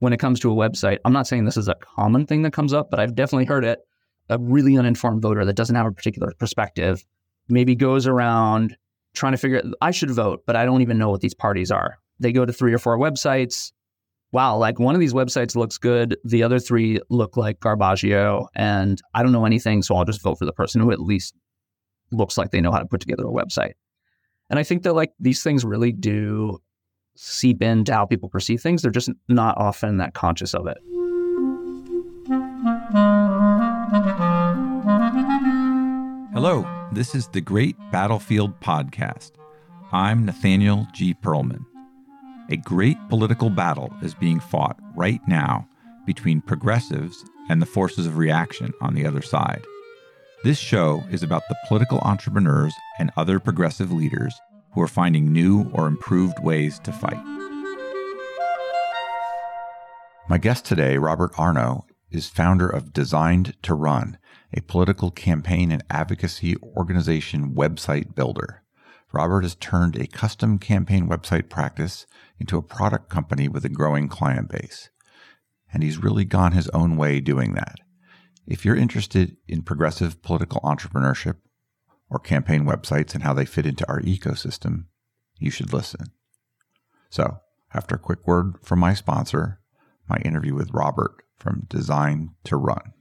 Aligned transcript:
when 0.00 0.12
it 0.12 0.18
comes 0.18 0.40
to 0.40 0.50
a 0.50 0.54
website, 0.54 0.98
I'm 1.04 1.12
not 1.12 1.26
saying 1.26 1.44
this 1.44 1.56
is 1.56 1.68
a 1.68 1.76
common 1.76 2.26
thing 2.26 2.42
that 2.42 2.52
comes 2.52 2.72
up, 2.72 2.90
but 2.90 2.98
I've 2.98 3.14
definitely 3.14 3.44
heard 3.44 3.64
it. 3.64 3.80
A 4.28 4.38
really 4.38 4.76
uninformed 4.76 5.22
voter 5.22 5.44
that 5.44 5.56
doesn't 5.56 5.76
have 5.76 5.86
a 5.86 5.92
particular 5.92 6.32
perspective 6.38 7.04
maybe 7.48 7.74
goes 7.74 8.06
around 8.06 8.76
trying 9.14 9.32
to 9.32 9.38
figure 9.38 9.62
I 9.80 9.90
should 9.90 10.10
vote, 10.10 10.42
but 10.46 10.56
I 10.56 10.64
don't 10.64 10.82
even 10.82 10.98
know 10.98 11.10
what 11.10 11.20
these 11.20 11.34
parties 11.34 11.70
are. 11.70 11.98
They 12.18 12.32
go 12.32 12.44
to 12.44 12.52
three 12.52 12.72
or 12.72 12.78
four 12.78 12.98
websites. 12.98 13.72
Wow, 14.32 14.56
like 14.56 14.78
one 14.78 14.94
of 14.94 15.00
these 15.00 15.12
websites 15.12 15.56
looks 15.56 15.78
good. 15.78 16.16
The 16.24 16.44
other 16.44 16.60
three 16.60 17.00
look 17.10 17.36
like 17.36 17.58
Garbaggio, 17.58 18.46
and 18.54 19.00
I 19.14 19.22
don't 19.22 19.32
know 19.32 19.46
anything, 19.46 19.82
so 19.82 19.96
I'll 19.96 20.04
just 20.04 20.22
vote 20.22 20.38
for 20.38 20.44
the 20.44 20.52
person 20.52 20.80
who 20.80 20.92
at 20.92 21.00
least 21.00 21.34
looks 22.12 22.38
like 22.38 22.52
they 22.52 22.60
know 22.60 22.70
how 22.70 22.78
to 22.78 22.86
put 22.86 23.00
together 23.00 23.24
a 23.24 23.32
website. 23.32 23.72
And 24.48 24.58
I 24.58 24.62
think 24.62 24.84
that 24.84 24.94
like 24.94 25.12
these 25.18 25.42
things 25.42 25.64
really 25.64 25.92
do 25.92 26.60
seep 27.20 27.62
into 27.62 27.92
how 27.92 28.06
people 28.06 28.30
perceive 28.30 28.62
things. 28.62 28.80
They're 28.80 28.90
just 28.90 29.10
not 29.28 29.58
often 29.58 29.98
that 29.98 30.14
conscious 30.14 30.54
of 30.54 30.66
it. 30.66 30.78
Hello, 36.32 36.66
this 36.92 37.14
is 37.14 37.28
the 37.28 37.42
Great 37.42 37.76
Battlefield 37.92 38.58
Podcast. 38.60 39.32
I'm 39.92 40.24
Nathaniel 40.24 40.86
G. 40.94 41.12
Pearlman. 41.12 41.66
A 42.48 42.56
great 42.56 42.96
political 43.10 43.50
battle 43.50 43.92
is 44.02 44.14
being 44.14 44.40
fought 44.40 44.78
right 44.96 45.20
now 45.28 45.68
between 46.06 46.40
progressives 46.40 47.22
and 47.50 47.60
the 47.60 47.66
forces 47.66 48.06
of 48.06 48.16
reaction 48.16 48.72
on 48.80 48.94
the 48.94 49.04
other 49.04 49.22
side. 49.22 49.62
This 50.42 50.58
show 50.58 51.04
is 51.10 51.22
about 51.22 51.42
the 51.50 51.56
political 51.68 51.98
entrepreneurs 51.98 52.74
and 52.98 53.10
other 53.18 53.38
progressive 53.38 53.92
leaders 53.92 54.40
who 54.72 54.80
are 54.80 54.88
finding 54.88 55.32
new 55.32 55.70
or 55.72 55.86
improved 55.86 56.38
ways 56.42 56.78
to 56.80 56.92
fight. 56.92 57.22
My 60.28 60.38
guest 60.38 60.64
today, 60.64 60.96
Robert 60.96 61.32
Arnow, 61.36 61.86
is 62.10 62.28
founder 62.28 62.68
of 62.68 62.92
Designed 62.92 63.54
to 63.62 63.74
Run, 63.74 64.18
a 64.52 64.60
political 64.62 65.10
campaign 65.10 65.72
and 65.72 65.82
advocacy 65.90 66.56
organization 66.76 67.54
website 67.54 68.14
builder. 68.14 68.62
Robert 69.12 69.42
has 69.42 69.56
turned 69.56 69.96
a 69.96 70.06
custom 70.06 70.58
campaign 70.58 71.08
website 71.08 71.48
practice 71.48 72.06
into 72.38 72.56
a 72.56 72.62
product 72.62 73.08
company 73.08 73.48
with 73.48 73.64
a 73.64 73.68
growing 73.68 74.08
client 74.08 74.48
base. 74.48 74.90
And 75.72 75.82
he's 75.82 75.98
really 75.98 76.24
gone 76.24 76.52
his 76.52 76.68
own 76.68 76.96
way 76.96 77.20
doing 77.20 77.54
that. 77.54 77.76
If 78.46 78.64
you're 78.64 78.76
interested 78.76 79.36
in 79.48 79.62
progressive 79.62 80.22
political 80.22 80.60
entrepreneurship 80.62 81.36
or 82.10 82.18
campaign 82.18 82.64
websites 82.64 83.14
and 83.14 83.22
how 83.22 83.32
they 83.32 83.44
fit 83.44 83.66
into 83.66 83.88
our 83.88 84.00
ecosystem, 84.00 84.84
you 85.38 85.50
should 85.50 85.72
listen. 85.72 86.06
So, 87.08 87.38
after 87.72 87.94
a 87.94 88.00
quick 88.00 88.26
word 88.26 88.56
from 88.62 88.80
my 88.80 88.94
sponsor, 88.94 89.60
my 90.08 90.16
interview 90.18 90.54
with 90.54 90.72
Robert 90.72 91.22
from 91.36 91.66
Design 91.68 92.30
to 92.44 92.56
Run. 92.56 92.92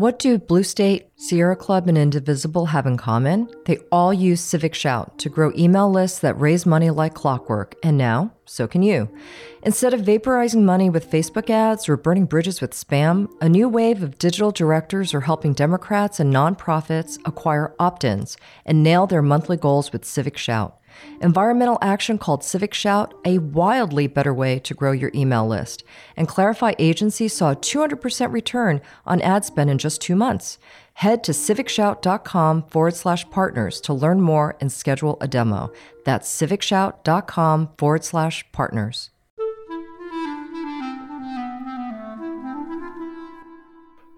What 0.00 0.18
do 0.18 0.38
Blue 0.38 0.62
State, 0.62 1.10
Sierra 1.16 1.54
Club, 1.54 1.86
and 1.86 1.98
Indivisible 1.98 2.64
have 2.64 2.86
in 2.86 2.96
common? 2.96 3.50
They 3.66 3.80
all 3.92 4.14
use 4.14 4.40
Civic 4.40 4.74
Shout 4.74 5.18
to 5.18 5.28
grow 5.28 5.52
email 5.54 5.90
lists 5.90 6.20
that 6.20 6.40
raise 6.40 6.64
money 6.64 6.88
like 6.88 7.12
clockwork, 7.12 7.74
and 7.82 7.98
now, 7.98 8.32
so 8.46 8.66
can 8.66 8.82
you. 8.82 9.10
Instead 9.62 9.92
of 9.92 10.00
vaporizing 10.00 10.62
money 10.62 10.88
with 10.88 11.10
Facebook 11.10 11.50
ads 11.50 11.86
or 11.86 11.98
burning 11.98 12.24
bridges 12.24 12.62
with 12.62 12.70
spam, 12.70 13.28
a 13.42 13.48
new 13.50 13.68
wave 13.68 14.02
of 14.02 14.16
digital 14.16 14.50
directors 14.50 15.12
are 15.12 15.20
helping 15.20 15.52
Democrats 15.52 16.18
and 16.18 16.32
nonprofits 16.32 17.18
acquire 17.26 17.74
opt 17.78 18.02
ins 18.02 18.38
and 18.64 18.82
nail 18.82 19.06
their 19.06 19.20
monthly 19.20 19.58
goals 19.58 19.92
with 19.92 20.06
Civic 20.06 20.38
Shout. 20.38 20.79
Environmental 21.20 21.78
action 21.82 22.18
called 22.18 22.44
Civic 22.44 22.74
Shout 22.74 23.14
a 23.24 23.38
wildly 23.38 24.06
better 24.06 24.32
way 24.32 24.58
to 24.60 24.74
grow 24.74 24.92
your 24.92 25.10
email 25.14 25.46
list. 25.46 25.84
And 26.16 26.28
Clarify 26.28 26.74
Agency 26.78 27.28
saw 27.28 27.52
a 27.52 27.56
200% 27.56 28.32
return 28.32 28.80
on 29.06 29.20
ad 29.20 29.44
spend 29.44 29.70
in 29.70 29.78
just 29.78 30.00
two 30.00 30.16
months. 30.16 30.58
Head 30.94 31.24
to 31.24 31.32
civicshout.com 31.32 32.64
forward 32.64 32.94
slash 32.94 33.28
partners 33.30 33.80
to 33.82 33.92
learn 33.94 34.20
more 34.20 34.56
and 34.60 34.70
schedule 34.70 35.16
a 35.20 35.28
demo. 35.28 35.72
That's 36.04 36.30
civicshout.com 36.30 37.70
forward 37.78 38.04
slash 38.04 38.44
partners. 38.52 39.10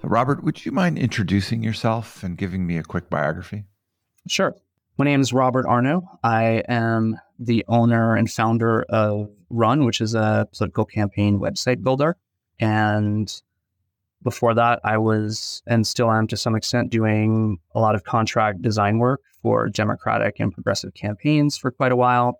Robert, 0.02 0.42
would 0.42 0.64
you 0.64 0.72
mind 0.72 0.98
introducing 0.98 1.62
yourself 1.62 2.22
and 2.24 2.36
giving 2.36 2.66
me 2.66 2.76
a 2.76 2.82
quick 2.82 3.08
biography? 3.08 3.64
Sure. 4.28 4.54
My 5.02 5.06
name 5.06 5.20
is 5.20 5.32
Robert 5.32 5.66
Arnow. 5.66 6.08
I 6.22 6.62
am 6.68 7.18
the 7.36 7.64
owner 7.66 8.14
and 8.14 8.30
founder 8.30 8.84
of 8.84 9.30
Run, 9.50 9.84
which 9.84 10.00
is 10.00 10.14
a 10.14 10.46
political 10.56 10.84
campaign 10.84 11.40
website 11.40 11.82
builder. 11.82 12.16
And 12.60 13.28
before 14.22 14.54
that, 14.54 14.78
I 14.84 14.98
was 14.98 15.60
and 15.66 15.84
still 15.84 16.08
am 16.12 16.28
to 16.28 16.36
some 16.36 16.54
extent 16.54 16.90
doing 16.90 17.58
a 17.74 17.80
lot 17.80 17.96
of 17.96 18.04
contract 18.04 18.62
design 18.62 19.00
work 19.00 19.22
for 19.42 19.68
Democratic 19.68 20.38
and 20.38 20.52
progressive 20.52 20.94
campaigns 20.94 21.58
for 21.58 21.72
quite 21.72 21.90
a 21.90 21.96
while. 21.96 22.38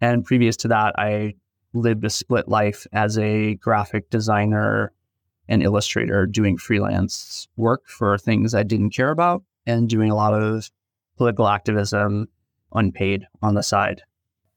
And 0.00 0.24
previous 0.24 0.56
to 0.56 0.68
that, 0.68 0.92
I 0.98 1.34
lived 1.72 2.04
a 2.04 2.10
split 2.10 2.48
life 2.48 2.88
as 2.92 3.16
a 3.16 3.54
graphic 3.54 4.10
designer 4.10 4.90
and 5.48 5.62
illustrator 5.62 6.26
doing 6.26 6.58
freelance 6.58 7.46
work 7.54 7.86
for 7.86 8.18
things 8.18 8.56
I 8.56 8.64
didn't 8.64 8.90
care 8.90 9.12
about 9.12 9.44
and 9.66 9.88
doing 9.88 10.10
a 10.10 10.16
lot 10.16 10.34
of 10.34 10.68
political 11.16 11.48
activism 11.48 12.28
unpaid 12.72 13.26
on 13.42 13.54
the 13.54 13.62
side. 13.62 14.02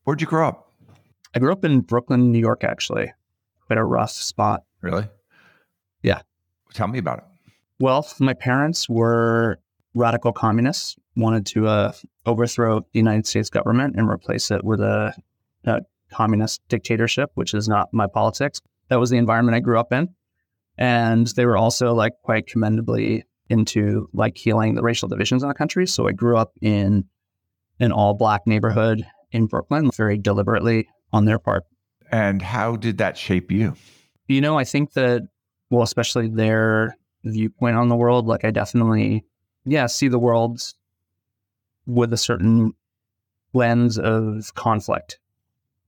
Where'd 0.04 0.22
you 0.22 0.28
grow 0.28 0.48
up? 0.48 0.74
I 1.36 1.40
grew 1.40 1.52
up 1.52 1.64
in 1.64 1.82
Brooklyn, 1.82 2.32
New 2.32 2.40
York, 2.40 2.64
actually. 2.64 3.14
Quite 3.68 3.80
a 3.80 3.84
rough 3.84 4.12
spot. 4.12 4.64
Really? 4.82 5.08
Yeah. 6.02 6.22
Tell 6.74 6.88
me 6.88 7.00
about 7.00 7.20
it. 7.20 7.24
Well, 7.80 8.08
my 8.20 8.34
parents 8.34 8.90
were 8.90 9.60
radical 9.94 10.34
communists, 10.34 10.98
wanted 11.16 11.46
to 11.48 11.68
uh, 11.68 11.92
overthrow 12.26 12.80
the 12.80 13.00
United 13.00 13.28
States 13.28 13.50
government 13.50 13.96
and 13.96 14.10
replace 14.10 14.52
it 14.52 14.64
with 14.64 14.82
a, 14.82 15.14
a 15.66 15.82
communist 16.12 16.62
dictatorship, 16.68 17.32
which 17.36 17.54
is 17.54 17.68
not 17.68 17.94
my 17.94 18.08
politics. 18.08 18.62
That 18.90 19.00
was 19.00 19.10
the 19.10 19.18
environment 19.18 19.56
I 19.56 19.60
grew 19.60 19.80
up 19.80 19.94
in. 19.94 20.10
And 20.78 21.28
they 21.28 21.46
were 21.46 21.58
also 21.58 21.94
like 21.94 22.14
quite 22.24 22.48
commendably 22.48 23.26
into 23.50 24.10
like 24.14 24.38
healing 24.38 24.76
the 24.76 24.84
racial 24.84 25.10
divisions 25.10 25.44
in 25.44 25.50
the 25.50 25.56
country. 25.56 25.88
So 25.88 26.08
I 26.08 26.12
grew 26.12 26.38
up 26.38 26.54
in 26.62 27.06
an 27.80 27.92
all 27.92 28.14
black 28.14 28.46
neighborhood 28.46 29.06
in 29.32 29.48
Brooklyn, 29.48 29.90
very 29.92 30.18
deliberately 30.18 30.88
on 31.12 31.26
their 31.26 31.40
part. 31.40 31.64
And 32.12 32.42
how 32.42 32.76
did 32.76 32.98
that 33.00 33.18
shape 33.18 33.52
you? 33.52 33.76
You 34.28 34.42
know, 34.42 34.58
I 34.58 34.64
think 34.64 34.94
that, 34.94 35.24
well, 35.70 35.84
especially 35.84 36.28
their 36.28 36.98
viewpoint 37.24 37.76
on 37.76 37.90
the 37.90 37.96
world, 37.96 38.28
like 38.28 38.46
I 38.46 38.52
definitely, 38.52 39.26
yeah, 39.66 39.88
see 39.88 40.08
the 40.08 40.20
world 40.20 40.62
with 41.86 42.14
a 42.14 42.18
certain 42.18 42.74
lens 43.54 43.98
of 43.98 44.54
conflict, 44.56 45.20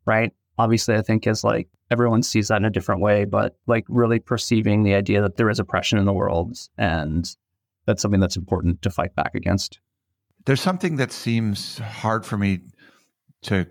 right? 0.06 0.32
Obviously, 0.58 0.96
I 0.96 1.02
think 1.02 1.28
as 1.28 1.44
like 1.44 1.68
everyone 1.92 2.24
sees 2.24 2.48
that 2.48 2.58
in 2.58 2.66
a 2.66 2.72
different 2.72 3.02
way, 3.02 3.26
but 3.26 3.58
like 3.68 3.86
really 3.88 4.20
perceiving 4.20 4.84
the 4.84 4.96
idea 4.96 5.22
that 5.22 5.38
there 5.38 5.50
is 5.50 5.60
oppression 5.60 6.00
in 6.00 6.06
the 6.06 6.14
world 6.14 6.58
and 6.78 7.36
that's 7.86 8.02
something 8.02 8.20
that's 8.20 8.38
important 8.38 8.82
to 8.82 8.90
fight 8.90 9.16
back 9.16 9.36
against. 9.36 9.80
There's 10.46 10.62
something 10.62 10.96
that 10.98 11.12
seems 11.12 11.78
hard 11.80 12.26
for 12.26 12.38
me 12.38 12.62
to 13.44 13.68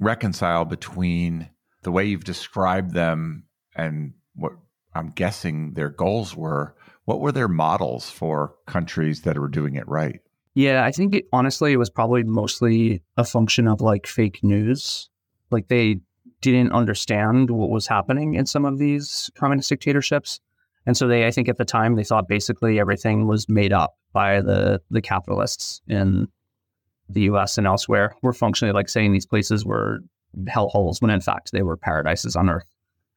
reconcile 0.00 0.64
between 0.64 1.50
the 1.82 1.92
way 1.92 2.04
you've 2.04 2.24
described 2.24 2.92
them 2.92 3.44
and 3.76 4.14
what 4.34 4.52
I'm 4.94 5.10
guessing 5.10 5.74
their 5.74 5.90
goals 5.90 6.36
were. 6.36 6.74
What 7.04 7.20
were 7.20 7.32
their 7.32 7.48
models 7.48 8.10
for 8.10 8.54
countries 8.66 9.22
that 9.22 9.38
were 9.38 9.48
doing 9.48 9.76
it 9.76 9.88
right? 9.88 10.20
Yeah, 10.54 10.84
I 10.84 10.90
think 10.90 11.14
it, 11.14 11.26
honestly, 11.32 11.72
it 11.72 11.76
was 11.76 11.88
probably 11.88 12.24
mostly 12.24 13.02
a 13.16 13.24
function 13.24 13.68
of 13.68 13.80
like 13.80 14.06
fake 14.06 14.40
news. 14.42 15.08
Like 15.50 15.68
they 15.68 16.00
didn't 16.40 16.72
understand 16.72 17.50
what 17.50 17.70
was 17.70 17.86
happening 17.86 18.34
in 18.34 18.46
some 18.46 18.64
of 18.64 18.78
these 18.78 19.30
communist 19.34 19.68
dictatorships. 19.68 20.40
And 20.86 20.96
so 20.96 21.06
they, 21.06 21.26
I 21.26 21.30
think 21.30 21.48
at 21.48 21.58
the 21.58 21.64
time, 21.64 21.96
they 21.96 22.04
thought 22.04 22.28
basically 22.28 22.80
everything 22.80 23.26
was 23.26 23.48
made 23.48 23.72
up 23.72 23.94
by 24.12 24.40
the 24.40 24.80
the 24.90 25.02
capitalists 25.02 25.82
in 25.86 26.28
the 27.08 27.22
U.S. 27.22 27.58
and 27.58 27.66
elsewhere. 27.66 28.14
We're 28.22 28.32
functionally 28.32 28.72
like 28.72 28.88
saying 28.88 29.12
these 29.12 29.26
places 29.26 29.64
were 29.64 30.00
hellholes 30.44 31.00
when 31.00 31.10
in 31.10 31.20
fact 31.20 31.52
they 31.52 31.62
were 31.62 31.76
paradises 31.76 32.36
on 32.36 32.48
earth. 32.48 32.70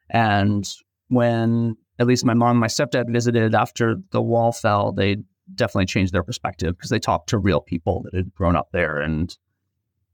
And 0.10 0.68
when 1.10 1.76
at 2.00 2.08
least 2.08 2.26
my 2.26 2.34
mom 2.34 2.52
and 2.52 2.60
my 2.60 2.68
stepdad 2.68 3.12
visited 3.12 3.54
after 3.54 3.96
the 4.12 4.22
wall 4.22 4.52
fell, 4.52 4.92
they 4.92 5.18
definitely 5.56 5.86
changed 5.86 6.14
their 6.14 6.24
perspective 6.24 6.78
because 6.78 6.90
they 6.90 7.00
talked 7.00 7.30
to 7.30 7.38
real 7.38 7.62
people 7.62 8.02
that 8.04 8.14
had 8.14 8.34
grown 8.34 8.56
up 8.56 8.70
there 8.72 8.98
and 8.98 9.38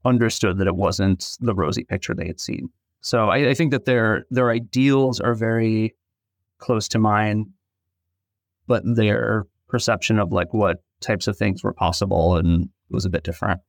understood 0.04 0.58
that 0.58 0.66
it 0.66 0.76
wasn't 0.76 1.36
the 1.40 1.54
rosy 1.54 1.84
picture 1.84 2.14
they 2.14 2.26
had 2.26 2.40
seen. 2.40 2.70
So 3.00 3.28
I, 3.28 3.50
I 3.50 3.54
think 3.54 3.70
that 3.70 3.84
their 3.84 4.26
their 4.30 4.50
ideals 4.50 5.20
are 5.20 5.34
very 5.34 5.94
close 6.58 6.88
to 6.88 6.98
mine, 6.98 7.52
but 8.66 8.82
their 8.84 9.46
perception 9.68 10.18
of 10.18 10.32
like 10.32 10.52
what 10.52 10.82
types 11.00 11.26
of 11.26 11.36
things 11.36 11.62
were 11.62 11.72
possible 11.72 12.36
and 12.36 12.68
was 12.90 13.04
a 13.04 13.10
bit 13.10 13.24
different. 13.24 13.60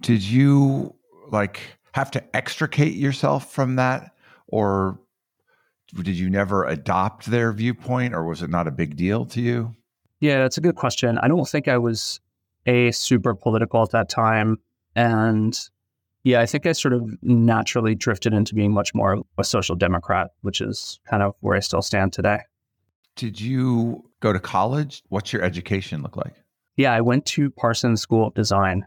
Did 0.00 0.22
you 0.22 0.94
like 1.28 1.60
have 1.92 2.10
to 2.12 2.36
extricate 2.36 2.94
yourself 2.94 3.52
from 3.52 3.76
that 3.76 4.12
or 4.46 4.98
did 5.94 6.18
you 6.18 6.30
never 6.30 6.64
adopt 6.64 7.26
their 7.26 7.52
viewpoint 7.52 8.14
or 8.14 8.24
was 8.24 8.42
it 8.42 8.50
not 8.50 8.66
a 8.66 8.70
big 8.70 8.96
deal 8.96 9.26
to 9.26 9.40
you? 9.40 9.74
Yeah, 10.20 10.38
that's 10.38 10.58
a 10.58 10.60
good 10.60 10.76
question. 10.76 11.18
I 11.18 11.28
don't 11.28 11.48
think 11.48 11.66
I 11.66 11.78
was 11.78 12.20
a 12.66 12.90
super 12.92 13.34
political 13.34 13.82
at 13.82 13.90
that 13.90 14.08
time. 14.08 14.58
And 14.94 15.58
yeah, 16.24 16.40
I 16.40 16.46
think 16.46 16.66
I 16.66 16.72
sort 16.72 16.92
of 16.92 17.02
naturally 17.22 17.94
drifted 17.94 18.34
into 18.34 18.54
being 18.54 18.72
much 18.72 18.94
more 18.94 19.22
a 19.38 19.44
social 19.44 19.76
democrat, 19.76 20.30
which 20.42 20.60
is 20.60 21.00
kind 21.08 21.22
of 21.22 21.34
where 21.40 21.56
I 21.56 21.60
still 21.60 21.82
stand 21.82 22.12
today. 22.12 22.40
Did 23.16 23.40
you 23.40 24.04
go 24.20 24.32
to 24.32 24.40
college? 24.40 25.02
What's 25.08 25.32
your 25.32 25.42
education 25.42 26.02
look 26.02 26.16
like? 26.16 26.34
Yeah, 26.76 26.92
I 26.92 27.00
went 27.00 27.26
to 27.26 27.50
Parsons 27.50 28.00
School 28.00 28.28
of 28.28 28.34
Design. 28.34 28.86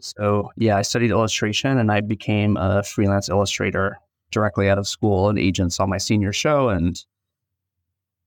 So, 0.00 0.50
yeah, 0.56 0.76
I 0.76 0.82
studied 0.82 1.10
illustration 1.10 1.78
and 1.78 1.90
I 1.90 2.00
became 2.00 2.56
a 2.56 2.82
freelance 2.82 3.28
illustrator 3.28 3.98
directly 4.30 4.68
out 4.68 4.78
of 4.78 4.86
school. 4.86 5.28
An 5.28 5.38
agent 5.38 5.72
saw 5.72 5.86
my 5.86 5.98
senior 5.98 6.32
show 6.32 6.68
and 6.68 7.02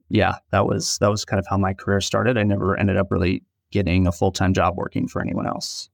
yeah, 0.09 0.35
that 0.51 0.65
was 0.65 0.97
that 0.99 1.09
was 1.09 1.25
kind 1.25 1.39
of 1.39 1.45
how 1.47 1.57
my 1.57 1.73
career 1.73 2.01
started. 2.01 2.37
I 2.37 2.43
never 2.43 2.79
ended 2.79 2.97
up 2.97 3.07
really 3.11 3.43
getting 3.71 4.07
a 4.07 4.11
full-time 4.11 4.53
job 4.53 4.77
working 4.77 5.07
for 5.07 5.21
anyone 5.21 5.45
else. 5.45 5.89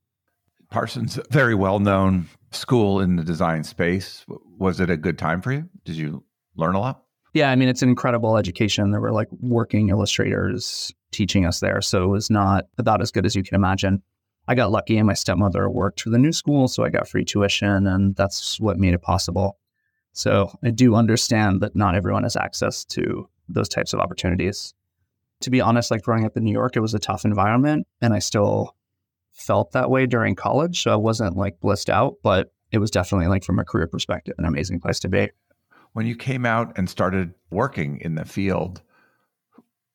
Parsons, 0.74 1.20
very 1.30 1.54
well-known 1.54 2.28
school 2.50 3.00
in 3.00 3.16
the 3.16 3.24
design 3.24 3.64
space. 3.64 4.25
Was 4.58 4.80
it 4.80 4.90
a 4.90 4.98
good 4.98 5.20
time 5.20 5.40
for 5.40 5.52
you? 5.52 5.70
Did 5.86 5.96
you 5.96 6.24
learn 6.56 6.74
a 6.74 6.80
lot? 6.80 7.04
Yeah, 7.36 7.52
I 7.52 7.56
mean, 7.56 7.70
it's 7.70 7.84
an 7.84 7.90
incredible 7.90 8.38
education. 8.38 8.90
There 8.90 9.00
were 9.00 9.12
like 9.12 9.28
working 9.40 9.90
illustrators 9.90 10.92
teaching 11.12 11.46
us 11.46 11.60
there. 11.60 11.80
So 11.80 12.04
it 12.04 12.08
was 12.08 12.31
not 12.31 12.66
about 12.80 13.02
as 13.04 13.12
good 13.12 13.24
as 13.24 13.36
you 13.36 13.44
can 13.44 13.54
imagine. 13.54 14.02
I 14.48 14.56
got 14.56 14.72
lucky 14.72 14.98
and 14.98 15.06
my 15.06 15.14
stepmother 15.14 15.70
worked 15.70 16.02
for 16.02 16.10
the 16.10 16.18
new 16.18 16.31
school. 16.31 16.68
So 16.68 16.84
I 16.84 16.90
got 16.90 17.08
free 17.08 17.24
tuition 17.24 17.86
and 17.86 18.16
that's 18.16 18.60
what 18.60 18.80
made 18.80 18.96
it 18.96 19.02
possible. 19.04 19.60
So 20.14 20.58
I 20.64 20.72
do 20.72 20.96
understand 20.96 21.62
that 21.62 21.75
not 21.75 21.94
everyone 21.94 22.24
has 22.24 22.36
access 22.36 22.84
to 22.86 23.30
those 23.48 23.70
types 23.70 23.94
of 23.94 24.00
opportunities. 24.00 24.74
To 25.42 25.52
be 25.52 25.62
honest, 25.62 25.92
like 25.92 26.02
growing 26.02 26.25
up 26.25 26.36
in 26.36 26.44
New 26.44 26.52
York, 26.52 26.75
it 26.75 26.80
was 26.80 26.96
a 26.96 27.00
tough 27.00 27.25
environment 27.25 27.86
and 28.02 28.12
I 28.12 28.20
still 28.20 28.75
felt 29.33 29.71
that 29.74 29.89
way 29.89 30.06
during 30.06 30.35
college. 30.35 30.81
So 30.81 30.91
I 30.91 30.95
wasn't 30.95 31.35
like 31.35 31.59
blissed 31.59 31.89
out, 31.89 32.15
but 32.24 32.53
it 32.71 32.77
was 32.77 32.89
definitely 32.91 33.27
like 33.27 33.44
from 33.44 33.59
a 33.59 33.65
career 33.65 33.88
perspective, 33.88 34.35
an 34.38 34.45
amazing 34.45 34.80
place 34.80 35.00
to 35.01 35.09
be. 35.09 35.30
When 35.94 36.06
you 36.07 36.15
came 36.15 36.45
out 36.45 36.75
and 36.77 36.89
started 36.89 37.33
working 37.51 38.00
in 38.01 38.15
the 38.15 38.25
field, 38.25 38.81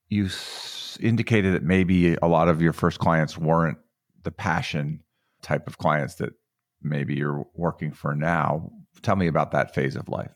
you 0.09 0.27
s- 0.27 0.99
indicated 1.01 1.55
that 1.55 1.63
maybe 1.63 2.15
a 2.23 2.27
lot 2.29 2.49
of 2.49 2.63
your 2.63 2.73
first 2.73 2.99
clients 2.99 3.37
weren't 3.37 3.79
the 4.23 4.31
passion 4.31 5.01
type 5.43 5.67
of 5.67 5.79
clients 5.79 6.17
that 6.17 6.31
maybe 6.83 7.15
you're 7.15 7.47
working 7.55 7.93
for 7.93 8.15
now. 8.15 8.71
Tell 9.03 9.17
me 9.17 9.27
about 9.27 9.51
that 9.53 9.75
phase 9.75 9.97
of 9.97 10.09
life. 10.09 10.31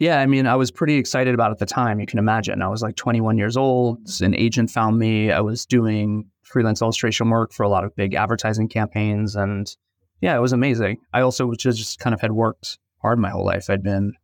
Yeah, 0.00 0.20
I 0.20 0.26
mean, 0.26 0.46
I 0.46 0.54
was 0.54 0.70
pretty 0.70 0.94
excited 0.94 1.34
about 1.34 1.50
it 1.50 1.52
at 1.54 1.58
the 1.58 1.66
time. 1.66 1.98
You 1.98 2.06
can 2.06 2.20
imagine. 2.20 2.62
I 2.62 2.68
was 2.68 2.82
like 2.82 2.94
21 2.94 3.36
years 3.36 3.56
old. 3.56 3.98
An 4.20 4.34
agent 4.36 4.70
found 4.70 4.98
me. 4.98 5.32
I 5.32 5.40
was 5.40 5.66
doing 5.66 6.26
freelance 6.48 6.82
illustration 6.82 7.30
work 7.30 7.52
for 7.52 7.62
a 7.62 7.68
lot 7.68 7.84
of 7.84 7.94
big 7.94 8.14
advertising 8.14 8.68
campaigns. 8.68 9.36
And 9.36 9.74
yeah, 10.20 10.36
it 10.36 10.40
was 10.40 10.52
amazing. 10.52 10.98
I 11.12 11.20
also 11.20 11.52
just 11.54 11.98
kind 11.98 12.14
of 12.14 12.20
had 12.20 12.32
worked 12.32 12.78
hard 13.00 13.18
my 13.18 13.30
whole 13.30 13.44
life. 13.44 13.70
I'd 13.70 13.82
been, 13.82 14.14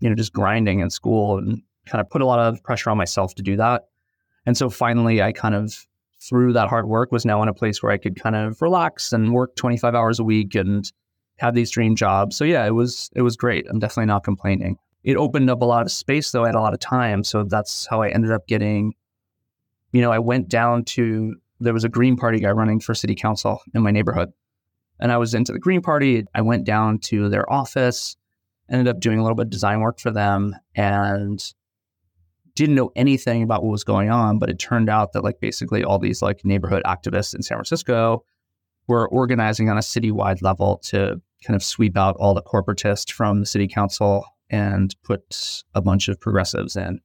you 0.00 0.08
know, 0.08 0.14
just 0.14 0.32
grinding 0.32 0.80
in 0.80 0.90
school 0.90 1.38
and 1.38 1.62
kind 1.86 2.00
of 2.00 2.10
put 2.10 2.22
a 2.22 2.26
lot 2.26 2.38
of 2.38 2.62
pressure 2.62 2.90
on 2.90 2.98
myself 2.98 3.34
to 3.36 3.42
do 3.42 3.56
that. 3.56 3.86
And 4.46 4.56
so 4.56 4.70
finally, 4.70 5.22
I 5.22 5.32
kind 5.32 5.54
of, 5.54 5.86
through 6.20 6.52
that 6.54 6.68
hard 6.68 6.88
work, 6.88 7.12
was 7.12 7.24
now 7.24 7.42
in 7.42 7.48
a 7.48 7.54
place 7.54 7.82
where 7.82 7.92
I 7.92 7.98
could 7.98 8.20
kind 8.20 8.36
of 8.36 8.60
relax 8.60 9.12
and 9.12 9.32
work 9.32 9.56
25 9.56 9.94
hours 9.94 10.18
a 10.18 10.24
week 10.24 10.54
and 10.54 10.90
have 11.38 11.54
these 11.54 11.70
dream 11.70 11.96
jobs. 11.96 12.36
So 12.36 12.44
yeah, 12.44 12.66
it 12.66 12.72
was 12.74 13.10
it 13.14 13.22
was 13.22 13.36
great. 13.36 13.66
I'm 13.68 13.78
definitely 13.78 14.06
not 14.06 14.24
complaining. 14.24 14.76
It 15.04 15.16
opened 15.16 15.48
up 15.48 15.62
a 15.62 15.64
lot 15.64 15.82
of 15.82 15.92
space 15.92 16.30
though. 16.30 16.44
I 16.44 16.48
had 16.48 16.54
a 16.54 16.60
lot 16.60 16.74
of 16.74 16.80
time, 16.80 17.24
so 17.24 17.44
that's 17.44 17.86
how 17.86 18.02
I 18.02 18.08
ended 18.08 18.32
up 18.32 18.46
getting. 18.46 18.94
You 19.92 20.02
know, 20.02 20.12
I 20.12 20.18
went 20.18 20.48
down 20.48 20.84
to 20.84 21.36
there 21.60 21.74
was 21.74 21.84
a 21.84 21.88
Green 21.88 22.16
Party 22.16 22.40
guy 22.40 22.50
running 22.50 22.80
for 22.80 22.94
city 22.94 23.14
council 23.14 23.60
in 23.74 23.82
my 23.82 23.90
neighborhood, 23.90 24.32
and 25.00 25.12
I 25.12 25.18
was 25.18 25.34
into 25.34 25.52
the 25.52 25.58
Green 25.58 25.82
Party. 25.82 26.24
I 26.34 26.42
went 26.42 26.64
down 26.64 26.98
to 27.00 27.28
their 27.28 27.50
office, 27.50 28.16
ended 28.70 28.88
up 28.88 29.00
doing 29.00 29.18
a 29.18 29.22
little 29.22 29.36
bit 29.36 29.46
of 29.46 29.50
design 29.50 29.80
work 29.80 30.00
for 30.00 30.10
them, 30.10 30.54
and 30.74 31.42
didn't 32.54 32.74
know 32.74 32.90
anything 32.96 33.44
about 33.44 33.62
what 33.62 33.70
was 33.70 33.84
going 33.84 34.10
on. 34.10 34.38
But 34.38 34.50
it 34.50 34.58
turned 34.58 34.90
out 34.90 35.12
that 35.12 35.22
like 35.22 35.40
basically 35.40 35.84
all 35.84 35.98
these 35.98 36.22
like 36.22 36.44
neighborhood 36.44 36.82
activists 36.84 37.34
in 37.34 37.42
San 37.42 37.56
Francisco 37.56 38.24
were 38.88 39.08
organizing 39.08 39.68
on 39.68 39.76
a 39.76 39.80
citywide 39.80 40.42
level 40.42 40.78
to 40.78 41.20
kind 41.44 41.54
of 41.54 41.62
sweep 41.62 41.96
out 41.96 42.16
all 42.18 42.34
the 42.34 42.42
corporatists 42.42 43.12
from 43.12 43.38
the 43.38 43.46
city 43.46 43.68
council 43.68 44.24
and 44.50 44.96
put 45.04 45.62
a 45.74 45.80
bunch 45.80 46.08
of 46.08 46.18
progressives 46.18 46.74
in. 46.74 47.00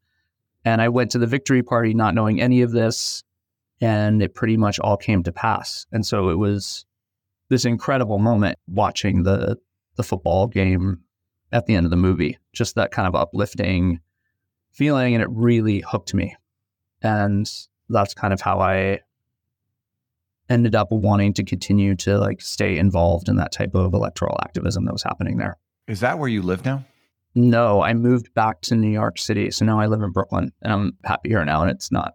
And 0.66 0.82
I 0.82 0.90
went 0.90 1.12
to 1.12 1.20
the 1.20 1.28
victory 1.28 1.62
party 1.62 1.94
not 1.94 2.16
knowing 2.16 2.42
any 2.42 2.62
of 2.62 2.72
this, 2.72 3.24
and 3.84 4.24
it 4.24 4.34
pretty 4.34 4.56
much 4.56 4.80
all 4.80 4.96
came 4.96 5.24
to 5.24 5.32
pass. 5.34 5.86
And 5.92 6.06
so 6.06 6.30
it 6.30 6.38
was 6.38 6.86
this 7.50 7.66
incredible 7.66 8.18
moment 8.18 8.58
watching 8.66 9.24
the 9.24 9.58
the 9.98 10.04
football 10.04 10.48
game 10.48 11.02
at 11.52 11.66
the 11.66 11.76
end 11.76 11.86
of 11.86 11.90
the 11.90 11.98
movie. 11.98 12.40
Just 12.54 12.76
that 12.76 12.92
kind 12.92 13.08
of 13.10 13.14
uplifting 13.14 14.00
feeling, 14.72 15.14
and 15.14 15.22
it 15.22 15.30
really 15.30 15.84
hooked 15.86 16.14
me. 16.14 16.36
And 17.02 17.52
that's 17.90 18.14
kind 18.14 18.34
of 18.34 18.40
how 18.40 18.62
I 18.62 19.02
ended 20.50 20.76
up 20.76 20.88
wanting 20.90 21.34
to 21.34 21.44
continue 21.44 21.96
to 21.96 22.18
like 22.18 22.40
stay 22.42 22.78
involved 22.78 23.28
in 23.28 23.36
that 23.36 23.52
type 23.52 23.76
of 23.76 23.94
electoral 23.94 24.38
activism 24.44 24.86
that 24.86 24.94
was 24.94 25.04
happening 25.04 25.38
there. 25.38 25.58
Is 25.90 26.00
that 26.00 26.20
where 26.20 26.30
you 26.30 26.42
live 26.42 26.64
now? 26.64 26.86
No, 27.36 27.82
I 27.82 27.94
moved 27.94 28.34
back 28.34 28.62
to 28.62 28.76
New 28.76 28.90
York 28.90 29.18
City. 29.18 29.52
So 29.52 29.66
now 29.66 29.80
I 29.80 29.88
live 29.88 30.02
in 30.02 30.12
Brooklyn 30.12 30.54
and 30.62 30.72
I'm 30.72 30.98
happy 31.04 31.30
here 31.30 31.44
now. 31.44 31.64
And 31.64 31.72
it's 31.72 31.92
not 31.92 32.14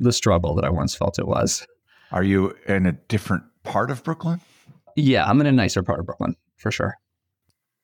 the 0.00 0.12
struggle 0.12 0.54
that 0.54 0.64
I 0.64 0.70
once 0.70 0.94
felt 0.94 1.18
it 1.18 1.26
was. 1.26 1.66
Are 2.12 2.22
you 2.22 2.54
in 2.66 2.86
a 2.86 2.92
different 2.92 3.44
part 3.64 3.90
of 3.90 4.02
Brooklyn? 4.02 4.40
Yeah, 4.96 5.26
I'm 5.26 5.40
in 5.40 5.46
a 5.46 5.52
nicer 5.52 5.82
part 5.82 6.00
of 6.00 6.06
Brooklyn 6.06 6.36
for 6.56 6.70
sure. 6.70 6.94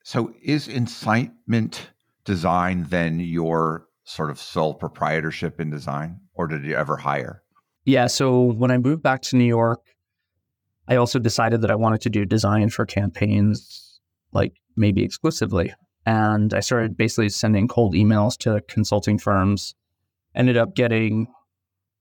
So 0.03 0.35
is 0.43 0.69
incitement 0.69 1.91
design 2.25 2.87
then 2.89 3.21
your 3.21 3.87
sort 4.05 4.31
of 4.31 4.39
sole 4.39 4.75
proprietorship 4.75 5.61
in 5.61 5.71
design, 5.71 6.21
or 6.35 6.47
did 6.47 6.65
you 6.65 6.75
ever 6.75 6.97
hire? 6.97 7.43
Yeah. 7.85 8.07
So 8.07 8.41
when 8.41 8.71
I 8.71 8.79
moved 8.79 9.03
back 9.03 9.23
to 9.23 9.37
New 9.37 9.45
York, 9.45 9.83
I 10.89 10.97
also 10.97 11.19
decided 11.19 11.63
that 11.63 11.71
I 11.71 11.75
wanted 11.75 12.01
to 12.03 12.11
do 12.11 12.25
design 12.25 12.69
for 12.71 12.85
campaigns, 12.85 14.01
like 14.33 14.53
maybe 14.77 15.03
exclusively. 15.03 15.73
And 16.07 16.53
I 16.53 16.61
started 16.61 16.97
basically 16.97 17.31
sending 17.31 17.69
cold 17.69 17.95
emails 17.95 18.37
to 18.39 18.63
consulting 18.69 19.19
firms. 19.19 19.75
Ended 20.35 20.57
up 20.57 20.75
getting 20.75 21.29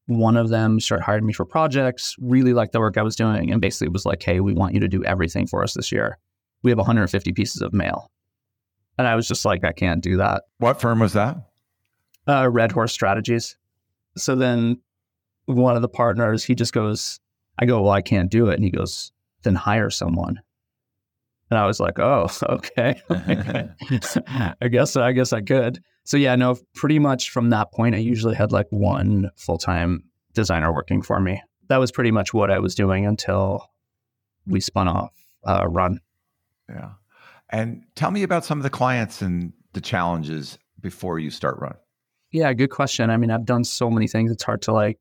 one 0.08 0.36
of 0.38 0.50
them 0.50 0.80
started 0.80 1.04
hiring 1.04 1.26
me 1.26 1.34
for 1.34 1.46
projects, 1.46 2.16
really 2.20 2.54
liked 2.54 2.74
the 2.74 2.80
work 2.80 2.98
I 2.98 3.04
was 3.04 3.16
doing, 3.16 3.52
and 3.52 3.62
basically 3.62 3.90
was 3.90 4.06
like, 4.06 4.22
hey, 4.22 4.40
we 4.40 4.54
want 4.54 4.74
you 4.74 4.80
to 4.82 4.88
do 4.88 5.04
everything 5.06 5.48
for 5.48 5.64
us 5.64 5.74
this 5.74 5.92
year. 5.92 6.18
We 6.62 6.72
have 6.72 6.78
150 6.78 7.32
pieces 7.34 7.62
of 7.62 7.74
mail. 7.74 8.12
And 8.98 9.08
I 9.08 9.16
was 9.16 9.28
just 9.28 9.46
like, 9.46 9.64
I 9.64 9.72
can't 9.72 10.04
do 10.04 10.18
that. 10.18 10.44
What 10.60 10.80
firm 10.80 11.00
was 11.00 11.14
that? 11.14 11.38
Uh, 12.28 12.50
Red 12.50 12.72
Horse 12.72 12.94
Strategies. 12.94 13.58
So 14.16 14.36
then 14.36 14.80
one 15.46 15.76
of 15.76 15.82
the 15.82 15.90
partners, 15.90 16.44
he 16.44 16.56
just 16.56 16.74
goes, 16.74 17.20
I 17.60 17.66
go, 17.66 17.82
well, 17.82 17.92
I 17.92 18.02
can't 18.02 18.30
do 18.30 18.50
it. 18.50 18.56
And 18.56 18.64
he 18.64 18.70
goes, 18.70 19.12
then 19.44 19.56
hire 19.56 19.90
someone. 19.90 20.40
And 21.50 21.60
I 21.60 21.66
was 21.66 21.80
like, 21.80 22.00
oh, 22.00 22.30
okay. 22.50 23.02
I 24.62 24.68
guess 24.70 24.96
I 24.96 25.12
guess 25.12 25.34
I 25.34 25.42
could. 25.42 25.80
So 26.06 26.18
yeah, 26.18 26.36
no, 26.36 26.58
pretty 26.76 27.00
much 27.00 27.30
from 27.30 27.50
that 27.52 27.72
point, 27.72 27.96
I 27.96 28.00
usually 28.00 28.36
had 28.36 28.52
like 28.52 28.68
one 28.70 29.30
full 29.38 29.58
time 29.58 30.04
designer 30.34 30.74
working 30.74 31.02
for 31.02 31.20
me. 31.20 31.42
That 31.70 31.78
was 31.78 31.92
pretty 31.92 32.12
much 32.12 32.34
what 32.34 32.52
I 32.52 32.60
was 32.60 32.76
doing 32.76 33.06
until 33.06 33.70
we 34.46 34.60
spun 34.60 34.88
off 34.88 35.14
uh, 35.46 35.66
Run. 35.68 36.00
Yeah. 36.70 36.92
And 37.50 37.84
tell 37.96 38.12
me 38.12 38.24
about 38.24 38.46
some 38.46 38.60
of 38.60 38.64
the 38.64 38.70
clients 38.70 39.22
and 39.22 39.54
the 39.74 39.82
challenges 39.82 40.58
before 40.82 41.20
you 41.20 41.30
start 41.30 41.58
Run. 41.60 41.76
Yeah, 42.32 42.52
good 42.54 42.72
question. 42.72 43.10
I 43.10 43.18
mean, 43.18 43.32
I've 43.32 43.46
done 43.46 43.64
so 43.64 43.90
many 43.90 44.08
things. 44.08 44.32
It's 44.32 44.44
hard 44.44 44.62
to 44.64 44.74
like 44.74 45.00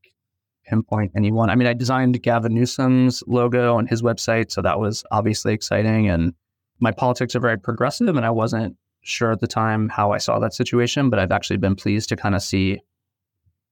pinpoint 0.66 1.12
anyone. 1.16 1.50
I 1.50 1.56
mean, 1.56 1.66
I 1.66 1.73
designed 1.73 2.23
Gavin 2.23 2.54
Newsom's 2.54 3.23
logo 3.26 3.75
on 3.75 3.87
his 3.87 4.02
website, 4.02 4.52
so 4.52 4.62
that 4.62 4.78
was 4.78 5.02
obviously 5.11 5.54
exciting. 5.54 6.09
And 6.09 6.35
my 6.78 6.92
politics 6.92 7.35
are 7.35 7.40
very 7.40 7.59
progressive, 7.59 8.16
and 8.16 8.25
I 8.25 8.30
wasn't 8.30 8.76
sure 9.02 9.32
at 9.32 9.40
the 9.40 9.47
time 9.47 9.88
how 9.88 10.12
I 10.12 10.18
saw 10.18 10.38
that 10.38 10.54
situation, 10.54 11.11
but 11.11 11.18
I've 11.18 11.32
actually 11.32 11.59
been 11.59 11.76
pleased 11.76 12.09
to 12.09 12.16
kind 12.16 12.35
of 12.35 12.42
see 12.42 12.80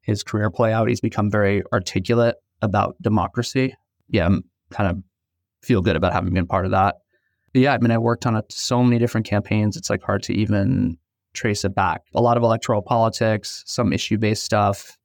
his 0.02 0.22
career 0.22 0.50
play 0.50 0.72
out. 0.72 0.88
He's 0.88 1.00
become 1.00 1.30
very 1.30 1.62
articulate 1.72 2.36
about 2.62 2.96
democracy. 3.00 3.74
Yeah, 4.08 4.26
I'm 4.26 4.44
kind 4.70 4.90
of 4.90 5.02
feel 5.62 5.80
good 5.82 5.96
about 5.96 6.12
having 6.12 6.34
been 6.34 6.46
part 6.46 6.64
of 6.64 6.72
that. 6.72 6.96
But 7.52 7.62
yeah, 7.62 7.74
I 7.74 7.78
mean, 7.78 7.90
I 7.90 7.98
worked 7.98 8.26
on 8.26 8.36
a, 8.36 8.44
so 8.48 8.82
many 8.82 8.98
different 8.98 9.26
campaigns. 9.26 9.76
It's 9.76 9.90
like 9.90 10.02
hard 10.02 10.22
to 10.24 10.32
even 10.32 10.98
trace 11.32 11.64
it 11.64 11.74
back. 11.74 12.02
A 12.14 12.20
lot 12.20 12.36
of 12.36 12.42
electoral 12.42 12.82
politics, 12.82 13.62
some 13.66 13.92
issue 13.92 14.18
based 14.18 14.44
stuff. 14.44 14.96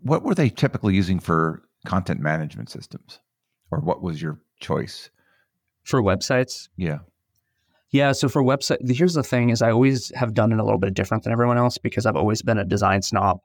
What 0.00 0.22
were 0.22 0.34
they 0.34 0.48
typically 0.48 0.94
using 0.94 1.20
for 1.20 1.62
content 1.86 2.20
management 2.20 2.70
systems? 2.70 3.20
Or 3.70 3.80
what 3.80 4.02
was 4.02 4.20
your 4.20 4.40
choice? 4.60 5.10
For 5.84 6.02
websites? 6.02 6.68
Yeah. 6.76 6.98
Yeah. 7.90 8.12
So 8.12 8.28
for 8.28 8.42
website, 8.42 8.88
here's 8.88 9.14
the 9.14 9.22
thing: 9.22 9.50
is 9.50 9.62
I 9.62 9.70
always 9.70 10.12
have 10.14 10.34
done 10.34 10.52
it 10.52 10.58
a 10.58 10.64
little 10.64 10.78
bit 10.78 10.94
different 10.94 11.24
than 11.24 11.32
everyone 11.32 11.58
else 11.58 11.78
because 11.78 12.06
I've 12.06 12.16
always 12.16 12.42
been 12.42 12.58
a 12.58 12.64
design 12.64 13.02
snob, 13.02 13.40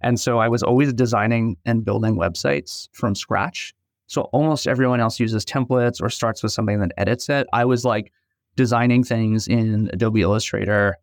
and 0.00 0.18
so 0.18 0.38
I 0.38 0.48
was 0.48 0.62
always 0.62 0.92
designing 0.92 1.56
and 1.64 1.84
building 1.84 2.16
websites 2.16 2.88
from 2.92 3.14
scratch. 3.14 3.74
So 4.08 4.22
almost 4.32 4.66
everyone 4.66 5.00
else 5.00 5.18
uses 5.18 5.44
templates 5.44 6.00
or 6.00 6.10
starts 6.10 6.42
with 6.42 6.52
something 6.52 6.80
that 6.80 6.92
edits 6.96 7.28
it. 7.28 7.46
I 7.52 7.64
was 7.64 7.84
like 7.84 8.12
designing 8.54 9.04
things 9.04 9.48
in 9.48 9.90
Adobe 9.92 10.22
Illustrator 10.22 10.96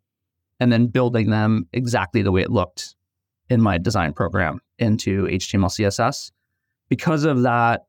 and 0.60 0.72
then 0.72 0.86
building 0.86 1.30
them 1.30 1.68
exactly 1.72 2.22
the 2.22 2.32
way 2.32 2.42
it 2.42 2.50
looked 2.50 2.94
in 3.50 3.60
my 3.60 3.78
design 3.78 4.12
program 4.12 4.60
into 4.78 5.24
HTML 5.26 5.66
CSS. 5.66 6.30
Because 6.88 7.24
of 7.24 7.42
that, 7.42 7.86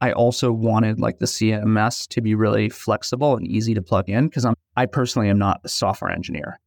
I 0.00 0.12
also 0.12 0.52
wanted 0.52 1.00
like 1.00 1.18
the 1.18 1.26
CMS 1.26 2.06
to 2.08 2.20
be 2.20 2.34
really 2.34 2.68
flexible 2.68 3.36
and 3.36 3.46
easy 3.46 3.74
to 3.74 3.82
plug 3.82 4.08
in 4.08 4.28
because 4.28 4.44
I'm 4.44 4.54
I 4.76 4.86
personally 4.86 5.28
am 5.28 5.38
not 5.38 5.60
a 5.64 5.68
software 5.68 6.10
engineer. 6.10 6.60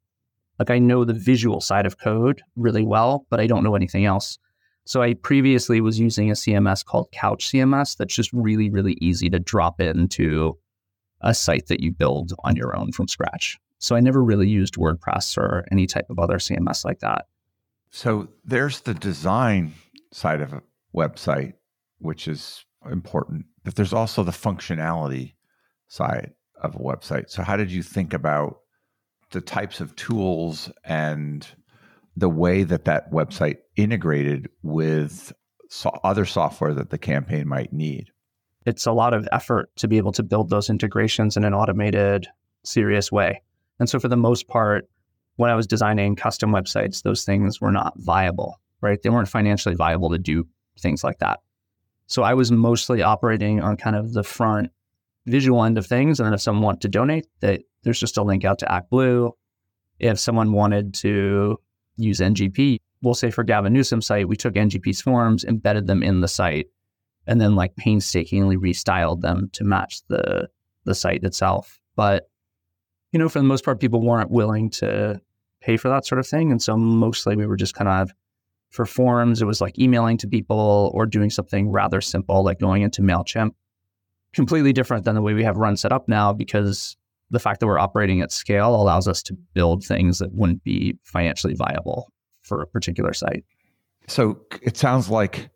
Like 0.60 0.70
I 0.70 0.80
know 0.80 1.06
the 1.06 1.14
visual 1.14 1.62
side 1.62 1.86
of 1.86 1.98
code 1.98 2.42
really 2.56 2.84
well, 2.84 3.26
but 3.30 3.40
I 3.40 3.48
don't 3.48 3.64
know 3.64 3.76
anything 3.76 4.06
else. 4.06 4.38
So 4.84 5.02
I 5.02 5.14
previously 5.14 5.80
was 5.80 6.00
using 6.00 6.30
a 6.30 6.34
CMS 6.34 6.84
called 6.84 7.12
Couch 7.14 7.50
CMS 7.50 7.96
that's 7.96 8.14
just 8.14 8.34
really, 8.34 8.70
really 8.70 8.98
easy 9.00 9.30
to 9.30 9.40
drop 9.40 9.80
into 9.80 10.58
a 11.22 11.34
site 11.34 11.68
that 11.68 11.80
you 11.80 11.92
build 11.92 12.34
on 12.44 12.56
your 12.56 12.76
own 12.76 12.92
from 12.92 13.08
scratch. 13.08 13.58
So 13.80 13.96
I 13.96 14.02
never 14.02 14.24
really 14.24 14.50
used 14.50 14.76
WordPress 14.76 15.38
or 15.38 15.66
any 15.72 15.88
type 15.88 16.10
of 16.10 16.20
other 16.20 16.38
CMS 16.38 16.84
like 16.84 17.00
that. 17.00 17.28
So 17.92 18.28
there's 18.44 18.82
the 18.82 18.94
design 18.94 19.74
side 20.12 20.42
of 20.42 20.54
a 20.54 20.62
website, 20.96 21.54
which 22.00 22.28
is 22.28 22.66
important, 22.90 23.46
but 23.64 23.76
there's 23.76 23.94
also 23.94 24.24
the 24.24 24.32
functionality 24.32 25.34
side 25.88 26.32
of 26.62 26.76
a 26.76 26.80
website. 26.80 27.30
So, 27.30 27.44
how 27.44 27.58
did 27.58 27.72
you 27.72 27.84
think 27.84 28.14
about 28.14 28.60
the 29.32 29.42
types 29.42 29.80
of 29.80 29.96
tools 29.96 30.72
and 30.84 31.48
the 32.16 32.30
way 32.30 32.64
that 32.64 32.86
that 32.86 33.12
website 33.12 33.58
integrated 33.76 34.50
with 34.64 35.34
so 35.70 35.90
other 36.04 36.26
software 36.26 36.74
that 36.74 36.90
the 36.90 36.98
campaign 36.98 37.48
might 37.48 37.74
need? 37.74 38.12
It's 38.66 38.86
a 38.86 38.92
lot 38.92 39.14
of 39.14 39.28
effort 39.32 39.76
to 39.78 39.88
be 39.88 39.98
able 39.98 40.12
to 40.14 40.24
build 40.24 40.50
those 40.50 40.70
integrations 40.70 41.36
in 41.36 41.44
an 41.44 41.54
automated, 41.54 42.28
serious 42.64 43.12
way. 43.12 43.42
And 43.80 43.90
so, 43.90 44.00
for 44.00 44.08
the 44.08 44.18
most 44.18 44.48
part, 44.48 44.88
when 45.36 45.50
I 45.50 45.56
was 45.56 45.68
designing 45.68 46.16
custom 46.16 46.52
websites, 46.52 47.02
those 47.02 47.24
things 47.24 47.60
were 47.60 47.72
not 47.72 47.94
viable, 47.98 48.60
right? 48.82 49.02
They 49.02 49.10
weren't 49.10 49.28
financially 49.28 49.76
viable 49.76 50.12
to 50.12 50.20
do 50.20 50.48
things 50.80 51.04
like 51.04 51.20
that. 51.20 51.40
So 52.12 52.24
I 52.24 52.34
was 52.34 52.52
mostly 52.52 53.02
operating 53.02 53.62
on 53.62 53.78
kind 53.78 53.96
of 53.96 54.12
the 54.12 54.24
front 54.24 54.70
visual 55.28 55.64
end 55.64 55.78
of 55.78 55.88
things. 55.88 56.20
And 56.20 56.28
then 56.28 56.34
if 56.34 56.42
someone 56.42 56.64
wanted 56.64 56.82
to 56.82 56.88
donate, 56.90 57.26
they, 57.40 57.64
there's 57.84 58.02
just 58.02 58.18
a 58.18 58.22
link 58.22 58.44
out 58.44 58.60
to 58.60 58.66
ActBlue. 58.66 59.32
If 59.98 60.20
someone 60.20 60.52
wanted 60.52 60.94
to 60.96 61.58
use 61.96 62.20
NGP, 62.20 62.80
we'll 63.02 63.14
say 63.14 63.32
for 63.32 63.46
Gavin 63.46 63.72
Newsom's 63.72 64.08
site, 64.08 64.28
we 64.28 64.36
took 64.36 64.56
NGP's 64.56 65.00
forms, 65.00 65.46
embedded 65.46 65.88
them 65.88 66.04
in 66.04 66.20
the 66.20 66.28
site, 66.28 66.68
and 67.28 67.40
then 67.40 67.56
like 67.56 67.78
painstakingly 67.78 68.58
restyled 68.58 69.22
them 69.22 69.50
to 69.54 69.64
match 69.64 70.02
the 70.10 70.50
the 70.84 70.96
site 70.96 71.24
itself. 71.24 71.80
But 71.96 72.30
you 73.14 73.20
know, 73.20 73.30
for 73.30 73.40
the 73.40 73.46
most 73.46 73.64
part, 73.64 73.80
people 73.80 74.02
weren't 74.02 74.32
willing 74.32 74.70
to 74.72 75.22
pay 75.62 75.78
for 75.78 75.88
that 75.88 76.06
sort 76.06 76.20
of 76.20 76.28
thing, 76.28 76.52
and 76.52 76.62
so 76.62 76.76
mostly 76.76 77.38
we 77.38 77.46
were 77.46 77.56
just 77.56 77.76
kind 77.76 77.88
of 77.88 78.12
for 78.72 78.86
forums, 78.86 79.42
it 79.42 79.46
was 79.46 79.62
like 79.62 79.78
emailing 79.78 80.18
to 80.18 80.28
people 80.28 80.92
or 80.94 81.06
doing 81.06 81.30
something 81.30 81.70
rather 81.70 82.02
simple, 82.02 82.44
like 82.44 82.60
going 82.60 82.82
into 82.82 83.02
MailChimp. 83.02 83.52
Completely 84.34 84.72
different 84.72 85.04
than 85.04 85.14
the 85.14 85.22
way 85.22 85.34
we 85.34 85.44
have 85.44 85.58
Run 85.58 85.76
set 85.76 85.92
up 85.92 86.08
now 86.08 86.32
because 86.32 86.96
the 87.30 87.40
fact 87.40 87.60
that 87.60 87.68
we're 87.68 87.80
operating 87.80 88.22
at 88.22 88.32
scale 88.32 88.74
allows 88.74 89.08
us 89.08 89.22
to 89.24 89.34
build 89.54 89.84
things 89.84 90.20
that 90.20 90.34
wouldn't 90.34 90.64
be 90.64 90.98
financially 91.04 91.54
viable 91.54 92.12
for 92.42 92.62
a 92.62 92.68
particular 92.68 93.14
site. 93.14 93.44
So 94.08 94.40
it 94.62 94.78
sounds 94.78 95.10
like 95.10 95.50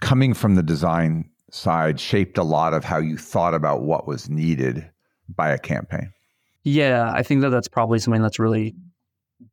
coming 0.00 0.32
from 0.32 0.54
the 0.54 0.62
design 0.62 1.28
side 1.50 2.00
shaped 2.00 2.38
a 2.38 2.42
lot 2.42 2.72
of 2.72 2.82
how 2.82 2.98
you 2.98 3.18
thought 3.18 3.52
about 3.52 3.82
what 3.82 4.06
was 4.06 4.30
needed 4.30 4.90
by 5.34 5.50
a 5.50 5.58
campaign. 5.58 6.10
Yeah, 6.64 7.12
I 7.12 7.22
think 7.22 7.42
that 7.42 7.50
that's 7.50 7.68
probably 7.68 7.98
something 7.98 8.22
that's 8.22 8.38
really 8.38 8.74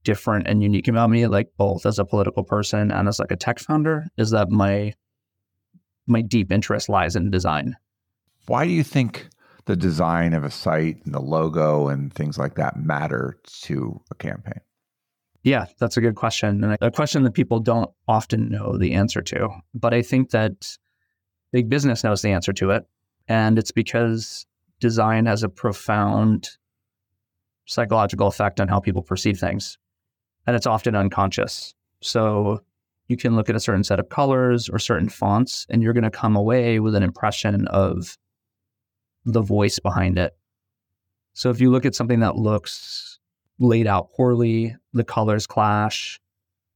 different 0.04 0.48
and 0.48 0.64
unique 0.64 0.88
about 0.88 1.10
me, 1.10 1.28
like 1.28 1.50
both 1.58 1.86
as 1.86 2.00
a 2.00 2.06
political 2.06 2.44
person 2.44 2.92
and 2.92 3.08
as 3.08 3.20
like 3.20 3.32
a 3.32 3.36
tech 3.36 3.60
founder, 3.60 4.08
is 4.18 4.32
that 4.32 4.50
my 4.50 4.94
my 6.08 6.22
deep 6.22 6.52
interest 6.52 6.90
lies 6.90 7.16
in 7.16 7.30
design. 7.30 7.76
Why 8.48 8.66
do 8.66 8.72
you 8.72 8.84
think 8.84 9.30
the 9.66 9.76
design 9.76 10.34
of 10.34 10.44
a 10.44 10.50
site 10.50 11.06
and 11.06 11.14
the 11.14 11.22
logo 11.22 11.88
and 11.88 12.12
things 12.12 12.38
like 12.38 12.56
that 12.56 12.78
matter 12.78 13.38
to 13.62 14.02
a 14.10 14.16
campaign? 14.16 14.62
Yeah, 15.44 15.66
that's 15.78 15.98
a 15.98 16.02
good 16.02 16.16
question. 16.16 16.64
And 16.64 16.78
a 16.82 16.92
question 16.92 17.24
that 17.24 17.34
people 17.34 17.60
don't 17.60 17.90
often 18.08 18.50
know 18.50 18.78
the 18.78 18.94
answer 18.94 19.22
to. 19.22 19.50
But 19.74 19.94
I 19.94 20.02
think 20.02 20.32
that 20.32 20.78
big 21.52 21.70
business 21.70 22.04
knows 22.04 22.22
the 22.22 22.32
answer 22.32 22.52
to 22.54 22.72
it. 22.72 22.86
And 23.28 23.58
it's 23.60 23.72
because 23.72 24.46
design 24.80 25.28
has 25.28 25.44
a 25.44 25.50
profound 25.50 26.50
psychological 27.70 28.28
effect 28.28 28.60
on 28.60 28.68
how 28.68 28.80
people 28.80 29.04
perceive 29.04 29.40
things. 29.40 29.78
And 30.48 30.56
it's 30.56 30.66
often 30.66 30.96
unconscious. 30.96 31.76
So 32.02 32.62
you 33.08 33.16
can 33.16 33.36
look 33.36 33.50
at 33.50 33.56
a 33.56 33.60
certain 33.60 33.84
set 33.84 34.00
of 34.00 34.10
colors 34.10 34.70
or 34.70 34.80
certain 34.80 35.08
fonts, 35.08 35.68
and 35.70 35.84
you're 35.84 35.94
going 35.94 36.04
to 36.04 36.10
come 36.10 36.36
away 36.36 36.80
with 36.80 36.96
an 36.96 37.04
impression 37.04 37.68
of 37.68 38.18
the 39.24 39.42
voice 39.42 39.78
behind 39.78 40.18
it. 40.18 40.36
So 41.34 41.52
if 41.52 41.62
you 41.62 41.70
look 41.70 41.86
at 41.86 41.96
something 41.96 42.22
that 42.22 42.36
looks 42.36 43.20
laid 43.60 43.86
out 43.86 44.12
poorly, 44.14 44.76
the 44.94 45.04
colors 45.04 45.46
clash, 45.46 46.20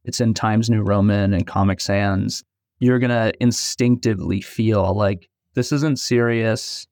it's 0.06 0.22
in 0.22 0.34
Times 0.34 0.70
New 0.70 0.84
Roman 0.84 1.34
and 1.34 1.48
Comic 1.48 1.82
Sans, 1.82 2.44
you're 2.80 3.00
going 3.00 3.10
to 3.10 3.34
instinctively 3.40 4.42
feel 4.42 4.94
like 4.94 5.30
this 5.56 5.72
isn't 5.72 5.98
serious. 5.98 6.86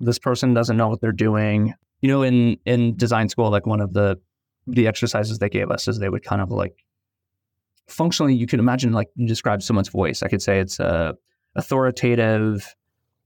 This 0.00 0.18
person 0.18 0.52
doesn't 0.52 0.76
know 0.76 0.88
what 0.88 1.00
they're 1.00 1.12
doing 1.12 1.74
you 2.00 2.08
know, 2.08 2.22
in 2.22 2.56
in 2.64 2.96
design 2.96 3.28
school, 3.28 3.50
like 3.50 3.66
one 3.66 3.80
of 3.80 3.92
the 3.92 4.18
the 4.66 4.86
exercises 4.86 5.38
they 5.38 5.48
gave 5.48 5.70
us 5.70 5.88
is 5.88 5.98
they 5.98 6.08
would 6.08 6.24
kind 6.24 6.40
of 6.40 6.50
like 6.50 6.84
functionally 7.86 8.34
you 8.34 8.46
could 8.46 8.60
imagine 8.60 8.92
like 8.92 9.08
you 9.16 9.26
describe 9.26 9.62
someone's 9.62 9.88
voice. 9.88 10.22
I 10.22 10.28
could 10.28 10.42
say 10.42 10.60
it's 10.60 10.78
a 10.78 11.14
authoritative 11.56 12.74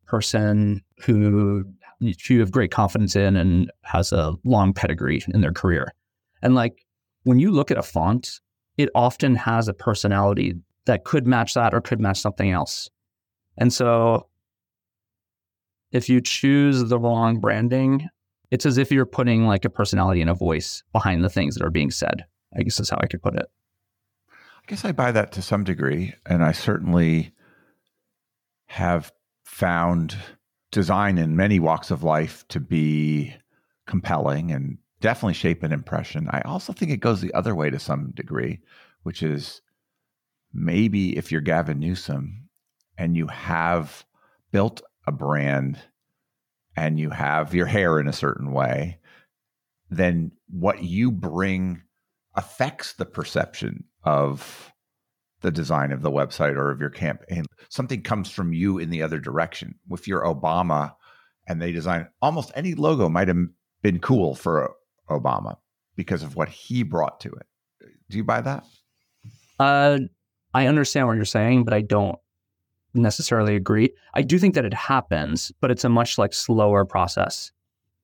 person 0.06 0.82
who 1.00 1.64
you 2.00 2.40
have 2.40 2.50
great 2.50 2.70
confidence 2.70 3.16
in 3.16 3.36
and 3.36 3.70
has 3.82 4.12
a 4.12 4.34
long 4.44 4.72
pedigree 4.72 5.22
in 5.32 5.40
their 5.40 5.52
career. 5.52 5.92
And 6.42 6.54
like 6.54 6.84
when 7.22 7.38
you 7.38 7.50
look 7.50 7.70
at 7.70 7.78
a 7.78 7.82
font, 7.82 8.40
it 8.76 8.88
often 8.94 9.36
has 9.36 9.68
a 9.68 9.74
personality 9.74 10.54
that 10.86 11.04
could 11.04 11.26
match 11.26 11.54
that 11.54 11.72
or 11.72 11.80
could 11.80 12.00
match 12.00 12.20
something 12.20 12.50
else. 12.50 12.90
And 13.56 13.72
so 13.72 14.28
if 15.92 16.08
you 16.08 16.20
choose 16.20 16.84
the 16.84 16.98
wrong 16.98 17.38
branding, 17.38 18.08
it's 18.54 18.64
as 18.64 18.78
if 18.78 18.92
you're 18.92 19.04
putting 19.04 19.48
like 19.48 19.64
a 19.64 19.68
personality 19.68 20.20
and 20.20 20.30
a 20.30 20.34
voice 20.34 20.84
behind 20.92 21.24
the 21.24 21.28
things 21.28 21.56
that 21.56 21.64
are 21.64 21.70
being 21.70 21.90
said. 21.90 22.24
I 22.56 22.62
guess 22.62 22.78
is 22.78 22.88
how 22.88 22.98
I 23.00 23.08
could 23.08 23.20
put 23.20 23.34
it. 23.34 23.46
I 24.30 24.62
guess 24.68 24.84
I 24.84 24.92
buy 24.92 25.10
that 25.10 25.32
to 25.32 25.42
some 25.42 25.64
degree. 25.64 26.14
And 26.24 26.44
I 26.44 26.52
certainly 26.52 27.32
have 28.66 29.12
found 29.42 30.16
design 30.70 31.18
in 31.18 31.34
many 31.34 31.58
walks 31.58 31.90
of 31.90 32.04
life 32.04 32.46
to 32.50 32.60
be 32.60 33.34
compelling 33.88 34.52
and 34.52 34.78
definitely 35.00 35.34
shape 35.34 35.64
an 35.64 35.72
impression. 35.72 36.28
I 36.30 36.40
also 36.42 36.72
think 36.72 36.92
it 36.92 36.98
goes 36.98 37.20
the 37.20 37.34
other 37.34 37.56
way 37.56 37.70
to 37.70 37.80
some 37.80 38.12
degree, 38.12 38.60
which 39.02 39.20
is 39.20 39.62
maybe 40.52 41.18
if 41.18 41.32
you're 41.32 41.40
Gavin 41.40 41.80
Newsom 41.80 42.48
and 42.96 43.16
you 43.16 43.26
have 43.26 44.04
built 44.52 44.80
a 45.08 45.12
brand 45.12 45.80
and 46.76 46.98
you 46.98 47.10
have 47.10 47.54
your 47.54 47.66
hair 47.66 47.98
in 48.00 48.08
a 48.08 48.12
certain 48.12 48.52
way, 48.52 48.98
then 49.90 50.32
what 50.48 50.82
you 50.82 51.10
bring 51.10 51.82
affects 52.34 52.94
the 52.94 53.04
perception 53.04 53.84
of 54.02 54.72
the 55.42 55.50
design 55.50 55.92
of 55.92 56.02
the 56.02 56.10
website 56.10 56.56
or 56.56 56.70
of 56.70 56.80
your 56.80 56.90
campaign. 56.90 57.44
Something 57.68 58.02
comes 58.02 58.30
from 58.30 58.52
you 58.52 58.78
in 58.78 58.90
the 58.90 59.02
other 59.02 59.20
direction. 59.20 59.74
If 59.90 60.08
you're 60.08 60.24
Obama 60.24 60.94
and 61.46 61.60
they 61.60 61.70
design 61.70 62.08
almost 62.22 62.50
any 62.54 62.74
logo 62.74 63.08
might 63.08 63.28
have 63.28 63.36
been 63.82 64.00
cool 64.00 64.34
for 64.34 64.74
Obama 65.10 65.56
because 65.96 66.22
of 66.22 66.34
what 66.34 66.48
he 66.48 66.82
brought 66.82 67.20
to 67.20 67.28
it. 67.28 67.46
Do 68.08 68.16
you 68.16 68.24
buy 68.24 68.40
that? 68.40 68.64
Uh, 69.60 69.98
I 70.52 70.66
understand 70.66 71.06
what 71.06 71.16
you're 71.16 71.24
saying, 71.24 71.64
but 71.64 71.74
I 71.74 71.82
don't 71.82 72.18
necessarily 72.94 73.56
agree. 73.56 73.92
I 74.14 74.22
do 74.22 74.38
think 74.38 74.54
that 74.54 74.64
it 74.64 74.74
happens, 74.74 75.52
but 75.60 75.70
it's 75.70 75.84
a 75.84 75.88
much 75.88 76.18
like 76.18 76.32
slower 76.32 76.84
process. 76.84 77.52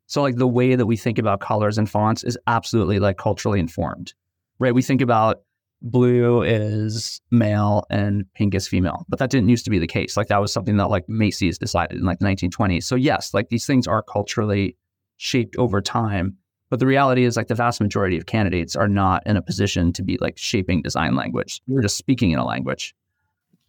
So 0.06 0.22
like 0.22 0.36
the 0.36 0.48
way 0.48 0.74
that 0.74 0.86
we 0.86 0.96
think 0.96 1.18
about 1.18 1.40
colors 1.40 1.78
and 1.78 1.88
fonts 1.88 2.24
is 2.24 2.36
absolutely 2.46 2.98
like 2.98 3.16
culturally 3.16 3.60
informed. 3.60 4.12
Right? 4.58 4.74
We 4.74 4.82
think 4.82 5.00
about 5.00 5.42
blue 5.82 6.42
is 6.42 7.20
male 7.30 7.84
and 7.88 8.26
pink 8.34 8.54
is 8.54 8.68
female, 8.68 9.06
but 9.08 9.18
that 9.18 9.30
didn't 9.30 9.48
used 9.48 9.64
to 9.64 9.70
be 9.70 9.78
the 9.78 9.86
case. 9.86 10.16
Like 10.16 10.28
that 10.28 10.40
was 10.40 10.52
something 10.52 10.76
that 10.76 10.90
like 10.90 11.08
Macy's 11.08 11.58
decided 11.58 11.98
in 11.98 12.04
like 12.04 12.18
the 12.18 12.26
1920s. 12.26 12.84
So 12.84 12.96
yes, 12.96 13.32
like 13.32 13.48
these 13.48 13.66
things 13.66 13.86
are 13.86 14.02
culturally 14.02 14.76
shaped 15.16 15.56
over 15.56 15.80
time. 15.80 16.36
But 16.70 16.78
the 16.78 16.86
reality 16.86 17.24
is, 17.24 17.36
like, 17.36 17.48
the 17.48 17.54
vast 17.56 17.80
majority 17.80 18.16
of 18.16 18.26
candidates 18.26 18.76
are 18.76 18.86
not 18.86 19.24
in 19.26 19.36
a 19.36 19.42
position 19.42 19.92
to 19.94 20.04
be 20.04 20.16
like 20.20 20.38
shaping 20.38 20.82
design 20.82 21.16
language. 21.16 21.60
We're 21.66 21.82
just 21.82 21.96
speaking 21.96 22.30
in 22.30 22.38
a 22.38 22.46
language. 22.46 22.94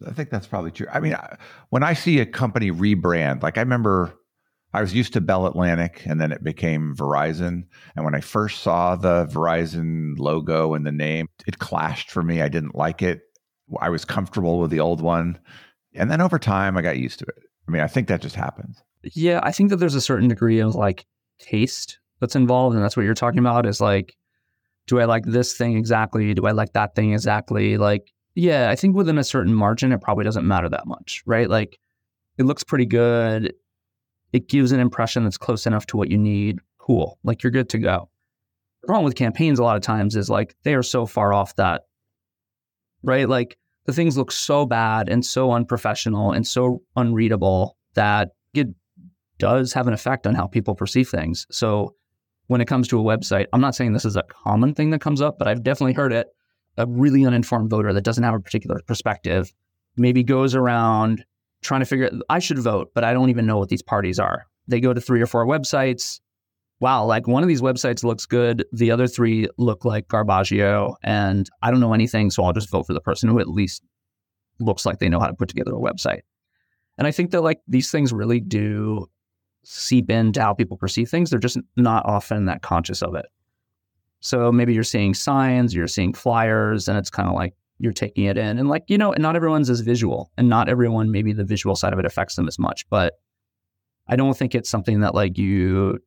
I 0.06 0.12
think 0.12 0.30
that's 0.30 0.46
probably 0.46 0.70
true. 0.70 0.86
I 0.92 1.00
mean, 1.00 1.16
when 1.70 1.82
I 1.82 1.94
see 1.94 2.20
a 2.20 2.26
company 2.26 2.70
rebrand, 2.70 3.42
like 3.42 3.58
I 3.58 3.60
remember 3.60 4.14
I 4.74 4.80
was 4.80 4.94
used 4.94 5.12
to 5.12 5.20
Bell 5.20 5.46
Atlantic 5.46 6.02
and 6.06 6.20
then 6.20 6.32
it 6.32 6.42
became 6.42 6.94
Verizon. 6.96 7.64
And 7.94 8.04
when 8.04 8.14
I 8.14 8.20
first 8.20 8.62
saw 8.62 8.96
the 8.96 9.26
Verizon 9.26 10.18
logo 10.18 10.74
and 10.74 10.86
the 10.86 10.92
name, 10.92 11.26
it 11.46 11.58
clashed 11.58 12.10
for 12.10 12.22
me. 12.22 12.40
I 12.40 12.48
didn't 12.48 12.74
like 12.74 13.02
it. 13.02 13.20
I 13.80 13.90
was 13.90 14.04
comfortable 14.04 14.58
with 14.58 14.70
the 14.70 14.80
old 14.80 15.00
one. 15.00 15.38
And 15.94 16.10
then 16.10 16.20
over 16.20 16.38
time, 16.38 16.76
I 16.76 16.82
got 16.82 16.98
used 16.98 17.18
to 17.18 17.26
it. 17.26 17.42
I 17.68 17.70
mean, 17.70 17.82
I 17.82 17.86
think 17.86 18.08
that 18.08 18.22
just 18.22 18.34
happens. 18.34 18.82
Yeah, 19.02 19.40
I 19.42 19.52
think 19.52 19.70
that 19.70 19.76
there's 19.76 19.94
a 19.94 20.00
certain 20.00 20.28
degree 20.28 20.60
of 20.60 20.74
like 20.74 21.06
taste 21.38 21.98
that's 22.20 22.36
involved. 22.36 22.74
And 22.74 22.82
that's 22.82 22.96
what 22.96 23.04
you're 23.04 23.14
talking 23.14 23.40
about 23.40 23.66
is 23.66 23.80
like, 23.80 24.14
do 24.86 25.00
I 25.00 25.04
like 25.04 25.24
this 25.24 25.54
thing 25.54 25.76
exactly? 25.76 26.32
Do 26.34 26.46
I 26.46 26.52
like 26.52 26.72
that 26.72 26.94
thing 26.94 27.12
exactly? 27.12 27.76
Like, 27.76 28.10
yeah, 28.34 28.70
I 28.70 28.76
think 28.76 28.96
within 28.96 29.18
a 29.18 29.24
certain 29.24 29.54
margin, 29.54 29.92
it 29.92 30.00
probably 30.00 30.24
doesn't 30.24 30.46
matter 30.46 30.68
that 30.68 30.86
much, 30.86 31.22
right? 31.26 31.48
Like, 31.48 31.78
it 32.38 32.44
looks 32.44 32.64
pretty 32.64 32.86
good 32.86 33.52
it 34.32 34.48
gives 34.48 34.72
an 34.72 34.80
impression 34.80 35.24
that's 35.24 35.38
close 35.38 35.66
enough 35.66 35.86
to 35.86 35.96
what 35.96 36.10
you 36.10 36.18
need. 36.18 36.58
Cool. 36.78 37.18
Like 37.22 37.42
you're 37.42 37.50
good 37.50 37.68
to 37.70 37.78
go. 37.78 38.08
The 38.80 38.86
problem 38.86 39.04
with 39.04 39.14
campaigns 39.14 39.58
a 39.58 39.62
lot 39.62 39.76
of 39.76 39.82
times 39.82 40.16
is 40.16 40.28
like 40.28 40.56
they 40.64 40.74
are 40.74 40.82
so 40.82 41.06
far 41.06 41.32
off 41.32 41.54
that, 41.56 41.82
right? 43.02 43.28
Like 43.28 43.56
the 43.86 43.92
things 43.92 44.16
look 44.16 44.32
so 44.32 44.66
bad 44.66 45.08
and 45.08 45.24
so 45.24 45.52
unprofessional 45.52 46.32
and 46.32 46.46
so 46.46 46.82
unreadable 46.96 47.76
that 47.94 48.30
it 48.54 48.68
does 49.38 49.72
have 49.72 49.86
an 49.86 49.94
effect 49.94 50.26
on 50.26 50.34
how 50.34 50.46
people 50.46 50.74
perceive 50.74 51.08
things. 51.08 51.46
So 51.50 51.94
when 52.46 52.60
it 52.60 52.66
comes 52.66 52.88
to 52.88 52.98
a 52.98 53.02
website, 53.02 53.46
I'm 53.52 53.60
not 53.60 53.74
saying 53.74 53.92
this 53.92 54.04
is 54.04 54.16
a 54.16 54.24
common 54.24 54.74
thing 54.74 54.90
that 54.90 55.00
comes 55.00 55.20
up, 55.20 55.38
but 55.38 55.46
I've 55.46 55.62
definitely 55.62 55.92
heard 55.92 56.12
it. 56.12 56.28
A 56.78 56.86
really 56.86 57.26
uninformed 57.26 57.70
voter 57.70 57.92
that 57.92 58.04
doesn't 58.04 58.24
have 58.24 58.34
a 58.34 58.40
particular 58.40 58.80
perspective 58.86 59.52
maybe 59.96 60.22
goes 60.22 60.54
around 60.54 61.24
trying 61.60 61.80
to 61.80 61.86
figure 61.86 62.10
I 62.28 62.38
should 62.38 62.58
vote, 62.58 62.90
but 62.94 63.04
I 63.04 63.12
don't 63.12 63.30
even 63.30 63.46
know 63.46 63.58
what 63.58 63.68
these 63.68 63.82
parties 63.82 64.18
are. 64.18 64.46
They 64.68 64.80
go 64.80 64.92
to 64.92 65.00
three 65.00 65.20
or 65.20 65.26
four 65.26 65.46
websites. 65.46 66.20
Wow, 66.80 67.04
like 67.04 67.28
one 67.28 67.42
of 67.42 67.48
these 67.48 67.62
websites 67.62 68.02
looks 68.02 68.26
good. 68.26 68.64
The 68.72 68.90
other 68.90 69.06
three 69.06 69.48
look 69.58 69.84
like 69.84 70.08
Garbaggio, 70.08 70.96
and 71.04 71.48
I 71.62 71.70
don't 71.70 71.80
know 71.80 71.94
anything, 71.94 72.30
so 72.30 72.42
I'll 72.42 72.52
just 72.52 72.70
vote 72.70 72.86
for 72.86 72.92
the 72.92 73.00
person 73.00 73.28
who 73.28 73.38
at 73.38 73.48
least 73.48 73.82
looks 74.58 74.84
like 74.84 74.98
they 74.98 75.08
know 75.08 75.20
how 75.20 75.28
to 75.28 75.34
put 75.34 75.48
together 75.48 75.72
a 75.72 75.78
website. 75.78 76.22
And 76.98 77.06
I 77.06 77.10
think 77.10 77.30
that 77.30 77.42
like 77.42 77.60
these 77.68 77.90
things 77.90 78.12
really 78.12 78.40
do 78.40 79.08
seep 79.64 80.10
into 80.10 80.40
how 80.40 80.54
people 80.54 80.76
perceive 80.76 81.08
things. 81.08 81.30
They're 81.30 81.38
just 81.38 81.58
not 81.76 82.04
often 82.06 82.46
that 82.46 82.62
conscious 82.62 83.02
of 83.02 83.14
it. 83.14 83.26
So 84.22 84.50
maybe 84.50 84.72
you're 84.72 84.84
seeing 84.84 85.14
signs, 85.14 85.74
you're 85.74 85.86
seeing 85.86 86.14
flyers, 86.14 86.88
and 86.88 86.96
it's 86.96 87.10
kind 87.10 87.28
of 87.28 87.34
like, 87.34 87.54
you're 87.78 87.92
taking 87.92 88.24
it 88.26 88.38
in. 88.38 88.58
And 88.58 88.68
like, 88.68 88.84
you 88.86 88.96
know, 88.96 89.12
not 89.18 89.34
everyone's 89.34 89.68
as 89.68 89.80
visual 89.80 90.30
and 90.38 90.48
not 90.48 90.68
everyone, 90.68 91.10
maybe 91.10 91.32
the 91.32 91.42
visual 91.42 91.74
side 91.74 91.92
of 91.92 91.98
it 91.98 92.06
affects 92.06 92.36
them 92.36 92.46
as 92.46 92.56
much, 92.56 92.88
but 92.88 93.14
I 94.06 94.14
don't 94.14 94.36
think 94.36 94.54
it's 94.54 94.70
something 94.70 95.00
that 95.00 95.16
like 95.16 95.36
you 95.36 95.98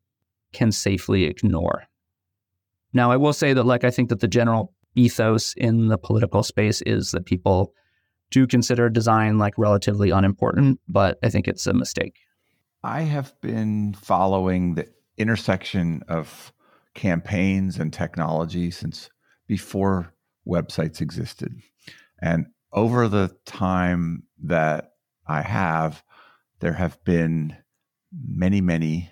can 0.53 0.71
safely 0.71 1.25
ignore. 1.25 1.83
Now, 2.93 3.11
I 3.11 3.17
will 3.17 3.33
say 3.33 3.51
that 3.51 3.65
like, 3.65 3.83
I 3.83 3.91
think 3.91 4.07
that 4.07 4.21
the 4.21 4.27
general 4.29 4.73
ethos 4.95 5.53
in 5.57 5.89
the 5.89 5.97
political 5.97 6.43
space 6.43 6.81
is 6.83 7.11
that 7.11 7.25
people 7.25 7.73
do 8.31 8.47
consider 8.47 8.89
design 8.89 9.37
like 9.37 9.57
relatively 9.57 10.11
unimportant, 10.11 10.79
but 10.87 11.19
I 11.23 11.29
think 11.29 11.45
it's 11.45 11.67
a 11.67 11.73
mistake. 11.73 12.15
I 12.83 13.01
have 13.01 13.33
been 13.41 13.95
following 13.95 14.75
the 14.75 14.87
intersection 15.17 16.03
of 16.07 16.53
campaigns 16.95 17.77
and 17.77 17.93
technology 17.93 18.71
since 18.71 19.09
before 19.47 20.13
websites 20.47 21.01
existed. 21.01 21.61
And 22.19 22.47
over 22.71 23.07
the 23.07 23.35
time 23.45 24.23
that 24.43 24.93
I 25.27 25.41
have, 25.41 26.03
there 26.59 26.73
have 26.73 27.03
been 27.03 27.55
many, 28.11 28.61
many 28.61 29.11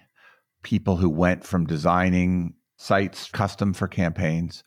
people 0.64 0.98
who 0.98 1.10
went 1.10 1.44
from 1.44 1.66
designing 1.66 2.56
sites 2.78 3.30
custom 3.32 3.74
for 3.74 3.88
campaigns 3.88 4.64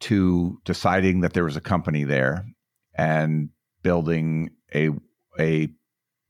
to 0.00 0.60
deciding 0.64 1.20
that 1.20 1.32
there 1.32 1.44
was 1.44 1.56
a 1.56 1.60
company 1.60 2.04
there 2.04 2.46
and 2.94 3.50
building 3.82 4.50
a 4.74 4.90
a 5.38 5.68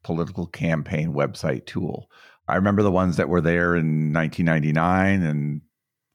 political 0.03 0.46
campaign 0.46 1.12
website 1.12 1.66
tool. 1.66 2.11
I 2.48 2.57
remember 2.57 2.83
the 2.83 2.92
ones 2.92 3.16
that 3.16 3.29
were 3.29 3.40
there 3.40 3.74
in 3.74 4.12
1999 4.12 5.22
and 5.22 5.61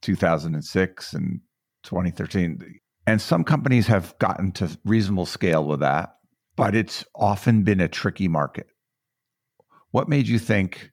2006 0.02 1.12
and 1.14 1.40
2013. 1.84 2.80
And 3.06 3.20
some 3.20 3.44
companies 3.44 3.86
have 3.88 4.16
gotten 4.18 4.52
to 4.52 4.78
reasonable 4.84 5.26
scale 5.26 5.64
with 5.64 5.80
that, 5.80 6.16
but 6.56 6.74
it's 6.74 7.04
often 7.14 7.64
been 7.64 7.80
a 7.80 7.88
tricky 7.88 8.28
market. 8.28 8.68
What 9.90 10.08
made 10.08 10.28
you 10.28 10.38
think 10.38 10.90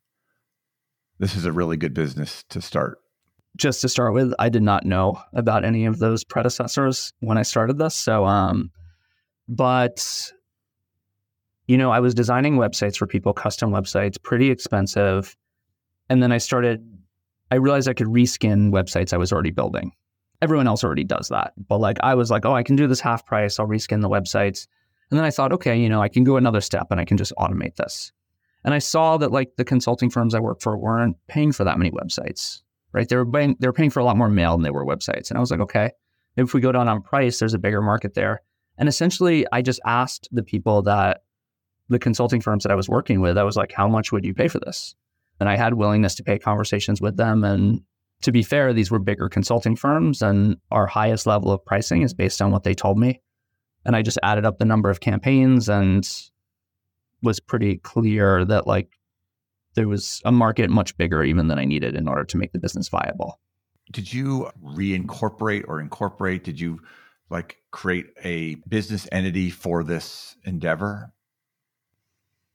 this 1.19 1.35
is 1.35 1.45
a 1.45 1.51
really 1.51 1.77
good 1.77 1.93
business 1.93 2.43
to 2.49 2.61
start? 2.61 2.99
Just 3.55 3.81
to 3.81 3.89
start 3.89 4.13
with, 4.13 4.33
I 4.39 4.49
did 4.49 4.63
not 4.63 4.85
know 4.85 5.21
about 5.33 5.65
any 5.65 5.85
of 5.85 5.99
those 5.99 6.23
predecessors 6.23 7.13
when 7.19 7.37
I 7.37 7.43
started 7.43 7.77
this. 7.77 7.95
So, 7.95 8.25
um, 8.25 8.71
but 9.47 10.31
you 11.69 11.77
know, 11.77 11.91
I 11.91 11.99
was 11.99 12.15
designing 12.15 12.55
websites 12.55 12.97
for 12.97 13.05
people, 13.05 13.31
custom 13.31 13.69
websites, 13.69 14.19
pretty 14.19 14.49
expensive. 14.49 15.37
And 16.09 16.23
then 16.23 16.31
I 16.31 16.39
started, 16.39 16.83
I 17.51 17.55
realized 17.55 17.87
I 17.87 17.93
could 17.93 18.07
reskin 18.07 18.71
websites 18.71 19.13
I 19.13 19.17
was 19.17 19.31
already 19.31 19.51
building 19.51 19.91
everyone 20.41 20.67
else 20.67 20.83
already 20.83 21.03
does 21.03 21.29
that. 21.29 21.53
But 21.67 21.79
like 21.79 21.97
I 22.01 22.15
was 22.15 22.31
like, 22.31 22.45
oh, 22.45 22.53
I 22.53 22.63
can 22.63 22.75
do 22.75 22.87
this 22.87 22.99
half 22.99 23.25
price. 23.25 23.59
I'll 23.59 23.67
reskin 23.67 24.01
the 24.01 24.09
websites. 24.09 24.67
And 25.09 25.17
then 25.17 25.25
I 25.25 25.31
thought, 25.31 25.53
okay, 25.53 25.77
you 25.77 25.89
know, 25.89 26.01
I 26.01 26.07
can 26.07 26.23
go 26.23 26.37
another 26.37 26.61
step 26.61 26.87
and 26.91 26.99
I 26.99 27.05
can 27.05 27.17
just 27.17 27.33
automate 27.37 27.75
this. 27.75 28.11
And 28.63 28.73
I 28.73 28.79
saw 28.79 29.17
that 29.17 29.31
like 29.31 29.55
the 29.55 29.65
consulting 29.65 30.09
firms 30.09 30.35
I 30.35 30.39
worked 30.39 30.61
for 30.61 30.77
weren't 30.77 31.17
paying 31.27 31.51
for 31.51 31.63
that 31.63 31.77
many 31.77 31.91
websites, 31.91 32.61
right? 32.91 33.07
They 33.07 33.15
were 33.15 33.25
paying, 33.25 33.55
they 33.59 33.67
were 33.67 33.73
paying 33.73 33.89
for 33.89 33.99
a 33.99 34.03
lot 34.03 34.17
more 34.17 34.29
mail 34.29 34.51
than 34.51 34.63
they 34.63 34.69
were 34.69 34.85
websites. 34.85 35.29
And 35.29 35.37
I 35.37 35.39
was 35.39 35.49
like, 35.49 35.61
okay, 35.61 35.91
maybe 36.35 36.45
if 36.45 36.53
we 36.53 36.61
go 36.61 36.71
down 36.71 36.87
on 36.87 37.01
price, 37.01 37.39
there's 37.39 37.53
a 37.53 37.59
bigger 37.59 37.81
market 37.81 38.13
there. 38.13 38.41
And 38.77 38.87
essentially, 38.87 39.45
I 39.51 39.61
just 39.61 39.81
asked 39.85 40.29
the 40.31 40.43
people 40.43 40.83
that 40.83 41.23
the 41.89 41.99
consulting 41.99 42.39
firms 42.39 42.63
that 42.63 42.71
I 42.71 42.75
was 42.75 42.87
working 42.87 43.19
with, 43.19 43.37
I 43.37 43.43
was 43.43 43.57
like, 43.57 43.71
how 43.71 43.87
much 43.87 44.11
would 44.11 44.23
you 44.23 44.33
pay 44.33 44.47
for 44.47 44.59
this? 44.59 44.95
And 45.39 45.47
I 45.47 45.55
had 45.55 45.73
willingness 45.75 46.15
to 46.15 46.23
pay 46.23 46.37
conversations 46.37 47.01
with 47.01 47.17
them 47.17 47.43
and 47.43 47.81
to 48.21 48.31
be 48.31 48.43
fair, 48.43 48.73
these 48.73 48.91
were 48.91 48.99
bigger 48.99 49.29
consulting 49.29 49.75
firms, 49.75 50.21
and 50.21 50.57
our 50.71 50.87
highest 50.87 51.25
level 51.25 51.51
of 51.51 51.63
pricing 51.63 52.01
is 52.01 52.13
based 52.13 52.41
on 52.41 52.51
what 52.51 52.63
they 52.63 52.73
told 52.73 52.97
me. 52.97 53.21
And 53.85 53.95
I 53.95 54.01
just 54.01 54.19
added 54.23 54.45
up 54.45 54.57
the 54.57 54.65
number 54.65 54.89
of 54.89 54.99
campaigns 54.99 55.69
and 55.69 56.07
was 57.21 57.39
pretty 57.39 57.77
clear 57.77 58.43
that 58.45 58.67
like 58.67 58.89
there 59.75 59.87
was 59.87 60.21
a 60.25 60.31
market 60.31 60.69
much 60.69 60.97
bigger 60.97 61.23
even 61.23 61.47
than 61.47 61.59
I 61.59 61.65
needed 61.65 61.95
in 61.95 62.07
order 62.07 62.25
to 62.25 62.37
make 62.37 62.51
the 62.51 62.59
business 62.59 62.89
viable. 62.89 63.39
Did 63.91 64.11
you 64.11 64.49
reincorporate 64.63 65.63
or 65.67 65.79
incorporate? 65.79 66.43
Did 66.43 66.59
you 66.59 66.81
like 67.29 67.57
create 67.71 68.07
a 68.23 68.55
business 68.67 69.07
entity 69.11 69.49
for 69.49 69.83
this 69.83 70.35
endeavor? 70.43 71.13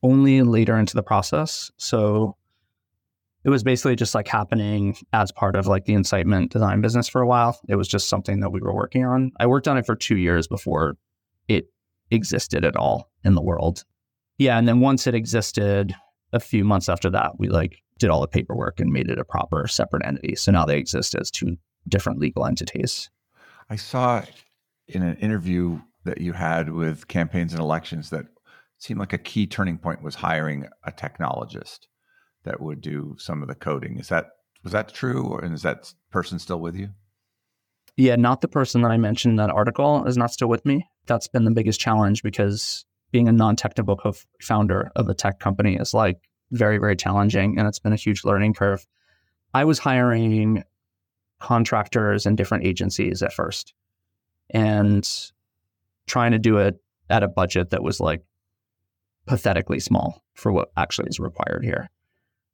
Only 0.03 0.43
later 0.43 0.77
into 0.77 0.95
the 0.95 1.03
process. 1.03 1.71
So 1.79 2.37
it 3.45 3.51
was 3.51 3.63
basically 3.63 3.95
just 3.95 4.15
like 4.15 4.27
happening 4.27 4.97
as 5.13 5.31
part 5.31 5.55
of 5.55 5.67
like 5.67 5.85
the 5.85 5.93
incitement 5.93 6.51
design 6.51 6.81
business 6.81 7.09
for 7.09 7.21
a 7.21 7.27
while. 7.27 7.61
It 7.69 7.77
was 7.77 7.89
just 7.89 8.09
something 8.09 8.41
that 8.41 8.51
we 8.51 8.61
were 8.61 8.75
working 8.75 9.05
on. 9.05 9.33
I 9.39 9.47
worked 9.47 9.69
on 9.69 9.77
it 9.77 9.85
for 9.85 9.95
two 9.95 10.17
years 10.17 10.47
before 10.49 10.97
it 11.47 11.67
existed 12.11 12.65
at 12.65 12.77
all 12.77 13.11
in 13.23 13.35
the 13.35 13.43
world. 13.43 13.85
Yeah. 14.39 14.59
And 14.59 14.67
then 14.67 14.81
once 14.81 15.07
it 15.07 15.15
existed, 15.15 15.95
a 16.33 16.41
few 16.41 16.65
months 16.65 16.89
after 16.89 17.11
that, 17.11 17.39
we 17.39 17.49
like 17.49 17.83
did 17.99 18.11
all 18.11 18.21
the 18.21 18.27
paperwork 18.27 18.81
and 18.81 18.93
made 18.93 19.09
it 19.09 19.19
a 19.19 19.25
proper 19.25 19.69
separate 19.69 20.05
entity. 20.05 20.35
So 20.37 20.51
now 20.51 20.65
they 20.65 20.79
exist 20.79 21.15
as 21.15 21.31
two 21.31 21.57
different 21.89 22.19
legal 22.19 22.45
entities. 22.47 23.11
I 23.71 23.77
saw 23.77 24.23
in 24.89 25.03
an 25.03 25.17
interview 25.19 25.81
that 26.05 26.21
you 26.21 26.33
had 26.33 26.71
with 26.71 27.09
campaigns 27.09 27.53
and 27.53 27.61
elections 27.61 28.11
that 28.11 28.27
seemed 28.79 29.01
like 29.01 29.13
a 29.13 29.19
key 29.19 29.47
turning 29.47 29.79
point 29.79 30.03
was 30.03 30.15
hiring 30.15 30.67
a 30.83 30.91
technologist 30.91 31.87
that 32.45 32.61
would 32.61 32.81
do 32.81 33.17
some 33.19 33.43
of 33.43 33.49
the 33.49 33.55
coding. 33.55 33.99
Is 33.99 34.09
that 34.09 34.31
was 34.63 34.73
that 34.73 34.95
true, 34.95 35.23
or 35.23 35.45
and 35.45 35.55
is 35.55 35.63
that 35.63 35.93
person 36.11 36.39
still 36.39 36.61
with 36.61 36.77
you? 36.77 36.91
Yeah, 37.97 38.17
not 38.17 38.41
the 38.41 38.49
person 38.49 38.83
that 38.83 38.91
I 38.91 38.97
mentioned 38.97 39.33
in 39.33 39.37
that 39.37 39.51
article 39.51 40.05
is 40.07 40.17
not 40.17 40.33
still 40.33 40.49
with 40.49 40.65
me. 40.65 40.89
That's 41.07 41.29
been 41.29 41.45
the 41.45 41.51
biggest 41.51 41.81
challenge 41.81 42.23
because 42.23 42.85
being 43.13 43.29
a 43.29 43.33
non-technical 43.33 43.97
co-founder 43.97 44.91
of 44.97 45.09
a 45.09 45.15
tech 45.15 45.39
company 45.39 45.77
is 45.77 45.95
like 45.95 46.19
very 46.51 46.79
very 46.79 46.97
challenging, 46.97 47.59
and 47.59 47.69
it's 47.69 47.79
been 47.79 47.93
a 47.93 47.97
huge 47.97 48.25
learning 48.25 48.55
curve. 48.55 48.87
I 49.53 49.65
was 49.65 49.79
hiring 49.79 50.65
contractors 51.41 52.27
and 52.27 52.37
different 52.37 52.65
agencies 52.65 53.23
at 53.23 53.33
first, 53.33 53.75
and 54.51 55.09
trying 56.07 56.33
to 56.33 56.39
do 56.39 56.59
it 56.59 56.81
at 57.11 57.23
a 57.23 57.29
budget 57.29 57.71
that 57.71 57.83
was 57.83 58.01
like 58.01 58.23
pathetically 59.27 59.81
small 59.81 60.23
for 60.35 60.53
what 60.53 60.71
actually 60.77 61.09
is 61.09 61.21
required 61.21 61.65
here. 61.65 61.91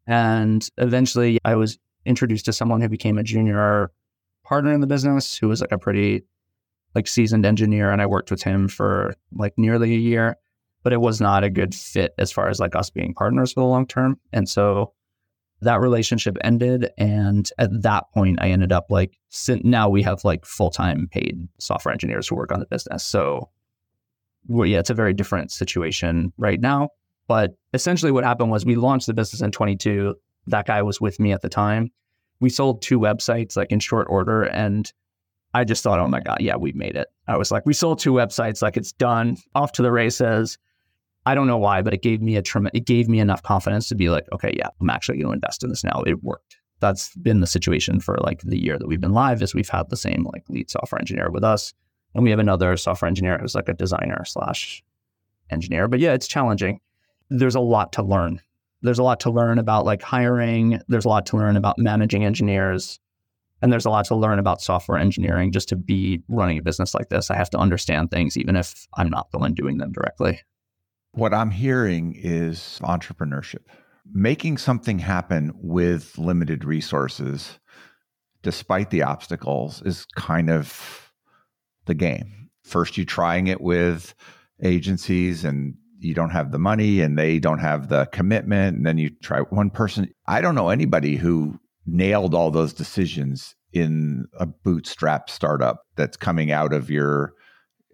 And 0.06 0.66
eventually 0.78 1.38
I 1.44 1.54
was 1.56 1.78
introduced 2.04 2.46
to 2.46 2.52
someone 2.52 2.80
who 2.80 2.88
became 2.88 3.18
a 3.18 3.22
junior 3.22 3.90
partner 4.44 4.72
in 4.72 4.80
the 4.80 4.86
business 4.86 5.36
who 5.36 5.48
was 5.48 5.60
like 5.60 5.72
a 5.72 5.78
pretty 5.78 6.22
like 6.94 7.06
seasoned 7.06 7.46
engineer 7.46 7.90
and 7.90 8.02
I 8.02 8.06
worked 8.06 8.30
with 8.30 8.42
him 8.42 8.68
for 8.68 9.14
like 9.32 9.54
nearly 9.56 9.94
a 9.94 9.98
year, 9.98 10.36
but 10.82 10.92
it 10.92 11.00
was 11.00 11.20
not 11.20 11.44
a 11.44 11.50
good 11.50 11.74
fit 11.74 12.14
as 12.18 12.32
far 12.32 12.48
as 12.48 12.58
like 12.58 12.74
us 12.74 12.90
being 12.90 13.14
partners 13.14 13.52
for 13.52 13.60
the 13.60 13.66
long 13.66 13.86
term. 13.86 14.18
And 14.32 14.48
so 14.48 14.92
that 15.60 15.80
relationship 15.80 16.36
ended 16.42 16.90
and 16.96 17.48
at 17.58 17.82
that 17.82 18.04
point 18.12 18.40
I 18.40 18.50
ended 18.50 18.72
up 18.72 18.86
like 18.88 19.18
now 19.48 19.88
we 19.88 20.02
have 20.02 20.24
like 20.24 20.46
full-time 20.46 21.06
paid 21.12 21.46
software 21.58 21.92
engineers 21.92 22.26
who 22.26 22.34
work 22.34 22.50
on 22.50 22.60
the 22.60 22.66
business. 22.66 23.04
So 23.04 23.50
well, 24.48 24.66
yeah, 24.66 24.78
it's 24.78 24.90
a 24.90 24.94
very 24.94 25.12
different 25.12 25.52
situation 25.52 26.32
right 26.38 26.60
now. 26.60 26.88
But 27.30 27.54
essentially 27.74 28.10
what 28.10 28.24
happened 28.24 28.50
was 28.50 28.66
we 28.66 28.74
launched 28.74 29.06
the 29.06 29.14
business 29.14 29.40
in 29.40 29.52
22. 29.52 30.16
That 30.48 30.66
guy 30.66 30.82
was 30.82 31.00
with 31.00 31.20
me 31.20 31.30
at 31.30 31.42
the 31.42 31.48
time. 31.48 31.92
We 32.40 32.50
sold 32.50 32.82
two 32.82 32.98
websites 32.98 33.56
like 33.56 33.70
in 33.70 33.78
short 33.78 34.08
order 34.10 34.42
and 34.42 34.92
I 35.54 35.62
just 35.62 35.84
thought, 35.84 36.00
oh 36.00 36.08
my 36.08 36.18
God, 36.18 36.38
yeah, 36.40 36.56
we 36.56 36.72
made 36.72 36.96
it. 36.96 37.06
I 37.28 37.36
was 37.36 37.52
like, 37.52 37.64
we 37.66 37.72
sold 37.72 38.00
two 38.00 38.12
websites, 38.12 38.62
like 38.62 38.76
it's 38.76 38.90
done, 38.90 39.36
off 39.54 39.70
to 39.74 39.82
the 39.82 39.92
races. 39.92 40.58
I 41.24 41.36
don't 41.36 41.46
know 41.46 41.56
why, 41.56 41.82
but 41.82 41.94
it 41.94 42.02
gave 42.02 42.20
me 42.20 42.34
a 42.34 42.42
trem- 42.42 42.68
it 42.74 42.84
gave 42.84 43.08
me 43.08 43.20
enough 43.20 43.44
confidence 43.44 43.88
to 43.90 43.94
be 43.94 44.10
like, 44.10 44.26
okay, 44.32 44.52
yeah, 44.56 44.70
I'm 44.80 44.90
actually 44.90 45.18
going 45.18 45.28
to 45.28 45.34
invest 45.34 45.62
in 45.62 45.70
this 45.70 45.84
now. 45.84 46.02
It 46.08 46.24
worked. 46.24 46.56
That's 46.80 47.14
been 47.14 47.38
the 47.38 47.46
situation 47.46 48.00
for 48.00 48.18
like 48.24 48.40
the 48.40 48.60
year 48.60 48.76
that 48.76 48.88
we've 48.88 49.00
been 49.00 49.12
live. 49.12 49.40
Is 49.40 49.54
we've 49.54 49.68
had 49.68 49.88
the 49.88 49.96
same 49.96 50.26
like 50.32 50.42
lead 50.48 50.68
software 50.68 50.98
engineer 50.98 51.30
with 51.30 51.44
us, 51.44 51.74
and 52.12 52.24
we 52.24 52.30
have 52.30 52.40
another 52.40 52.76
software 52.76 53.08
engineer 53.08 53.38
who's 53.38 53.54
like 53.54 53.68
a 53.68 53.74
designer 53.74 54.24
slash 54.24 54.82
engineer. 55.48 55.86
But 55.86 56.00
yeah, 56.00 56.14
it's 56.14 56.26
challenging. 56.26 56.80
There's 57.30 57.54
a 57.54 57.60
lot 57.60 57.92
to 57.94 58.02
learn. 58.02 58.40
There's 58.82 58.98
a 58.98 59.02
lot 59.02 59.20
to 59.20 59.30
learn 59.30 59.58
about 59.58 59.84
like 59.84 60.02
hiring. 60.02 60.80
There's 60.88 61.04
a 61.04 61.08
lot 61.08 61.26
to 61.26 61.36
learn 61.36 61.56
about 61.56 61.78
managing 61.78 62.24
engineers 62.24 62.98
and 63.62 63.72
there's 63.72 63.84
a 63.84 63.90
lot 63.90 64.06
to 64.06 64.14
learn 64.14 64.38
about 64.38 64.62
software 64.62 64.98
engineering 64.98 65.52
just 65.52 65.68
to 65.68 65.76
be 65.76 66.22
running 66.28 66.58
a 66.58 66.62
business 66.62 66.94
like 66.94 67.08
this. 67.08 67.30
I 67.30 67.36
have 67.36 67.50
to 67.50 67.58
understand 67.58 68.10
things, 68.10 68.36
even 68.36 68.56
if 68.56 68.86
I'm 68.94 69.10
not 69.10 69.30
the 69.30 69.38
one 69.38 69.54
doing 69.54 69.78
them 69.78 69.92
directly. 69.92 70.40
What 71.12 71.34
I'm 71.34 71.50
hearing 71.50 72.14
is 72.16 72.78
entrepreneurship, 72.82 73.64
making 74.10 74.58
something 74.58 74.98
happen 74.98 75.52
with 75.56 76.16
limited 76.16 76.64
resources, 76.64 77.58
despite 78.42 78.90
the 78.90 79.02
obstacles, 79.02 79.82
is 79.82 80.06
kind 80.16 80.48
of 80.48 81.12
the 81.86 81.94
game. 81.94 82.50
First, 82.62 82.96
you're 82.96 83.04
trying 83.04 83.48
it 83.48 83.60
with 83.60 84.14
agencies 84.62 85.44
and 85.44 85.74
you 86.00 86.14
don't 86.14 86.30
have 86.30 86.50
the 86.50 86.58
money 86.58 87.00
and 87.00 87.18
they 87.18 87.38
don't 87.38 87.58
have 87.58 87.88
the 87.88 88.06
commitment. 88.06 88.76
And 88.76 88.86
then 88.86 88.98
you 88.98 89.10
try 89.22 89.40
one 89.40 89.70
person. 89.70 90.08
I 90.26 90.40
don't 90.40 90.54
know 90.54 90.70
anybody 90.70 91.16
who 91.16 91.58
nailed 91.86 92.34
all 92.34 92.50
those 92.50 92.72
decisions 92.72 93.54
in 93.72 94.26
a 94.38 94.46
bootstrap 94.46 95.30
startup 95.30 95.82
that's 95.96 96.16
coming 96.16 96.50
out 96.50 96.72
of 96.72 96.90
your 96.90 97.34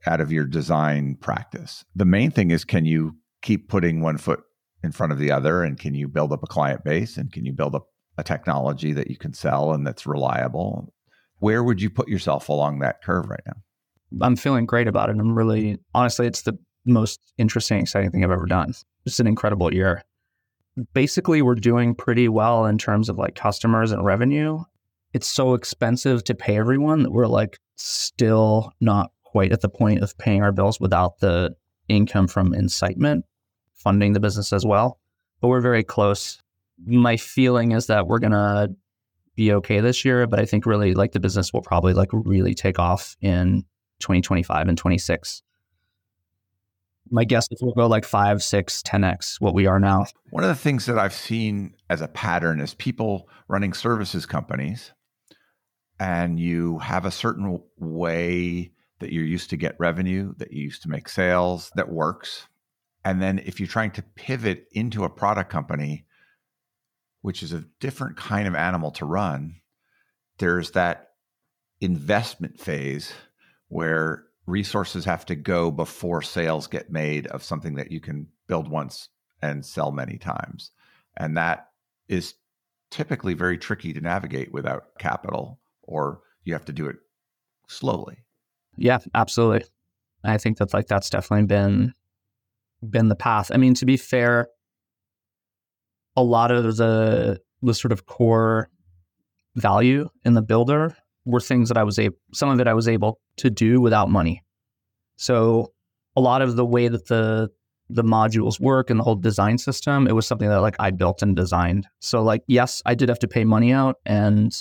out 0.07 0.21
of 0.21 0.31
your 0.31 0.45
design 0.45 1.17
practice. 1.21 1.85
The 1.95 2.05
main 2.05 2.31
thing 2.31 2.51
is 2.51 2.65
can 2.65 2.85
you 2.85 3.17
keep 3.43 3.69
putting 3.69 4.01
one 4.01 4.19
foot 4.19 4.41
in 4.83 4.93
front 4.93 5.13
of 5.13 5.19
the 5.19 5.33
other 5.33 5.63
and 5.63 5.79
can 5.79 5.95
you 5.95 6.07
build 6.07 6.33
up 6.33 6.43
a 6.43 6.47
client 6.47 6.85
base 6.85 7.17
and 7.17 7.33
can 7.33 7.45
you 7.45 7.53
build 7.53 7.75
up 7.75 7.89
a 8.17 8.23
technology 8.23 8.93
that 8.93 9.11
you 9.11 9.17
can 9.17 9.35
sell 9.35 9.73
and 9.73 9.87
that's 9.87 10.07
reliable? 10.07 10.93
Where 11.39 11.63
would 11.63 11.83
you 11.83 11.91
put 11.91 12.09
yourself 12.09 12.49
along 12.49 12.79
that 12.79 13.03
curve 13.03 13.29
right 13.29 13.43
now? 13.47 14.25
I'm 14.25 14.37
feeling 14.37 14.65
great 14.65 14.87
about 14.87 15.11
it. 15.11 15.17
I'm 15.19 15.37
really 15.37 15.79
honestly 15.93 16.27
it's 16.27 16.43
the 16.43 16.57
most 16.87 17.21
interesting 17.39 17.81
exciting 17.81 18.11
thing 18.11 18.25
I've 18.25 18.31
ever 18.31 18.47
done. 18.47 18.75
It's 19.05 19.21
an 19.21 19.27
incredible 19.27 19.73
year 19.73 20.03
basically 20.93 21.43
we're 21.43 21.55
doing 21.55 21.95
pretty 21.95 22.29
well 22.29 22.67
in 22.67 22.79
terms 22.79 23.09
of 23.09 23.17
like 23.19 23.35
customers 23.35 23.93
and 23.93 24.05
revenue. 24.05 24.63
It's 25.13 25.27
so 25.27 25.55
expensive 25.55 26.25
to 26.25 26.35
pay 26.35 26.59
everyone 26.59 27.03
that 27.03 27.13
we're 27.13 27.27
like 27.27 27.59
still 27.77 28.73
not 28.81 29.11
quite 29.25 29.53
at 29.53 29.61
the 29.61 29.69
point 29.69 30.03
of 30.03 30.17
paying 30.19 30.43
our 30.43 30.53
bills 30.53 30.81
without 30.81 31.19
the 31.21 31.55
income 31.89 32.29
from 32.29 32.53
incitement 32.53 33.25
funding 33.75 34.13
the 34.13 34.21
business 34.21 34.53
as 34.53 34.67
well. 34.67 34.99
But 35.41 35.49
we're 35.49 35.61
very 35.61 35.85
close. 35.85 36.43
My 36.85 37.17
feeling 37.17 37.73
is 37.73 37.87
that 37.87 38.07
we're 38.07 38.19
gonna 38.19 38.69
be 39.35 39.53
okay 39.53 39.81
this 39.81 40.05
year, 40.05 40.27
but 40.27 40.41
I 40.41 40.45
think 40.45 40.67
really 40.67 40.95
like 40.95 41.13
the 41.13 41.21
business 41.21 41.53
will 41.53 41.63
probably 41.63 41.95
like 41.95 42.09
really 42.13 42.55
take 42.55 42.79
off 42.79 43.17
in 43.21 43.65
2025 44.01 44.69
and 44.69 44.77
26 44.77 45.43
my 47.11 47.25
guess 47.25 47.47
is 47.51 47.63
we'll 47.63 47.75
go 47.75 47.87
like 47.87 48.05
five, 48.05 48.43
six, 48.43 48.83
10x 48.83 49.41
what 49.41 49.55
we 49.55 49.67
are 49.67 49.81
now. 49.81 50.07
One 50.31 50.45
of 50.45 50.49
the 50.49 50.55
things 50.55 50.87
that 50.87 50.99
I've 50.99 51.15
seen 51.15 51.75
as 51.89 52.01
a 52.01 52.09
pattern 52.09 52.61
is 52.61 52.75
people 52.75 53.29
running 53.49 53.73
services 53.73 54.27
companies, 54.27 54.93
and 55.99 56.39
you 56.39 56.79
have 56.79 57.05
a 57.05 57.11
certain 57.11 57.63
way 57.79 58.73
that 58.99 59.13
you're 59.13 59.25
used 59.25 59.51
to 59.51 59.57
get 59.57 59.77
revenue, 59.79 60.35
that 60.39 60.53
you 60.53 60.63
used 60.63 60.83
to 60.83 60.89
make 60.89 61.09
sales 61.09 61.71
that 61.77 61.91
works. 61.91 62.49
And 63.05 63.23
then 63.23 63.39
if 63.39 63.61
you're 63.61 63.69
trying 63.69 63.93
to 63.93 64.03
pivot 64.03 64.67
into 64.73 65.05
a 65.05 65.11
product 65.11 65.51
company, 65.51 66.07
which 67.23 67.43
is 67.43 67.53
a 67.53 67.65
different 67.81 68.17
kind 68.17 68.49
of 68.49 68.55
animal 68.55 68.91
to 68.93 69.05
run, 69.05 69.61
there's 70.39 70.73
that 70.73 71.11
investment 71.81 72.59
phase 72.59 73.13
where 73.69 74.26
resources 74.47 75.05
have 75.05 75.27
to 75.27 75.35
go 75.35 75.71
before 75.71 76.23
sales 76.23 76.67
get 76.67 76.91
made 76.91 77.27
of 77.29 77.43
something 77.43 77.75
that 77.75 77.91
you 77.91 78.01
can 78.01 78.29
build 78.47 78.69
once 78.69 79.09
and 79.43 79.65
sell 79.65 79.91
many 79.93 80.19
times. 80.19 80.71
And 81.17 81.37
that 81.37 81.69
is 82.09 82.35
typically 82.91 83.35
very 83.35 83.59
tricky 83.59 83.93
to 83.93 84.01
navigate 84.01 84.53
without 84.53 84.99
capital, 84.99 85.59
or 85.83 86.21
you 86.45 86.53
have 86.53 86.65
to 86.67 86.73
do 86.73 86.87
it 86.87 86.97
slowly. 87.67 88.19
Yeah, 88.77 88.99
absolutely. 89.15 89.67
I 90.23 90.39
think 90.39 90.59
that 90.59 90.73
like 90.73 90.87
that's 90.87 91.11
definitely 91.11 91.47
been 91.47 91.93
been 92.89 93.09
the 93.09 93.17
path. 93.17 93.51
I 93.53 93.57
mean, 93.57 93.75
to 93.75 93.87
be 93.87 93.97
fair, 93.97 94.49
a 96.15 96.23
lot 96.23 96.51
of 96.51 96.77
the 96.77 97.41
the 97.63 97.75
sort 97.75 97.93
of 97.93 98.07
core 98.07 98.69
value 99.57 100.09
in 100.25 100.35
the 100.35 100.43
builder 100.43 100.97
were 101.25 101.41
things 101.41 101.69
that 101.69 101.79
I 101.79 101.83
was 101.83 101.99
able, 101.99 102.17
some 102.33 102.51
of 102.51 102.61
it 102.61 102.69
I 102.69 102.75
was 102.75 102.87
able 102.87 103.19
to 103.37 103.51
do 103.51 103.81
without 103.81 104.11
money. 104.11 104.43
So 105.17 105.73
a 106.15 106.21
lot 106.21 106.43
of 106.43 106.57
the 106.57 106.65
way 106.65 106.89
that 106.89 107.07
the 107.07 107.51
the 107.89 108.03
modules 108.03 108.59
work 108.59 108.91
and 108.91 108.99
the 108.99 109.05
whole 109.05 109.15
design 109.15 109.59
system, 109.59 110.09
it 110.09 110.13
was 110.13 110.27
something 110.27 110.49
that 110.49 110.61
like 110.61 110.75
I 110.81 110.91
built 110.91 111.23
and 111.23 111.37
designed. 111.37 111.87
So 112.01 112.23
like 112.23 112.43
yes, 112.49 112.83
I 112.85 112.95
did 112.95 113.09
have 113.09 113.21
to 113.21 113.29
pay 113.29 113.45
money 113.45 113.73
out 113.73 113.97
and 114.05 114.53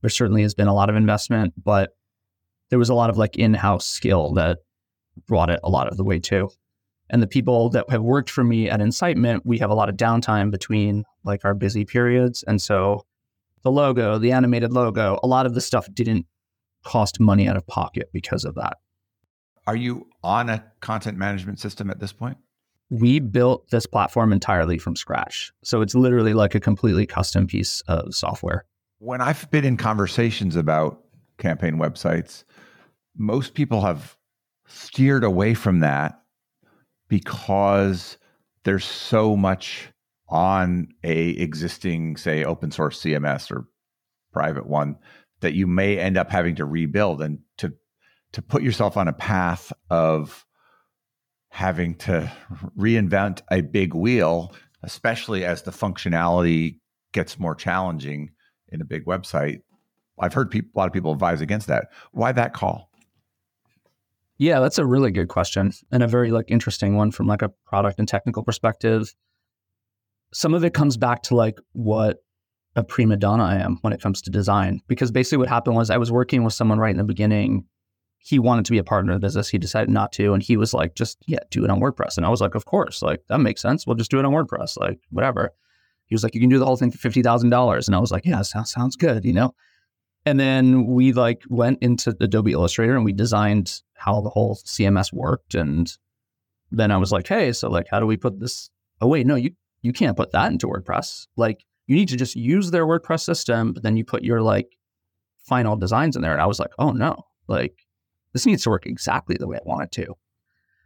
there 0.00 0.10
certainly 0.10 0.42
has 0.42 0.54
been 0.54 0.68
a 0.68 0.74
lot 0.74 0.90
of 0.90 0.96
investment, 0.96 1.54
but 1.62 1.96
there 2.70 2.78
was 2.78 2.88
a 2.88 2.94
lot 2.94 3.10
of 3.10 3.18
like 3.18 3.36
in-house 3.36 3.86
skill 3.86 4.32
that 4.34 4.58
brought 5.26 5.50
it 5.50 5.60
a 5.62 5.70
lot 5.70 5.88
of 5.88 5.96
the 5.96 6.04
way 6.04 6.18
too. 6.18 6.50
And 7.10 7.22
the 7.22 7.26
people 7.26 7.68
that 7.70 7.88
have 7.90 8.02
worked 8.02 8.30
for 8.30 8.42
me 8.42 8.70
at 8.70 8.80
Incitement, 8.80 9.44
we 9.44 9.58
have 9.58 9.70
a 9.70 9.74
lot 9.74 9.88
of 9.88 9.96
downtime 9.96 10.50
between 10.50 11.04
like 11.24 11.44
our 11.44 11.54
busy 11.54 11.84
periods. 11.84 12.42
And 12.44 12.60
so 12.60 13.04
the 13.62 13.70
logo, 13.70 14.18
the 14.18 14.32
animated 14.32 14.72
logo, 14.72 15.18
a 15.22 15.26
lot 15.26 15.46
of 15.46 15.54
the 15.54 15.60
stuff 15.60 15.86
didn't 15.92 16.26
cost 16.84 17.20
money 17.20 17.48
out 17.48 17.56
of 17.56 17.66
pocket 17.66 18.10
because 18.12 18.44
of 18.44 18.54
that. 18.56 18.78
Are 19.66 19.76
you 19.76 20.08
on 20.24 20.48
a 20.48 20.64
content 20.80 21.18
management 21.18 21.60
system 21.60 21.90
at 21.90 22.00
this 22.00 22.12
point? 22.12 22.38
We 22.90 23.20
built 23.20 23.70
this 23.70 23.86
platform 23.86 24.32
entirely 24.32 24.76
from 24.76 24.96
scratch. 24.96 25.52
So 25.62 25.80
it's 25.80 25.94
literally 25.94 26.34
like 26.34 26.54
a 26.54 26.60
completely 26.60 27.06
custom 27.06 27.46
piece 27.46 27.80
of 27.82 28.14
software. 28.14 28.66
When 28.98 29.20
I've 29.20 29.50
been 29.50 29.64
in 29.64 29.76
conversations 29.76 30.56
about 30.56 31.02
campaign 31.38 31.76
websites, 31.76 32.44
most 33.16 33.54
people 33.54 33.80
have 33.82 34.16
steered 34.66 35.24
away 35.24 35.54
from 35.54 35.80
that 35.80 36.22
because 37.08 38.16
there's 38.64 38.84
so 38.84 39.36
much 39.36 39.88
on 40.28 40.88
a 41.04 41.30
existing 41.30 42.16
say 42.16 42.42
open 42.42 42.70
source 42.70 43.02
cms 43.02 43.50
or 43.50 43.66
private 44.32 44.66
one 44.66 44.96
that 45.42 45.54
you 45.54 45.66
may 45.66 45.98
end 45.98 46.16
up 46.16 46.30
having 46.30 46.56
to 46.56 46.64
rebuild 46.64 47.22
and 47.22 47.40
to 47.58 47.72
to 48.32 48.42
put 48.42 48.62
yourself 48.62 48.96
on 48.96 49.08
a 49.08 49.12
path 49.12 49.72
of 49.90 50.46
having 51.50 51.94
to 51.96 52.32
reinvent 52.78 53.42
a 53.50 53.60
big 53.60 53.94
wheel 53.94 54.52
especially 54.82 55.44
as 55.44 55.62
the 55.62 55.70
functionality 55.70 56.78
gets 57.12 57.38
more 57.38 57.54
challenging 57.54 58.30
in 58.68 58.80
a 58.80 58.84
big 58.84 59.04
website. 59.04 59.60
I've 60.18 60.34
heard 60.34 60.54
a 60.54 60.62
lot 60.74 60.86
of 60.86 60.92
people 60.92 61.12
advise 61.12 61.40
against 61.40 61.68
that. 61.68 61.88
Why 62.12 62.32
that 62.32 62.52
call? 62.52 62.90
Yeah 64.38 64.60
that's 64.60 64.78
a 64.78 64.86
really 64.86 65.12
good 65.12 65.28
question 65.28 65.72
and 65.92 66.02
a 66.02 66.08
very 66.08 66.32
like 66.32 66.46
interesting 66.50 66.96
one 66.96 67.12
from 67.12 67.26
like 67.26 67.42
a 67.42 67.50
product 67.64 67.98
and 67.98 68.08
technical 68.08 68.42
perspective. 68.42 69.14
Some 70.32 70.54
of 70.54 70.64
it 70.64 70.74
comes 70.74 70.96
back 70.96 71.22
to 71.24 71.36
like 71.36 71.58
what 71.72 72.18
a 72.76 72.82
prima 72.82 73.16
donna 73.16 73.44
I 73.44 73.56
am 73.56 73.78
when 73.82 73.92
it 73.92 74.00
comes 74.00 74.22
to 74.22 74.30
design. 74.30 74.80
Because 74.88 75.10
basically 75.10 75.38
what 75.38 75.48
happened 75.48 75.76
was 75.76 75.90
I 75.90 75.98
was 75.98 76.10
working 76.10 76.44
with 76.44 76.54
someone 76.54 76.78
right 76.78 76.90
in 76.90 76.96
the 76.96 77.04
beginning. 77.04 77.64
He 78.18 78.38
wanted 78.38 78.64
to 78.66 78.72
be 78.72 78.78
a 78.78 78.84
partner 78.84 79.12
of 79.12 79.20
the 79.20 79.26
business. 79.26 79.48
He 79.48 79.58
decided 79.58 79.90
not 79.90 80.12
to. 80.12 80.32
And 80.32 80.42
he 80.42 80.56
was 80.56 80.72
like, 80.72 80.94
just, 80.94 81.18
yeah, 81.26 81.40
do 81.50 81.64
it 81.64 81.70
on 81.70 81.80
WordPress. 81.80 82.16
And 82.16 82.24
I 82.24 82.28
was 82.28 82.40
like, 82.40 82.54
of 82.54 82.64
course, 82.64 83.02
like 83.02 83.22
that 83.28 83.40
makes 83.40 83.60
sense. 83.60 83.86
We'll 83.86 83.96
just 83.96 84.10
do 84.10 84.18
it 84.18 84.24
on 84.24 84.32
WordPress, 84.32 84.78
like 84.78 85.00
whatever. 85.10 85.52
He 86.06 86.14
was 86.14 86.22
like, 86.22 86.34
you 86.34 86.40
can 86.40 86.50
do 86.50 86.58
the 86.58 86.66
whole 86.66 86.76
thing 86.76 86.90
for 86.90 86.98
fifty 86.98 87.22
thousand 87.22 87.48
dollars, 87.48 87.88
and 87.88 87.96
I 87.96 87.98
was 87.98 88.12
like, 88.12 88.26
yeah, 88.26 88.42
sounds 88.42 88.70
sounds 88.70 88.96
good, 88.96 89.24
you 89.24 89.32
know. 89.32 89.54
And 90.26 90.38
then 90.38 90.86
we 90.86 91.12
like 91.12 91.42
went 91.48 91.82
into 91.82 92.14
Adobe 92.20 92.52
Illustrator 92.52 92.94
and 92.94 93.04
we 93.04 93.12
designed 93.12 93.80
how 93.94 94.20
the 94.20 94.28
whole 94.28 94.56
CMS 94.56 95.12
worked. 95.12 95.54
And 95.54 95.90
then 96.70 96.90
I 96.90 96.98
was 96.98 97.12
like, 97.12 97.26
hey, 97.26 97.52
so 97.52 97.70
like, 97.70 97.86
how 97.90 97.98
do 97.98 98.06
we 98.06 98.16
put 98.16 98.38
this? 98.38 98.70
Oh 99.00 99.08
wait, 99.08 99.26
no, 99.26 99.34
you 99.36 99.52
you 99.80 99.92
can't 99.92 100.16
put 100.16 100.32
that 100.32 100.52
into 100.52 100.68
WordPress. 100.68 101.26
Like, 101.36 101.64
you 101.92 101.98
need 101.98 102.08
to 102.08 102.16
just 102.16 102.34
use 102.34 102.70
their 102.70 102.86
WordPress 102.86 103.20
system, 103.20 103.74
but 103.74 103.82
then 103.82 103.98
you 103.98 104.04
put 104.04 104.22
your 104.22 104.40
like 104.40 104.78
final 105.36 105.76
designs 105.76 106.16
in 106.16 106.22
there. 106.22 106.32
And 106.32 106.40
I 106.40 106.46
was 106.46 106.58
like, 106.58 106.70
oh 106.78 106.92
no, 106.92 107.26
like 107.48 107.86
this 108.32 108.46
needs 108.46 108.62
to 108.62 108.70
work 108.70 108.86
exactly 108.86 109.36
the 109.38 109.46
way 109.46 109.58
I 109.58 109.68
want 109.68 109.82
it 109.82 109.92
to. 110.02 110.14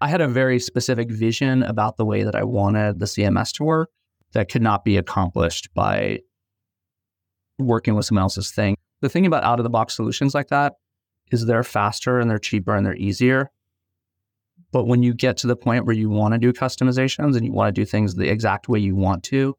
I 0.00 0.08
had 0.08 0.20
a 0.20 0.26
very 0.26 0.58
specific 0.58 1.08
vision 1.08 1.62
about 1.62 1.96
the 1.96 2.04
way 2.04 2.24
that 2.24 2.34
I 2.34 2.42
wanted 2.42 2.98
the 2.98 3.06
CMS 3.06 3.52
to 3.52 3.64
work 3.64 3.90
that 4.32 4.50
could 4.50 4.62
not 4.62 4.84
be 4.84 4.96
accomplished 4.96 5.72
by 5.74 6.18
working 7.56 7.94
with 7.94 8.06
someone 8.06 8.22
else's 8.22 8.50
thing. 8.50 8.76
The 9.00 9.08
thing 9.08 9.26
about 9.26 9.44
out 9.44 9.60
of 9.60 9.64
the 9.64 9.70
box 9.70 9.94
solutions 9.94 10.34
like 10.34 10.48
that 10.48 10.74
is 11.30 11.46
they're 11.46 11.62
faster 11.62 12.18
and 12.18 12.28
they're 12.28 12.38
cheaper 12.40 12.74
and 12.74 12.84
they're 12.84 12.96
easier. 12.96 13.52
But 14.72 14.86
when 14.86 15.04
you 15.04 15.14
get 15.14 15.36
to 15.38 15.46
the 15.46 15.56
point 15.56 15.86
where 15.86 15.94
you 15.94 16.10
want 16.10 16.34
to 16.34 16.38
do 16.38 16.52
customizations 16.52 17.36
and 17.36 17.46
you 17.46 17.52
want 17.52 17.72
to 17.72 17.80
do 17.80 17.86
things 17.86 18.16
the 18.16 18.28
exact 18.28 18.68
way 18.68 18.80
you 18.80 18.96
want 18.96 19.22
to, 19.24 19.56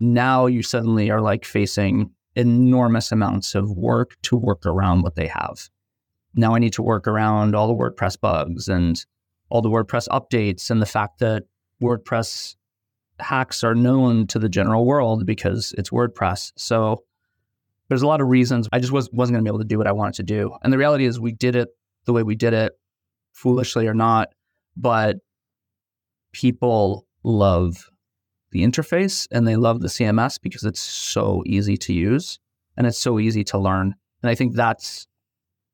now 0.00 0.46
you 0.46 0.62
suddenly 0.62 1.10
are 1.10 1.20
like 1.20 1.44
facing 1.44 2.10
enormous 2.34 3.12
amounts 3.12 3.54
of 3.54 3.70
work 3.70 4.16
to 4.22 4.36
work 4.36 4.66
around 4.66 5.02
what 5.02 5.14
they 5.14 5.26
have. 5.26 5.68
Now 6.34 6.54
I 6.54 6.58
need 6.58 6.74
to 6.74 6.82
work 6.82 7.08
around 7.08 7.54
all 7.54 7.66
the 7.66 7.74
WordPress 7.74 8.20
bugs 8.20 8.68
and 8.68 9.04
all 9.48 9.62
the 9.62 9.70
WordPress 9.70 10.08
updates 10.08 10.70
and 10.70 10.82
the 10.82 10.86
fact 10.86 11.18
that 11.20 11.44
WordPress 11.82 12.56
hacks 13.18 13.64
are 13.64 13.74
known 13.74 14.26
to 14.26 14.38
the 14.38 14.48
general 14.48 14.84
world 14.84 15.24
because 15.24 15.74
it's 15.78 15.90
WordPress. 15.90 16.52
So 16.56 17.04
there's 17.88 18.02
a 18.02 18.06
lot 18.06 18.20
of 18.20 18.28
reasons 18.28 18.68
I 18.72 18.78
just 18.78 18.92
was, 18.92 19.10
wasn't 19.12 19.36
going 19.36 19.44
to 19.44 19.48
be 19.48 19.54
able 19.54 19.64
to 19.64 19.68
do 19.68 19.78
what 19.78 19.86
I 19.86 19.92
wanted 19.92 20.14
to 20.14 20.22
do. 20.24 20.54
And 20.62 20.72
the 20.72 20.78
reality 20.78 21.06
is 21.06 21.18
we 21.18 21.32
did 21.32 21.56
it 21.56 21.68
the 22.04 22.12
way 22.12 22.22
we 22.22 22.34
did 22.34 22.52
it, 22.52 22.72
foolishly 23.32 23.86
or 23.86 23.94
not, 23.94 24.28
but 24.76 25.16
people 26.32 27.06
love 27.22 27.90
the 28.50 28.62
interface 28.62 29.26
and 29.30 29.46
they 29.46 29.56
love 29.56 29.80
the 29.80 29.88
CMS 29.88 30.40
because 30.40 30.64
it's 30.64 30.80
so 30.80 31.42
easy 31.46 31.76
to 31.78 31.92
use 31.92 32.38
and 32.76 32.86
it's 32.86 32.98
so 32.98 33.18
easy 33.18 33.44
to 33.44 33.58
learn. 33.58 33.94
And 34.22 34.30
I 34.30 34.34
think 34.34 34.54
that's 34.54 35.06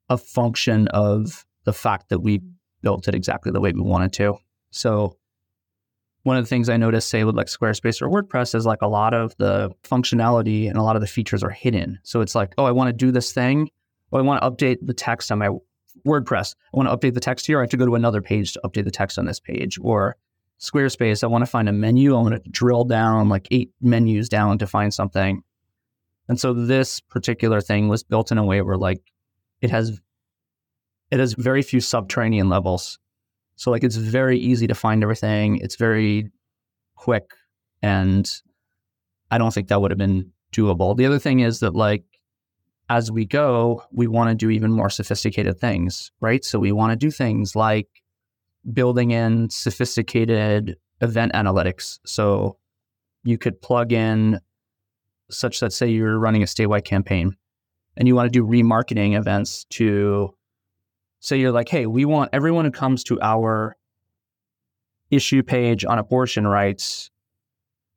a 0.09 0.19
function 0.19 0.89
of 0.89 1.45
the 1.65 1.73
fact 1.73 2.09
that 2.09 2.21
we 2.21 2.41
built 2.83 3.09
it 3.09 3.15
exactly 3.15 3.53
the 3.53 3.61
way 3.61 3.73
we 3.73 3.81
wanted 3.81 4.13
to. 4.15 4.37
So 4.71 5.17
one 6.25 6.37
of 6.37 6.45
the 6.45 6.49
things 6.49 6.69
I 6.69 6.77
noticed, 6.77 7.09
say 7.09 7.25
with 7.25 7.37
like 7.37 7.49
Squarespace 7.49 8.01
or 8.01 8.09
WordPress, 8.09 8.55
is 8.55 8.67
like 8.67 8.83
a 8.83 8.89
lot 8.89 9.15
of 9.15 9.35
the 9.39 9.71
functionality 9.85 10.69
and 10.69 10.77
a 10.77 10.83
lot 10.83 10.97
of 10.97 11.03
the 11.03 11.09
features 11.09 11.43
are 11.43 11.51
hidden. 11.51 11.99
So 12.05 12.21
it's 12.21 12.35
like, 12.35 12.55
oh, 12.59 12.65
I 12.65 12.71
want 12.71 12.89
to 12.89 12.93
do 12.93 13.11
this 13.11 13.33
thing. 13.33 13.71
Oh, 14.13 14.19
I 14.19 14.23
want 14.23 14.43
to 14.43 14.51
update 14.51 14.79
the 14.83 14.95
text 14.95 15.33
on 15.33 15.39
my 15.39 15.49
WordPress. 16.07 16.55
I 16.73 16.77
want 16.77 16.89
to 16.89 16.97
update 16.97 17.15
the 17.15 17.21
text 17.21 17.47
here. 17.47 17.59
I 17.59 17.63
have 17.63 17.71
to 17.71 17.77
go 17.77 17.87
to 17.87 17.95
another 17.95 18.23
page 18.23 18.53
to 18.53 18.61
update 18.65 18.85
the 18.85 18.91
text 18.91 19.19
on 19.19 19.27
this 19.27 19.41
page. 19.41 19.79
Or 19.81 20.17
Squarespace, 20.62 21.25
I 21.25 21.27
want 21.27 21.42
to 21.42 21.51
find 21.51 21.68
a 21.68 21.72
menu. 21.72 22.16
I 22.16 22.22
want 22.22 22.44
to 22.44 22.51
drill 22.51 22.85
down 22.85 23.29
like 23.29 23.48
eight 23.51 23.72
menus 23.81 24.29
down 24.29 24.59
to 24.59 24.66
find 24.66 24.94
something. 24.94 25.42
And 26.29 26.38
so 26.38 26.55
this 26.55 27.01
particular 27.01 27.61
thing 27.61 27.88
was 27.88 28.05
built 28.05 28.31
in 28.31 28.38
a 28.38 28.44
way 28.44 28.62
where 28.62 28.77
like 28.77 29.03
it 29.61 29.70
has 29.70 30.01
it 31.11 31.18
has 31.18 31.35
very 31.35 31.62
few 31.62 31.81
subterranean 31.81 32.48
levels. 32.48 33.01
So 33.57 33.72
like 33.72 33.83
it's 33.83 33.96
very 33.96 34.38
easy 34.38 34.68
to 34.68 34.75
find 34.75 35.03
everything. 35.03 35.57
It's 35.57 35.75
very 35.75 36.31
quick 36.94 37.35
and 37.83 38.31
I 39.33 39.38
don't 39.38 39.53
think 39.53 39.66
that 39.66 39.81
would 39.81 39.90
have 39.90 39.98
been 39.98 40.31
doable. 40.53 40.96
The 40.96 41.07
other 41.07 41.18
thing 41.18 41.40
is 41.40 41.59
that 41.59 41.75
like 41.75 42.05
as 42.88 43.11
we 43.11 43.25
go, 43.25 43.83
we 43.90 44.07
want 44.07 44.31
to 44.31 44.37
do 44.37 44.48
even 44.51 44.70
more 44.70 44.90
sophisticated 44.90 45.59
things, 45.59 46.12
right? 46.20 46.44
So 46.44 46.61
we 46.61 46.70
want 46.70 46.92
to 46.92 46.96
do 46.96 47.11
things 47.11 47.57
like 47.57 47.88
building 48.72 49.11
in 49.11 49.51
sophisticated 49.51 50.77
event 51.01 51.33
analytics. 51.33 51.98
So 52.05 52.57
you 53.25 53.38
could 53.38 53.61
plug 53.61 53.92
in 53.92 54.40
such 55.31 55.61
that 55.61 55.72
say 55.72 55.88
you're 55.88 56.18
running 56.18 56.42
a 56.42 56.46
statewide 56.46 56.85
campaign 56.85 57.37
and 57.96 58.07
you 58.07 58.14
want 58.14 58.33
to 58.33 58.38
do 58.38 58.46
remarketing 58.46 59.16
events 59.16 59.64
to 59.70 60.35
say 61.20 61.38
you're 61.38 61.53
like, 61.53 61.68
hey, 61.68 61.87
we 61.87 62.05
want 62.05 62.31
everyone 62.33 62.64
who 62.64 62.70
comes 62.70 63.05
to 63.05 63.20
our 63.20 63.77
issue 65.11 65.42
page 65.42 65.85
on 65.85 65.98
abortion 65.98 66.46
rights 66.46 67.11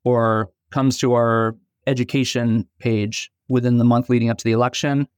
or 0.04 0.50
comes 0.70 0.98
to 0.98 1.14
our 1.14 1.56
education 1.86 2.66
page 2.78 3.30
within 3.48 3.78
the 3.78 3.84
month 3.84 4.08
leading 4.08 4.30
up 4.30 4.38
to 4.38 4.44
the 4.44 4.52
election, 4.52 5.08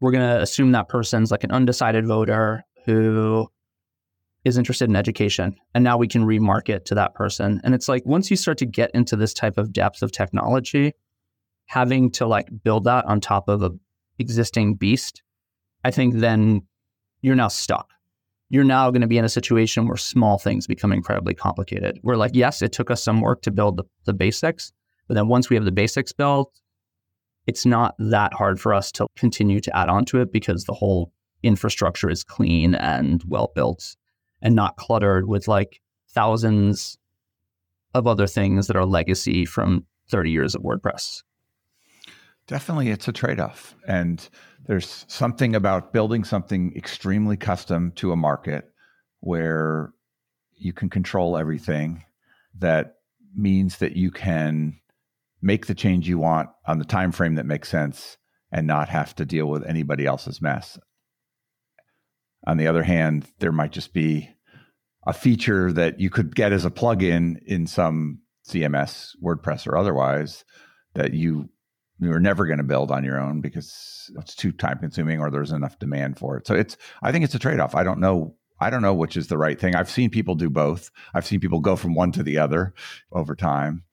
we're 0.00 0.10
going 0.10 0.28
to 0.28 0.42
assume 0.42 0.72
that 0.72 0.88
person's 0.88 1.30
like 1.30 1.44
an 1.44 1.52
undecided 1.52 2.06
voter 2.06 2.64
who 2.84 3.48
is 4.44 4.58
interested 4.58 4.88
in 4.88 4.96
education. 4.96 5.54
And 5.74 5.84
now 5.84 5.96
we 5.96 6.08
can 6.08 6.24
remarket 6.24 6.84
to 6.86 6.94
that 6.96 7.14
person. 7.14 7.60
And 7.62 7.74
it's 7.74 7.88
like 7.88 8.04
once 8.04 8.30
you 8.30 8.36
start 8.36 8.58
to 8.58 8.66
get 8.66 8.90
into 8.92 9.16
this 9.16 9.34
type 9.34 9.56
of 9.56 9.72
depth 9.72 10.02
of 10.02 10.10
technology, 10.10 10.94
having 11.66 12.10
to 12.12 12.26
like 12.26 12.48
build 12.64 12.84
that 12.84 13.04
on 13.04 13.20
top 13.20 13.48
of 13.48 13.62
a 13.62 13.70
existing 14.18 14.74
beast, 14.74 15.22
I 15.84 15.90
think 15.90 16.16
then 16.16 16.62
you're 17.22 17.36
now 17.36 17.48
stuck. 17.48 17.88
You're 18.50 18.64
now 18.64 18.90
going 18.90 19.00
to 19.00 19.06
be 19.06 19.16
in 19.16 19.24
a 19.24 19.30
situation 19.30 19.86
where 19.86 19.96
small 19.96 20.38
things 20.38 20.66
become 20.66 20.92
incredibly 20.92 21.34
complicated. 21.34 21.98
we're 22.02 22.16
like, 22.16 22.32
yes, 22.34 22.60
it 22.60 22.72
took 22.72 22.90
us 22.90 23.02
some 23.02 23.20
work 23.20 23.42
to 23.42 23.50
build 23.50 23.78
the, 23.78 23.84
the 24.04 24.12
basics, 24.12 24.72
but 25.08 25.14
then 25.14 25.28
once 25.28 25.48
we 25.48 25.56
have 25.56 25.64
the 25.64 25.72
basics 25.72 26.12
built, 26.12 26.60
it's 27.46 27.64
not 27.64 27.94
that 27.98 28.34
hard 28.34 28.60
for 28.60 28.74
us 28.74 28.92
to 28.92 29.06
continue 29.16 29.60
to 29.60 29.76
add 29.76 29.88
on 29.88 30.04
to 30.06 30.20
it 30.20 30.32
because 30.32 30.64
the 30.64 30.74
whole 30.74 31.12
infrastructure 31.42 32.10
is 32.10 32.22
clean 32.22 32.74
and 32.74 33.22
well 33.26 33.50
built 33.54 33.96
and 34.42 34.54
not 34.54 34.76
cluttered 34.76 35.26
with 35.26 35.48
like 35.48 35.80
thousands 36.10 36.98
of 37.94 38.06
other 38.06 38.26
things 38.26 38.66
that 38.66 38.76
are 38.76 38.84
legacy 38.84 39.44
from 39.44 39.86
30 40.08 40.30
years 40.30 40.54
of 40.54 40.62
WordPress. 40.62 41.22
Definitely, 42.46 42.90
it's 42.90 43.08
a 43.08 43.12
trade 43.12 43.40
off. 43.40 43.74
And 43.86 44.28
there's 44.66 45.04
something 45.08 45.54
about 45.54 45.92
building 45.92 46.24
something 46.24 46.74
extremely 46.76 47.36
custom 47.36 47.92
to 47.92 48.12
a 48.12 48.16
market 48.16 48.70
where 49.20 49.92
you 50.56 50.72
can 50.72 50.90
control 50.90 51.36
everything 51.36 52.04
that 52.58 52.96
means 53.34 53.78
that 53.78 53.96
you 53.96 54.10
can 54.10 54.78
make 55.40 55.66
the 55.66 55.74
change 55.74 56.08
you 56.08 56.18
want 56.18 56.50
on 56.66 56.78
the 56.78 56.84
time 56.84 57.12
frame 57.12 57.36
that 57.36 57.46
makes 57.46 57.68
sense 57.68 58.16
and 58.50 58.66
not 58.66 58.88
have 58.88 59.14
to 59.16 59.24
deal 59.24 59.46
with 59.46 59.64
anybody 59.66 60.06
else's 60.06 60.42
mess. 60.42 60.78
On 62.46 62.56
the 62.56 62.66
other 62.66 62.82
hand, 62.82 63.26
there 63.38 63.52
might 63.52 63.72
just 63.72 63.92
be 63.92 64.30
a 65.06 65.12
feature 65.12 65.72
that 65.72 66.00
you 66.00 66.10
could 66.10 66.34
get 66.34 66.52
as 66.52 66.64
a 66.64 66.70
plugin 66.70 67.38
in 67.44 67.66
some 67.66 68.20
CMS, 68.48 69.14
WordPress, 69.22 69.66
or 69.66 69.76
otherwise 69.76 70.44
that 70.94 71.14
you 71.14 71.48
you're 72.00 72.18
never 72.18 72.46
going 72.46 72.58
to 72.58 72.64
build 72.64 72.90
on 72.90 73.04
your 73.04 73.20
own 73.20 73.40
because 73.40 74.10
it's 74.18 74.34
too 74.34 74.50
time 74.50 74.78
consuming 74.78 75.20
or 75.20 75.30
there's 75.30 75.52
enough 75.52 75.78
demand 75.78 76.18
for 76.18 76.36
it. 76.36 76.46
So 76.46 76.54
it's 76.54 76.76
I 77.02 77.12
think 77.12 77.24
it's 77.24 77.34
a 77.34 77.38
trade 77.38 77.60
off. 77.60 77.74
I 77.74 77.84
don't 77.84 78.00
know 78.00 78.34
I 78.60 78.70
don't 78.70 78.82
know 78.82 78.94
which 78.94 79.16
is 79.16 79.28
the 79.28 79.38
right 79.38 79.58
thing. 79.58 79.74
I've 79.74 79.90
seen 79.90 80.10
people 80.10 80.34
do 80.34 80.50
both. 80.50 80.90
I've 81.14 81.26
seen 81.26 81.40
people 81.40 81.60
go 81.60 81.76
from 81.76 81.94
one 81.94 82.12
to 82.12 82.22
the 82.22 82.38
other 82.38 82.74
over 83.12 83.34
time. 83.34 83.84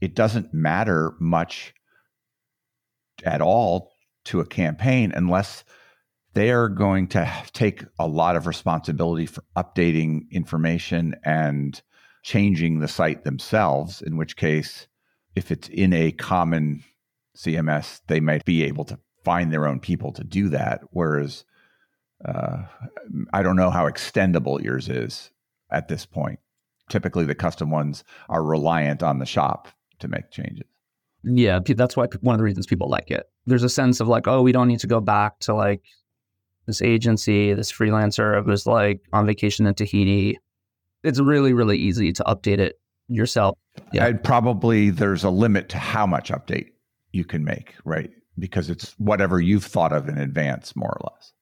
It 0.00 0.14
doesn't 0.14 0.52
matter 0.52 1.14
much 1.20 1.74
at 3.24 3.40
all 3.40 3.92
to 4.26 4.40
a 4.40 4.46
campaign 4.46 5.12
unless 5.14 5.64
they 6.34 6.50
are 6.50 6.68
going 6.68 7.08
to 7.08 7.30
take 7.52 7.84
a 7.98 8.06
lot 8.06 8.36
of 8.36 8.46
responsibility 8.46 9.26
for 9.26 9.44
updating 9.56 10.30
information 10.30 11.14
and 11.24 11.82
changing 12.22 12.78
the 12.78 12.88
site 12.88 13.24
themselves, 13.24 14.00
in 14.02 14.16
which 14.16 14.36
case, 14.36 14.86
if 15.34 15.50
it's 15.50 15.68
in 15.68 15.92
a 15.92 16.12
common 16.12 16.84
CMS, 17.36 18.00
they 18.06 18.20
might 18.20 18.44
be 18.44 18.64
able 18.64 18.84
to 18.84 18.98
find 19.24 19.52
their 19.52 19.66
own 19.66 19.80
people 19.80 20.12
to 20.12 20.24
do 20.24 20.48
that. 20.48 20.80
Whereas 20.90 21.44
uh, 22.24 22.62
I 23.32 23.42
don't 23.42 23.56
know 23.56 23.70
how 23.70 23.88
extendable 23.88 24.62
yours 24.62 24.88
is 24.88 25.30
at 25.70 25.88
this 25.88 26.06
point. 26.06 26.38
Typically, 26.88 27.24
the 27.24 27.34
custom 27.34 27.70
ones 27.70 28.04
are 28.28 28.42
reliant 28.42 29.02
on 29.02 29.18
the 29.18 29.26
shop 29.26 29.68
to 30.00 30.08
make 30.08 30.30
changes. 30.30 30.66
Yeah, 31.24 31.60
that's 31.64 31.96
why 31.96 32.06
one 32.20 32.34
of 32.34 32.38
the 32.38 32.44
reasons 32.44 32.66
people 32.66 32.88
like 32.88 33.10
it. 33.10 33.28
There's 33.46 33.62
a 33.62 33.68
sense 33.68 34.00
of 34.00 34.08
like, 34.08 34.26
oh, 34.26 34.42
we 34.42 34.52
don't 34.52 34.68
need 34.68 34.80
to 34.80 34.86
go 34.88 35.00
back 35.00 35.38
to 35.40 35.54
like 35.54 35.82
this 36.66 36.82
agency, 36.82 37.52
this 37.54 37.72
freelancer 37.72 38.38
it 38.38 38.46
was 38.46 38.66
like 38.66 39.00
on 39.12 39.26
vacation 39.26 39.66
in 39.66 39.74
Tahiti. 39.74 40.38
It's 41.02 41.20
really, 41.20 41.52
really 41.52 41.78
easy 41.78 42.12
to 42.12 42.22
update 42.24 42.58
it 42.58 42.78
yourself. 43.08 43.58
Yeah. 43.92 44.06
And 44.06 44.22
probably 44.22 44.90
there's 44.90 45.24
a 45.24 45.30
limit 45.30 45.68
to 45.70 45.78
how 45.78 46.06
much 46.06 46.30
update 46.30 46.68
you 47.12 47.24
can 47.24 47.44
make, 47.44 47.74
right? 47.84 48.10
Because 48.38 48.70
it's 48.70 48.92
whatever 48.98 49.40
you've 49.40 49.64
thought 49.64 49.92
of 49.92 50.08
in 50.08 50.18
advance, 50.18 50.74
more 50.76 50.90
or 50.90 51.10
less. 51.12 51.32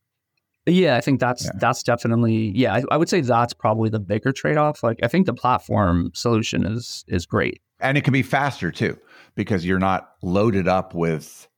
Yeah, 0.66 0.96
I 0.96 1.00
think 1.00 1.20
that's 1.20 1.44
yeah. 1.44 1.52
that's 1.56 1.82
definitely 1.82 2.52
yeah. 2.54 2.74
I, 2.74 2.82
I, 2.90 2.96
would 2.96 3.08
say 3.08 3.22
that's 3.22 3.54
probably 3.54 3.88
the 3.88 3.98
bigger 3.98 4.30
trade 4.30 4.56
off. 4.56 4.82
Like 4.82 4.98
I 5.02 5.08
think 5.08 5.26
the 5.26 5.32
platform 5.32 6.10
solution 6.14 6.66
is 6.66 7.04
is 7.08 7.24
great, 7.26 7.60
and 7.80 7.96
it 7.96 8.04
can 8.04 8.12
be 8.12 8.22
faster 8.22 8.70
too 8.70 8.98
because 9.34 9.64
you're 9.64 9.78
not 9.78 10.10
loaded 10.22 10.68
up 10.68 10.94
with 10.94 11.48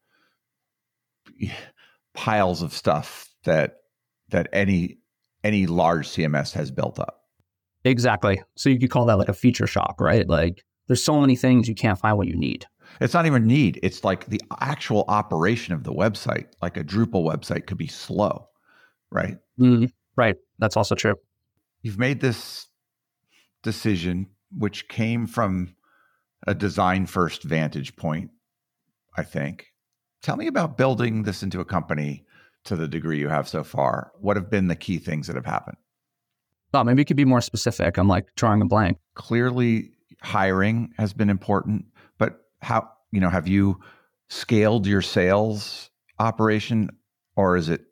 piles 2.15 2.63
of 2.63 2.73
stuff 2.73 3.32
that 3.45 3.79
that 4.31 4.49
any 4.53 4.99
any 5.45 5.67
large 5.67 6.09
CMS 6.09 6.53
has 6.53 6.71
built 6.71 6.99
up. 6.99 7.23
Exactly. 7.85 8.43
So 8.57 8.69
you 8.69 8.79
could 8.79 8.91
call 8.91 9.07
that 9.07 9.19
like 9.19 9.29
a 9.29 9.35
feature 9.35 9.67
shock, 9.67 10.01
right? 10.01 10.29
Like 10.29 10.65
there's 10.87 11.03
so 11.03 11.21
many 11.21 11.37
things 11.37 11.69
you 11.69 11.75
can't 11.75 11.99
find 11.99 12.17
what 12.17 12.29
you 12.29 12.37
need. 12.37 12.67
It's 13.01 13.15
not 13.15 13.27
even 13.27 13.47
need. 13.47 13.81
It's 13.83 14.05
like 14.05 14.27
the 14.27 14.41
actual 14.61 15.05
operation 15.09 15.75
of 15.75 15.85
the 15.85 15.93
website. 15.93 16.47
Like 16.61 16.77
a 16.77 16.85
Drupal 16.85 17.25
website 17.25 17.67
could 17.67 17.79
be 17.79 17.87
slow, 17.87 18.49
right? 19.11 19.39
Mm, 19.59 19.91
right. 20.17 20.37
That's 20.59 20.77
also 20.77 20.95
true. 20.95 21.15
You've 21.83 21.99
made 21.99 22.21
this 22.21 22.67
decision, 23.63 24.29
which 24.57 24.89
came 24.89 25.27
from 25.27 25.75
a 26.47 26.55
design 26.55 27.07
first 27.07 27.45
vantage 27.45 27.97
point, 27.97 28.31
I 29.17 29.23
think. 29.23 29.67
Tell 30.23 30.37
me 30.37 30.47
about 30.47 30.77
building 30.77 31.23
this 31.23 31.43
into 31.43 31.61
a 31.61 31.65
company 31.65 32.25
to 32.65 32.77
the 32.77 32.89
degree 32.89 33.19
you 33.19 33.29
have 33.29 33.49
so 33.49 33.65
far. 33.65 34.13
What 34.21 34.37
have 34.37 34.51
been 34.51 34.69
the 34.69 34.77
key 34.77 34.99
things 34.99 35.27
that 35.27 35.37
have 35.37 35.47
happened? 35.47 35.77
Well, 36.73 36.85
maybe 36.85 37.03
you 37.03 37.05
could 37.05 37.17
be 37.17 37.25
more 37.25 37.41
specific. 37.41 37.99
I'm 37.99 38.09
like 38.09 38.35
drawing 38.37 38.63
a 38.63 38.67
blank. 38.67 38.99
Clearly, 39.15 39.91
hiring 40.21 40.93
has 40.99 41.13
been 41.13 41.29
important, 41.29 41.85
but 42.19 42.41
how, 42.61 42.89
you 43.11 43.21
know, 43.21 43.29
have 43.29 43.49
you 43.49 43.81
scaled 44.29 44.87
your 44.87 45.03
sales 45.03 45.91
operation 46.19 46.89
or 47.37 47.57
is 47.57 47.69
it 47.69 47.83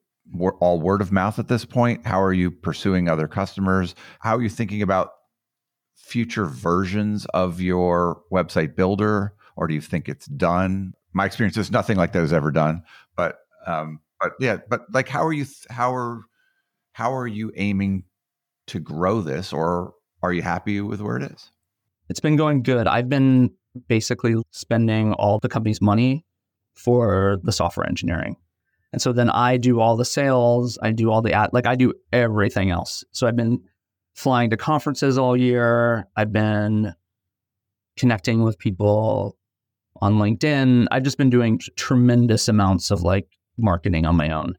all 0.61 0.81
word 0.81 1.03
of 1.03 1.13
mouth 1.13 1.39
at 1.39 1.49
this 1.49 1.65
point? 1.65 2.07
How 2.07 2.23
are 2.23 2.33
you 2.33 2.51
pursuing 2.51 3.09
other 3.09 3.27
customers? 3.27 3.95
How 4.21 4.37
are 4.37 4.43
you 4.43 4.49
thinking 4.49 4.81
about 4.81 5.11
future 5.97 6.47
versions 6.47 7.27
of 7.27 7.61
your 7.61 8.23
website 8.33 8.75
builder, 8.75 9.35
or 9.57 9.67
do 9.67 9.75
you 9.75 9.81
think 9.81 10.09
it's 10.09 10.27
done? 10.27 10.95
My 11.13 11.27
experience 11.27 11.57
is 11.57 11.71
nothing 11.71 11.97
like 11.97 12.13
that 12.13 12.23
is 12.23 12.33
ever 12.33 12.51
done, 12.51 12.83
but 13.17 13.39
um, 13.67 14.01
but 14.21 14.33
yeah, 14.41 14.59
but 14.69 14.83
like, 14.93 15.09
how 15.09 15.25
are 15.25 15.33
you? 15.33 15.47
How 15.69 15.95
are 15.95 16.23
how 16.93 17.15
are 17.15 17.27
you 17.27 17.53
aiming 17.57 18.05
to 18.69 18.81
grow 18.81 19.21
this, 19.21 19.53
or 19.53 19.95
are 20.23 20.33
you 20.33 20.43
happy 20.43 20.81
with 20.81 21.01
where 21.01 21.17
it 21.17 21.31
is? 21.31 21.51
It's 22.09 22.21
been 22.21 22.37
going 22.37 22.63
good. 22.63 22.87
I've 22.87 23.09
been 23.09 23.53
basically 23.89 24.35
spending 24.51 25.13
all 25.15 25.39
the 25.39 25.49
company's 25.49 25.81
money 25.81 26.25
for 26.75 27.39
the 27.43 27.53
software 27.53 27.87
engineering. 27.87 28.37
And 28.93 29.01
so 29.01 29.13
then 29.13 29.31
I 29.31 29.57
do 29.57 29.81
all 29.81 29.97
the 29.97 30.05
sales, 30.05 30.79
I 30.83 30.91
do 30.91 31.11
all 31.11 31.23
the 31.23 31.33
ad, 31.33 31.51
like 31.53 31.67
I 31.67 31.77
do 31.77 31.95
everything 32.13 32.71
else. 32.71 33.05
So 33.13 33.27
I've 33.27 33.37
been 33.37 33.63
flying 34.15 34.51
to 34.51 34.57
conferences 34.57 35.17
all 35.17 35.37
year. 35.37 36.09
I've 36.17 36.33
been 36.33 36.95
connecting 37.97 38.43
with 38.43 38.59
people 38.59 39.37
on 40.01 40.15
LinkedIn. 40.15 40.89
I've 40.91 41.05
just 41.05 41.19
been 41.19 41.31
doing 41.31 41.61
tremendous 41.77 42.49
amounts 42.49 42.91
of 42.91 43.03
like 43.03 43.29
marketing 43.57 44.07
on 44.07 44.17
my 44.17 44.31
own. 44.31 44.57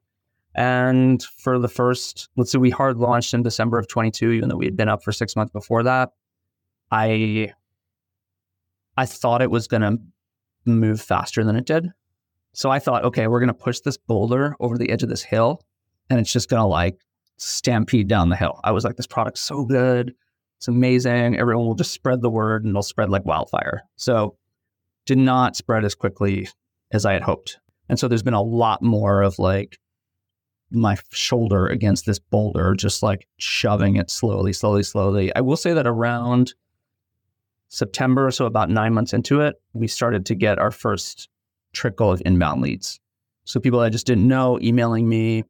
And 0.54 1.24
for 1.24 1.58
the 1.60 1.70
first, 1.70 2.30
let's 2.36 2.52
say 2.52 2.58
we 2.58 2.70
hard 2.70 2.98
launched 2.98 3.34
in 3.34 3.44
December 3.44 3.78
of 3.78 3.88
22, 3.88 4.32
even 4.32 4.50
though 4.50 4.58
we 4.58 4.66
had 4.66 4.76
been 4.76 4.90
up 4.90 5.04
for 5.04 5.12
six 5.12 5.36
months 5.36 5.52
before 5.52 5.84
that. 5.84 6.10
I 6.92 7.54
I 8.98 9.06
thought 9.06 9.42
it 9.42 9.50
was 9.50 9.68
going 9.68 9.82
to 9.82 9.98
move 10.66 11.02
faster 11.02 11.44
than 11.44 11.56
it 11.56 11.66
did. 11.66 11.90
So 12.54 12.70
I 12.70 12.80
thought, 12.80 13.06
okay, 13.06 13.28
we're 13.28 13.40
going 13.40 13.48
to 13.48 13.54
push 13.54 13.80
this 13.80 13.98
boulder 13.98 14.56
over 14.60 14.78
the 14.78 14.92
edge 14.92 15.04
of 15.04 15.10
this 15.10 15.24
hill 15.24 15.64
and 16.10 16.20
it's 16.20 16.32
just 16.32 16.50
going 16.50 16.60
to 16.60 16.68
like 16.68 17.00
stampede 17.38 18.10
down 18.10 18.30
the 18.30 18.36
hill. 18.36 18.60
I 18.64 18.72
was 18.72 18.84
like, 18.84 18.98
this 18.98 19.08
product's 19.08 19.40
so 19.40 19.64
good. 19.64 20.14
It's 20.58 20.68
amazing. 20.68 21.40
Everyone 21.40 21.66
will 21.66 21.76
just 21.76 21.94
spread 21.94 22.22
the 22.22 22.30
word 22.30 22.64
and 22.64 22.72
it'll 22.72 22.84
spread 22.84 23.10
like 23.10 23.26
wildfire. 23.26 23.84
So 23.96 24.38
did 25.06 25.18
not 25.18 25.56
spread 25.56 25.86
as 25.86 25.96
quickly 25.96 26.50
as 26.92 27.06
I 27.06 27.14
had 27.14 27.24
hoped. 27.24 27.60
And 27.92 28.00
so 28.00 28.08
there's 28.08 28.24
been 28.24 28.34
a 28.34 28.42
lot 28.42 28.82
more 28.82 29.22
of 29.22 29.38
like 29.38 29.78
my 30.72 30.98
shoulder 31.12 31.68
against 31.68 32.06
this 32.06 32.20
boulder, 32.20 32.74
just 32.74 33.04
like 33.04 33.28
shoving 33.38 33.98
it 33.98 34.10
slowly, 34.10 34.54
slowly, 34.54 34.84
slowly. 34.84 35.36
I 35.36 35.42
will 35.42 35.58
say 35.58 35.74
that 35.74 35.86
around 35.86 36.54
September, 37.68 38.32
so 38.32 38.46
about 38.46 38.70
nine 38.70 38.94
months 38.94 39.12
into 39.12 39.42
it, 39.42 39.62
we 39.74 39.90
started 39.90 40.26
to 40.28 40.36
get 40.36 40.58
our 40.58 40.72
first 40.72 41.28
trickle 41.74 42.10
of 42.10 42.22
inbound 42.26 42.62
leads. 42.62 43.02
So 43.44 43.60
people 43.60 43.82
I 43.82 43.90
just 43.90 44.08
didn't 44.08 44.26
know 44.26 44.58
emailing 44.62 45.10
me, 45.10 45.44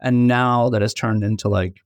and 0.00 0.26
now 0.26 0.68
that 0.70 0.82
has 0.82 0.92
turned 0.92 1.22
into 1.22 1.48
like 1.48 1.78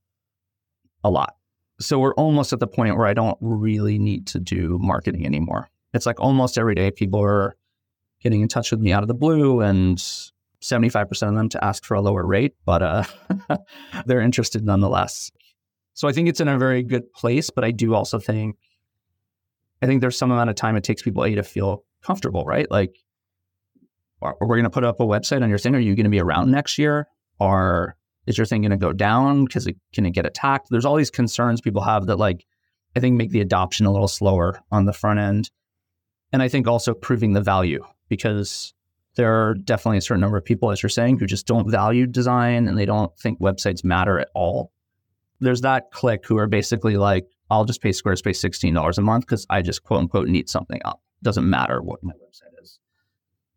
a 1.03 1.11
lot. 1.11 1.35
So 1.79 1.99
we're 1.99 2.15
almost 2.15 2.51
at 2.51 2.59
the 2.59 2.65
point 2.65 2.97
where 2.97 3.05
I 3.05 3.13
don't 3.13 3.37
really 3.41 3.99
need 3.99 4.25
to 4.27 4.39
do 4.39 4.79
marketing 4.81 5.27
anymore. 5.27 5.69
It's 5.93 6.07
like 6.07 6.19
almost 6.19 6.57
every 6.57 6.73
day 6.73 6.89
people 6.89 7.21
are 7.21 7.56
getting 8.27 8.41
in 8.41 8.49
touch 8.49 8.71
with 8.71 8.81
me 8.81 8.91
out 8.91 9.03
of 9.03 9.07
the 9.07 9.13
blue 9.13 9.61
and 9.61 9.99
75% 10.61 11.29
of 11.29 11.35
them 11.35 11.47
to 11.47 11.63
ask 11.63 11.85
for 11.85 11.93
a 11.93 12.01
lower 12.01 12.25
rate, 12.25 12.55
but 12.65 12.83
uh, 12.83 13.03
they're 14.05 14.19
interested 14.19 14.65
nonetheless. 14.65 15.31
So 15.93 16.09
I 16.09 16.11
think 16.11 16.27
it's 16.27 16.41
in 16.41 16.49
a 16.49 16.57
very 16.57 16.83
good 16.83 17.13
place, 17.13 17.49
but 17.49 17.63
I 17.63 17.71
do 17.71 17.95
also 17.95 18.19
think 18.19 18.57
I 19.81 19.85
think 19.85 20.01
there's 20.01 20.17
some 20.17 20.31
amount 20.31 20.49
of 20.49 20.57
time 20.57 20.75
it 20.75 20.83
takes 20.83 21.03
people 21.03 21.23
A 21.23 21.35
to 21.35 21.43
feel 21.43 21.85
comfortable, 22.03 22.43
right? 22.43 22.69
Like, 22.69 22.97
are 24.21 24.35
we 24.41 24.57
going 24.57 24.63
to 24.63 24.69
put 24.69 24.83
up 24.83 24.99
a 24.99 25.05
website 25.05 25.41
on 25.41 25.49
your 25.49 25.59
thing? 25.59 25.73
Are 25.73 25.79
you 25.79 25.95
going 25.95 26.03
to 26.03 26.09
be 26.09 26.19
around 26.19 26.51
next 26.51 26.77
year? 26.77 27.07
Or 27.39 27.95
is 28.25 28.37
your 28.37 28.45
thing 28.45 28.61
going 28.61 28.71
to 28.71 28.77
go 28.77 28.91
down 28.91 29.45
because 29.45 29.67
it 29.67 29.77
can 29.93 30.05
it 30.05 30.11
get 30.11 30.25
attacked? 30.25 30.67
There's 30.69 30.83
all 30.83 30.95
these 30.97 31.11
concerns 31.11 31.61
people 31.61 31.83
have 31.83 32.07
that 32.07 32.17
like 32.17 32.45
I 32.95 32.99
think 32.99 33.15
make 33.15 33.29
the 33.29 33.41
adoption 33.41 33.85
a 33.85 33.91
little 33.91 34.09
slower 34.09 34.59
on 34.69 34.85
the 34.85 34.93
front 34.93 35.19
end. 35.19 35.49
And 36.33 36.41
I 36.41 36.49
think 36.49 36.67
also 36.67 36.93
proving 36.93 37.31
the 37.31 37.41
value 37.41 37.85
because 38.09 38.73
there 39.15 39.33
are 39.33 39.55
definitely 39.55 39.97
a 39.97 40.01
certain 40.01 40.21
number 40.21 40.37
of 40.37 40.45
people, 40.45 40.71
as 40.71 40.81
you're 40.81 40.89
saying, 40.89 41.19
who 41.19 41.25
just 41.25 41.47
don't 41.47 41.69
value 41.69 42.05
design 42.05 42.67
and 42.67 42.77
they 42.77 42.85
don't 42.85 43.17
think 43.17 43.39
websites 43.39 43.83
matter 43.83 44.19
at 44.19 44.29
all. 44.33 44.71
There's 45.39 45.61
that 45.61 45.91
clique 45.91 46.25
who 46.25 46.37
are 46.37 46.47
basically 46.47 46.97
like, 46.97 47.27
I'll 47.49 47.65
just 47.65 47.81
pay 47.81 47.89
Squarespace 47.89 48.43
$16 48.43 48.97
a 48.97 49.01
month 49.01 49.25
because 49.25 49.45
I 49.49 49.61
just 49.61 49.83
quote 49.83 50.01
unquote 50.01 50.27
need 50.27 50.49
something 50.49 50.81
up. 50.85 51.01
Doesn't 51.23 51.49
matter 51.49 51.81
what 51.81 52.03
my 52.03 52.13
website 52.13 52.61
is. 52.61 52.79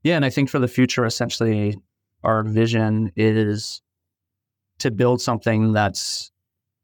Yeah. 0.03 0.17
And 0.17 0.25
I 0.25 0.31
think 0.31 0.49
for 0.49 0.59
the 0.59 0.69
future, 0.69 1.05
essentially, 1.05 1.77
our 2.25 2.43
vision 2.43 3.13
is 3.17 3.83
to 4.79 4.91
build 4.91 5.21
something 5.21 5.73
that's 5.73 6.33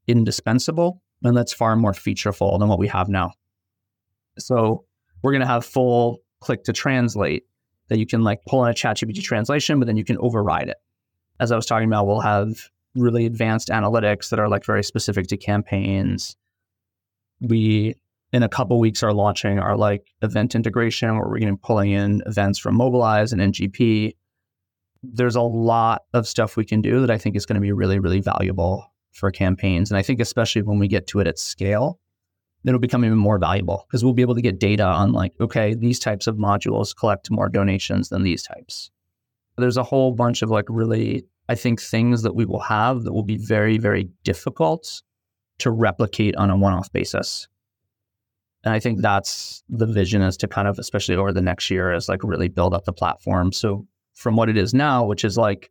indispensable 0.07 1.03
and 1.23 1.37
that's 1.37 1.53
far 1.53 1.77
more 1.77 1.93
featureful 1.93 2.59
than 2.59 2.69
what 2.69 2.79
we 2.79 2.89
have 2.89 3.09
now. 3.09 3.33
So 4.39 4.85
we're 5.23 5.33
going 5.33 5.41
to 5.41 5.47
have 5.47 5.65
full 5.65 6.21
click 6.41 6.65
to 6.65 6.73
translate 6.73 7.45
that 7.89 7.99
you 7.99 8.07
can 8.07 8.23
like 8.23 8.45
pull 8.47 8.65
in 8.65 8.71
a 8.71 8.75
ChatGPT 8.75 9.23
translation, 9.23 9.79
but 9.79 9.87
then 9.87 9.97
you 9.97 10.05
can 10.05 10.19
override 10.19 10.69
it. 10.69 10.77
As 11.39 11.53
I 11.53 11.57
was 11.57 11.67
talking 11.67 11.89
about, 11.89 12.07
we'll 12.07 12.21
have 12.21 12.71
really 12.95 13.27
advanced 13.27 13.69
analytics 13.69 14.31
that 14.31 14.39
are 14.39 14.49
like 14.49 14.65
very 14.65 14.83
specific 14.83 15.27
to 15.29 15.37
campaigns. 15.37 16.37
We 17.41 17.95
in 18.33 18.43
a 18.43 18.49
couple 18.49 18.79
weeks 18.81 19.03
are 19.03 19.13
launching 19.13 19.59
our 19.59 19.77
like 19.77 20.09
event 20.23 20.55
integration 20.55 21.17
where 21.17 21.29
we're 21.29 21.39
going 21.39 21.53
to 21.53 21.55
be 21.55 21.63
pulling 21.63 21.93
in 21.93 22.23
events 22.27 22.59
from 22.59 22.75
Mobilize 22.75 23.33
and 23.33 23.41
NGP 23.41 24.15
there's 25.13 25.37
a 25.37 25.43
lot 25.43 26.03
of 26.13 26.27
stuff 26.27 26.57
we 26.57 26.65
can 26.65 26.81
do 26.81 27.01
that 27.01 27.11
I 27.11 27.19
think 27.19 27.37
is 27.37 27.47
going 27.47 27.55
to 27.55 27.61
be 27.61 27.73
really, 27.73 27.99
really 27.99 28.21
valuable 28.21 28.93
for 29.13 29.31
campaigns. 29.31 29.91
And 29.91 29.99
I 29.99 30.03
think 30.03 30.21
especially 30.21 30.63
when 30.63 30.79
we 30.79 30.89
get 30.89 31.07
to 31.09 31.21
it 31.21 31.27
at 31.27 31.39
scale, 31.39 31.99
it'll 32.67 32.81
become 32.81 33.05
even 33.05 33.19
more 33.19 33.39
valuable 33.39 33.87
because 33.87 34.05
we'll 34.05 34.13
be 34.13 34.23
able 34.23 34.35
to 34.35 34.43
get 34.43 34.59
data 34.59 34.85
on 34.85 35.13
like, 35.13 35.33
okay, 35.41 35.75
these 35.75 35.99
types 35.99 36.27
of 36.27 36.37
modules 36.37 36.97
collect 36.97 37.31
more 37.31 37.49
donations 37.49 38.09
than 38.09 38.23
these 38.23 38.43
types. 38.43 38.91
There's 39.57 39.77
a 39.77 39.85
whole 39.85 40.13
bunch 40.13 40.43
of 40.43 40.51
like 40.51 40.67
really, 40.69 41.25
I 41.49 41.55
think, 41.55 41.81
things 41.81 42.23
that 42.23 42.35
we 42.35 42.45
will 42.45 42.61
have 42.61 43.05
that 43.05 43.13
will 43.13 43.23
be 43.23 43.39
very, 43.39 43.79
very 43.79 44.09
difficult 44.25 45.03
to 45.59 45.71
replicate 45.71 46.37
on 46.37 46.51
a 46.51 46.57
one-off 46.57 46.93
basis. 46.93 47.49
And 48.65 48.75
I 48.75 48.81
think 48.81 49.01
that's 49.01 49.63
the 49.69 49.87
vision 49.87 50.23
is 50.23 50.37
to 50.39 50.49
kind 50.49 50.67
of, 50.67 50.79
especially 50.79 51.15
over 51.15 51.33
the 51.33 51.41
next 51.41 51.71
year, 51.71 51.93
is 51.93 52.09
like 52.09 52.25
really 52.25 52.49
build 52.49 52.75
up 52.75 52.85
the 52.85 52.93
platform. 52.93 53.53
So 53.53 53.87
from 54.15 54.35
what 54.35 54.49
it 54.49 54.57
is 54.57 54.75
now, 54.75 55.05
which 55.05 55.25
is 55.25 55.39
like 55.39 55.71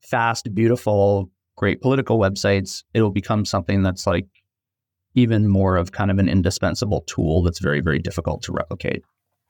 fast, 0.00 0.52
beautiful, 0.52 1.30
great 1.56 1.80
political 1.80 2.18
websites, 2.18 2.82
it'll 2.94 3.10
become 3.10 3.44
something 3.44 3.84
that's 3.84 4.08
like 4.08 4.26
even 5.14 5.48
more 5.48 5.76
of 5.76 5.92
kind 5.92 6.10
of 6.10 6.18
an 6.18 6.28
indispensable 6.28 7.02
tool 7.02 7.42
that's 7.42 7.58
very, 7.58 7.80
very 7.80 7.98
difficult 7.98 8.42
to 8.42 8.52
replicate. 8.52 9.02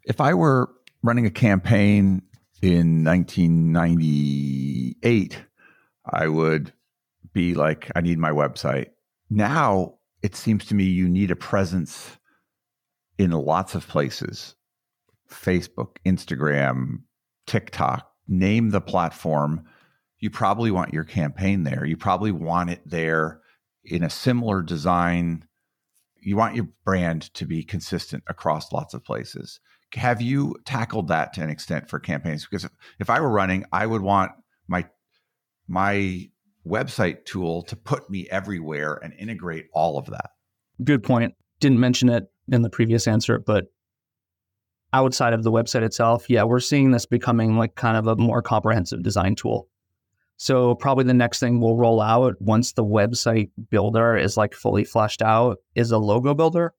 If 0.04 0.20
I 0.20 0.34
were 0.34 0.70
running 1.02 1.26
a 1.26 1.30
campaign 1.30 2.22
in 2.60 3.04
1998, 3.04 5.44
I 6.12 6.26
would 6.28 6.72
be 7.32 7.54
like, 7.54 7.90
I 7.94 8.00
need 8.00 8.18
my 8.18 8.30
website. 8.30 8.88
Now 9.30 9.94
it 10.22 10.34
seems 10.36 10.64
to 10.66 10.74
me 10.74 10.84
you 10.84 11.08
need 11.08 11.30
a 11.30 11.36
presence 11.36 12.18
in 13.18 13.30
lots 13.30 13.74
of 13.74 13.88
places 13.88 14.54
Facebook, 15.30 15.96
Instagram, 16.04 17.02
TikTok, 17.46 18.12
name 18.28 18.70
the 18.70 18.80
platform, 18.80 19.64
you 20.18 20.30
probably 20.30 20.70
want 20.70 20.92
your 20.92 21.04
campaign 21.04 21.64
there. 21.64 21.84
You 21.84 21.96
probably 21.96 22.32
want 22.32 22.70
it 22.70 22.80
there 22.86 23.40
in 23.84 24.04
a 24.04 24.10
similar 24.10 24.62
design. 24.62 25.44
You 26.22 26.36
want 26.36 26.54
your 26.54 26.68
brand 26.84 27.34
to 27.34 27.46
be 27.46 27.64
consistent 27.64 28.22
across 28.28 28.72
lots 28.72 28.94
of 28.94 29.04
places. 29.04 29.60
have 29.94 30.22
you 30.22 30.56
tackled 30.64 31.08
that 31.08 31.34
to 31.34 31.42
an 31.42 31.50
extent 31.50 31.90
for 31.90 31.98
campaigns? 31.98 32.46
Because 32.46 32.66
if, 32.98 33.10
I 33.10 33.20
were 33.20 33.30
running, 33.30 33.64
I 33.72 33.84
would 33.86 34.00
want 34.00 34.32
my 34.66 34.86
my 35.68 36.30
website 36.66 37.24
tool 37.24 37.62
to 37.64 37.76
put 37.76 38.08
me 38.08 38.28
everywhere 38.30 38.98
and 39.02 39.12
integrate 39.18 39.66
all 39.72 39.98
of 39.98 40.06
that. 40.06 40.30
Good 40.82 41.02
point. 41.02 41.34
Didn't 41.60 41.80
mention 41.80 42.08
it 42.08 42.24
in 42.50 42.62
the 42.62 42.70
previous 42.70 43.06
answer, 43.06 43.38
but 43.38 43.66
outside 44.92 45.32
of 45.32 45.42
the 45.42 45.52
website 45.52 45.82
itself, 45.82 46.28
yeah, 46.28 46.44
we're 46.44 46.60
seeing 46.60 46.90
this 46.90 47.06
becoming 47.06 47.56
like 47.56 47.74
kind 47.74 47.96
of 47.96 48.06
a 48.06 48.16
more 48.16 48.42
comprehensive 48.42 49.02
design 49.02 49.34
tool. 49.34 49.68
So 50.36 50.74
probably 50.74 51.04
the 51.04 51.14
next 51.14 51.38
thing 51.38 51.60
we'll 51.60 51.76
roll 51.76 52.00
out 52.00 52.40
once 52.40 52.72
the 52.72 52.84
website 52.84 53.50
builder 53.70 54.16
is 54.16 54.36
like 54.36 54.54
fully 54.54 54.84
fleshed 54.84 55.22
out 55.22 55.58
is 55.74 55.90
a 55.90 55.98
logo 55.98 56.34
builder. 56.34 56.74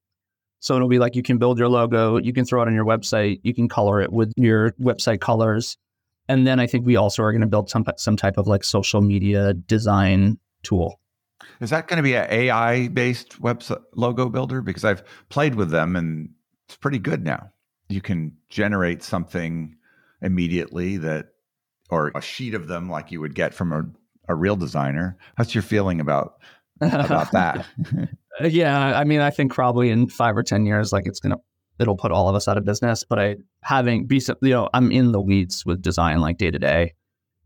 So 0.60 0.76
it'll 0.76 0.90
be 0.90 1.00
like 1.00 1.16
you 1.16 1.24
can 1.24 1.38
build 1.38 1.60
your 1.60 1.70
logo, 1.70 2.18
you 2.18 2.34
can 2.34 2.46
throw 2.46 2.62
it 2.62 2.68
on 2.68 2.74
your 2.74 2.86
website, 2.86 3.42
you 3.44 3.54
can 3.54 3.68
color 3.68 4.02
it 4.02 4.12
with 4.12 4.32
your 4.38 4.72
website 4.74 5.20
colors. 5.20 5.78
And 6.30 6.48
then 6.48 6.60
I 6.60 6.68
think 6.68 6.86
we 6.86 6.96
also 6.96 7.22
are 7.24 7.32
going 7.32 7.42
to 7.42 7.48
build 7.48 7.70
some 7.70 7.86
some 7.98 8.16
type 8.16 8.38
of 8.38 8.48
like 8.48 8.64
social 8.64 9.02
media 9.02 9.54
design 9.54 10.40
tool. 10.64 11.00
Is 11.60 11.70
that 11.70 11.88
going 11.88 11.98
to 11.98 12.04
be 12.04 12.16
an 12.16 12.28
AI 12.30 12.88
based 12.88 13.42
website 13.42 13.82
logo 13.96 14.30
builder? 14.30 14.62
Because 14.62 14.86
I've 14.86 15.04
played 15.30 15.56
with 15.56 15.70
them 15.70 15.96
and 15.96 16.30
it's 16.68 16.78
pretty 16.78 17.00
good 17.00 17.24
now. 17.24 17.52
You 17.90 18.02
can 18.02 18.38
generate 18.50 19.04
something 19.04 19.76
immediately 20.22 20.98
that, 20.98 21.33
or 21.94 22.12
a 22.16 22.22
sheet 22.22 22.56
of 22.56 22.68
them 22.68 22.90
like 22.90 23.12
you 23.12 23.22
would 23.22 23.36
get 23.36 23.54
from 23.54 23.72
a, 23.72 23.84
a 24.28 24.36
real 24.36 24.56
designer. 24.56 25.16
How's 25.38 25.54
your 25.54 25.62
feeling 25.62 26.00
about 26.00 26.40
about 26.82 27.32
that? 27.34 27.66
Uh, 28.42 28.48
yeah, 28.48 28.98
I 28.98 29.04
mean, 29.04 29.20
I 29.20 29.30
think 29.30 29.54
probably 29.54 29.92
in 29.92 30.10
five 30.10 30.36
or 30.36 30.44
ten 30.44 30.66
years, 30.66 30.92
like 30.92 31.06
it's 31.06 31.20
gonna 31.20 31.38
it'll 31.80 31.96
put 31.96 32.12
all 32.12 32.28
of 32.28 32.36
us 32.36 32.48
out 32.48 32.58
of 32.58 32.66
business. 32.66 33.04
But 33.08 33.20
I 33.20 33.36
having 33.62 34.08
be 34.08 34.22
you 34.42 34.50
know 34.50 34.70
I'm 34.74 34.92
in 34.92 35.12
the 35.12 35.22
weeds 35.22 35.66
with 35.66 35.84
design 35.84 36.20
like 36.20 36.40
day 36.40 36.50
to 36.50 36.58
day, 36.58 36.94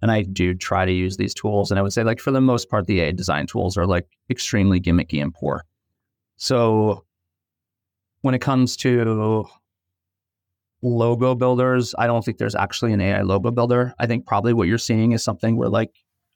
and 0.02 0.12
I 0.12 0.22
do 0.22 0.54
try 0.54 0.86
to 0.86 0.93
use 0.93 1.18
these 1.18 1.34
tools. 1.34 1.70
And 1.70 1.78
I 1.78 1.84
would 1.84 1.93
say 1.93 2.04
like 2.04 2.22
for 2.22 2.32
the 2.32 2.41
most 2.41 2.70
part, 2.70 2.88
the 2.88 3.02
AI 3.02 3.12
design 3.12 3.48
tools 3.48 3.78
are 3.78 3.86
like 3.86 4.08
extremely 4.30 4.80
gimmicky 4.80 5.22
and 5.22 5.34
poor. 5.34 5.66
So 6.38 7.04
when 8.22 8.34
it 8.34 8.39
comes 8.39 8.78
to 8.78 9.45
logo 10.82 11.36
builders, 11.36 11.95
I 11.97 12.07
don't 12.07 12.23
think 12.23 12.38
there's 12.38 12.55
actually 12.55 12.93
an 12.93 13.01
AI 13.01 13.21
logo 13.21 13.51
builder. 13.51 13.93
I 13.99 14.05
think 14.05 14.25
probably 14.25 14.53
what 14.53 14.67
you're 14.67 14.78
seeing 14.78 15.11
is 15.11 15.23
something 15.23 15.57
where 15.57 15.69
like 15.69 15.91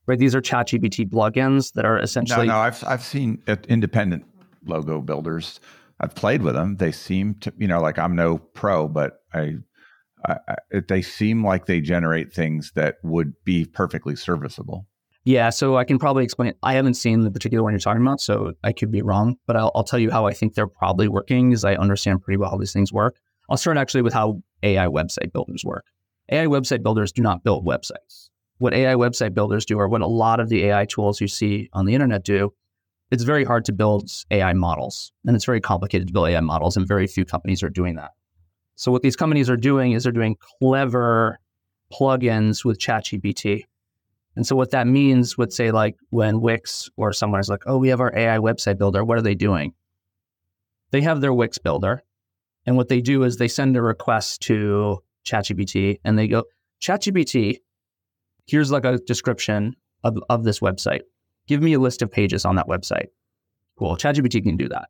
right 0.07 0.17
these 0.17 0.33
are 0.33 0.41
ChatGPT 0.41 1.09
plugins 1.09 1.73
that 1.73 1.85
are 1.85 1.99
essentially 1.99 2.47
no 2.47 2.53
no 2.53 2.59
I've 2.59 2.83
I've 2.85 3.03
seen 3.03 3.41
independent 3.67 4.25
logo 4.65 5.01
builders 5.01 5.59
I've 6.01 6.15
played 6.15 6.41
with 6.41 6.55
them. 6.55 6.77
They 6.77 6.91
seem 6.91 7.35
to, 7.41 7.53
you 7.57 7.67
know, 7.67 7.79
like 7.79 7.99
I'm 7.99 8.15
no 8.15 8.39
pro, 8.39 8.87
but 8.87 9.19
I, 9.33 9.53
I, 10.25 10.37
I, 10.47 10.55
they 10.87 11.03
seem 11.03 11.45
like 11.45 11.67
they 11.67 11.79
generate 11.79 12.33
things 12.33 12.71
that 12.75 12.95
would 13.03 13.33
be 13.45 13.65
perfectly 13.65 14.15
serviceable. 14.15 14.87
Yeah, 15.23 15.51
so 15.51 15.77
I 15.77 15.83
can 15.83 15.99
probably 15.99 16.23
explain. 16.23 16.53
I 16.63 16.73
haven't 16.73 16.95
seen 16.95 17.21
the 17.21 17.29
particular 17.29 17.63
one 17.63 17.73
you're 17.73 17.79
talking 17.79 18.01
about, 18.01 18.19
so 18.19 18.53
I 18.63 18.73
could 18.73 18.91
be 18.91 19.03
wrong, 19.03 19.37
but 19.45 19.55
I'll, 19.55 19.71
I'll 19.75 19.83
tell 19.83 19.99
you 19.99 20.09
how 20.09 20.25
I 20.25 20.33
think 20.33 20.55
they're 20.55 20.65
probably 20.65 21.07
working, 21.07 21.49
because 21.49 21.63
I 21.63 21.75
understand 21.75 22.23
pretty 22.23 22.37
well 22.37 22.49
how 22.49 22.57
these 22.57 22.73
things 22.73 22.91
work. 22.91 23.17
I'll 23.51 23.57
start 23.57 23.75
actually 23.75 24.01
with 24.01 24.13
how 24.13 24.41
AI 24.63 24.87
website 24.87 25.33
builders 25.33 25.65
work. 25.65 25.83
AI 26.31 26.45
website 26.45 26.83
builders 26.83 27.11
do 27.11 27.21
not 27.21 27.43
build 27.43 27.65
websites. 27.65 28.29
What 28.59 28.73
AI 28.73 28.93
website 28.93 29.33
builders 29.33 29.65
do, 29.65 29.77
or 29.77 29.89
what 29.89 29.99
a 29.99 30.07
lot 30.07 30.39
of 30.39 30.47
the 30.47 30.63
AI 30.67 30.85
tools 30.85 31.19
you 31.19 31.27
see 31.27 31.69
on 31.73 31.85
the 31.85 31.93
internet 31.93 32.23
do, 32.23 32.53
it's 33.11 33.23
very 33.23 33.43
hard 33.43 33.65
to 33.65 33.73
build 33.73 34.09
AI 34.31 34.53
models 34.53 35.11
and 35.27 35.35
it's 35.35 35.43
very 35.43 35.59
complicated 35.59 36.07
to 36.07 36.13
build 36.13 36.29
AI 36.29 36.39
models, 36.39 36.77
and 36.77 36.87
very 36.87 37.07
few 37.07 37.25
companies 37.25 37.61
are 37.61 37.69
doing 37.69 37.95
that. 37.95 38.11
So, 38.77 38.89
what 38.89 39.01
these 39.01 39.17
companies 39.17 39.49
are 39.49 39.57
doing 39.57 39.91
is 39.91 40.03
they're 40.03 40.13
doing 40.13 40.37
clever 40.59 41.37
plugins 41.91 42.63
with 42.63 42.79
ChatGPT. 42.79 43.65
And 44.37 44.47
so, 44.47 44.55
what 44.55 44.71
that 44.71 44.87
means 44.87 45.37
would 45.37 45.51
say, 45.51 45.71
like, 45.71 45.97
when 46.09 46.39
Wix 46.39 46.89
or 46.95 47.11
someone 47.11 47.41
is 47.41 47.49
like, 47.49 47.63
oh, 47.65 47.79
we 47.79 47.89
have 47.89 47.99
our 47.99 48.17
AI 48.17 48.37
website 48.37 48.77
builder, 48.77 49.03
what 49.03 49.17
are 49.17 49.21
they 49.21 49.35
doing? 49.35 49.73
They 50.91 51.01
have 51.01 51.19
their 51.19 51.33
Wix 51.33 51.57
builder. 51.57 52.01
And 52.65 52.77
what 52.77 52.89
they 52.89 53.01
do 53.01 53.23
is 53.23 53.37
they 53.37 53.47
send 53.47 53.75
a 53.75 53.81
request 53.81 54.41
to 54.43 54.99
ChatGPT 55.25 55.99
and 56.03 56.17
they 56.17 56.27
go, 56.27 56.43
ChatGPT, 56.81 57.57
here's 58.45 58.71
like 58.71 58.85
a 58.85 58.97
description 58.99 59.75
of, 60.03 60.17
of 60.29 60.43
this 60.43 60.59
website. 60.59 61.01
Give 61.47 61.61
me 61.61 61.73
a 61.73 61.79
list 61.79 62.01
of 62.01 62.11
pages 62.11 62.45
on 62.45 62.55
that 62.55 62.67
website. 62.67 63.07
Cool. 63.77 63.97
ChatGPT 63.97 64.43
can 64.43 64.57
do 64.57 64.69
that. 64.69 64.89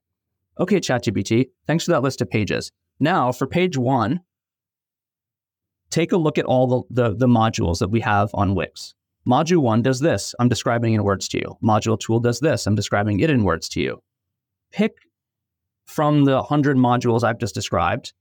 Okay, 0.60 0.80
ChatGPT, 0.80 1.50
thanks 1.66 1.86
for 1.86 1.92
that 1.92 2.04
list 2.04 2.22
of 2.22 2.30
pages. 2.30 2.72
Now, 3.00 3.32
for 3.32 3.48
page 3.48 3.78
one, 3.78 4.20
take 5.90 6.12
a 6.12 6.18
look 6.18 6.38
at 6.38 6.46
all 6.46 6.86
the, 6.90 7.04
the, 7.10 7.16
the 7.16 7.28
modules 7.28 7.80
that 7.80 7.90
we 7.90 8.02
have 8.02 8.30
on 8.34 8.54
Wix. 8.54 8.94
Module 9.28 9.62
one 9.62 9.82
does 9.82 10.00
this. 10.00 10.34
I'm 10.40 10.50
describing 10.50 10.94
in 10.94 11.04
words 11.04 11.28
to 11.30 11.38
you. 11.38 11.58
Module 11.64 12.00
two 12.00 12.20
does 12.22 12.40
this. 12.40 12.66
I'm 12.66 12.76
describing 12.76 13.20
it 13.20 13.30
in 13.30 13.44
words 13.44 13.70
to 13.70 13.82
you. 13.82 14.02
Pick 14.72 14.96
from 15.92 16.24
the 16.24 16.36
100 16.36 16.78
modules 16.78 17.22
I've 17.22 17.38
just 17.38 17.54
described 17.54 18.14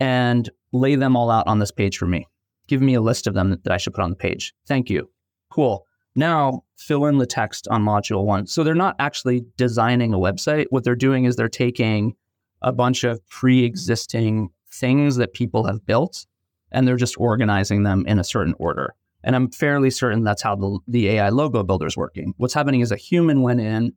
and 0.00 0.50
lay 0.72 0.96
them 0.96 1.16
all 1.16 1.30
out 1.30 1.46
on 1.46 1.60
this 1.60 1.70
page 1.70 1.96
for 1.96 2.06
me. 2.06 2.26
Give 2.66 2.82
me 2.82 2.94
a 2.94 3.00
list 3.00 3.28
of 3.28 3.34
them 3.34 3.50
that 3.50 3.72
I 3.72 3.76
should 3.76 3.94
put 3.94 4.02
on 4.02 4.10
the 4.10 4.16
page. 4.16 4.52
Thank 4.66 4.90
you. 4.90 5.08
Cool. 5.50 5.86
Now 6.16 6.64
fill 6.76 7.06
in 7.06 7.18
the 7.18 7.26
text 7.26 7.68
on 7.68 7.84
module 7.84 8.24
one. 8.24 8.48
So 8.48 8.64
they're 8.64 8.74
not 8.74 8.96
actually 8.98 9.44
designing 9.56 10.12
a 10.12 10.18
website. 10.18 10.66
What 10.70 10.82
they're 10.82 10.96
doing 10.96 11.26
is 11.26 11.36
they're 11.36 11.48
taking 11.48 12.16
a 12.60 12.72
bunch 12.72 13.04
of 13.04 13.24
pre 13.28 13.64
existing 13.64 14.48
things 14.68 15.14
that 15.16 15.32
people 15.32 15.64
have 15.66 15.86
built 15.86 16.26
and 16.72 16.88
they're 16.88 16.96
just 16.96 17.20
organizing 17.20 17.84
them 17.84 18.04
in 18.08 18.18
a 18.18 18.24
certain 18.24 18.54
order. 18.58 18.94
And 19.22 19.36
I'm 19.36 19.50
fairly 19.50 19.90
certain 19.90 20.24
that's 20.24 20.42
how 20.42 20.56
the, 20.56 20.80
the 20.88 21.08
AI 21.10 21.28
logo 21.28 21.62
builder 21.62 21.86
is 21.86 21.96
working. 21.96 22.34
What's 22.36 22.54
happening 22.54 22.80
is 22.80 22.90
a 22.90 22.96
human 22.96 23.42
went 23.42 23.60
in 23.60 23.92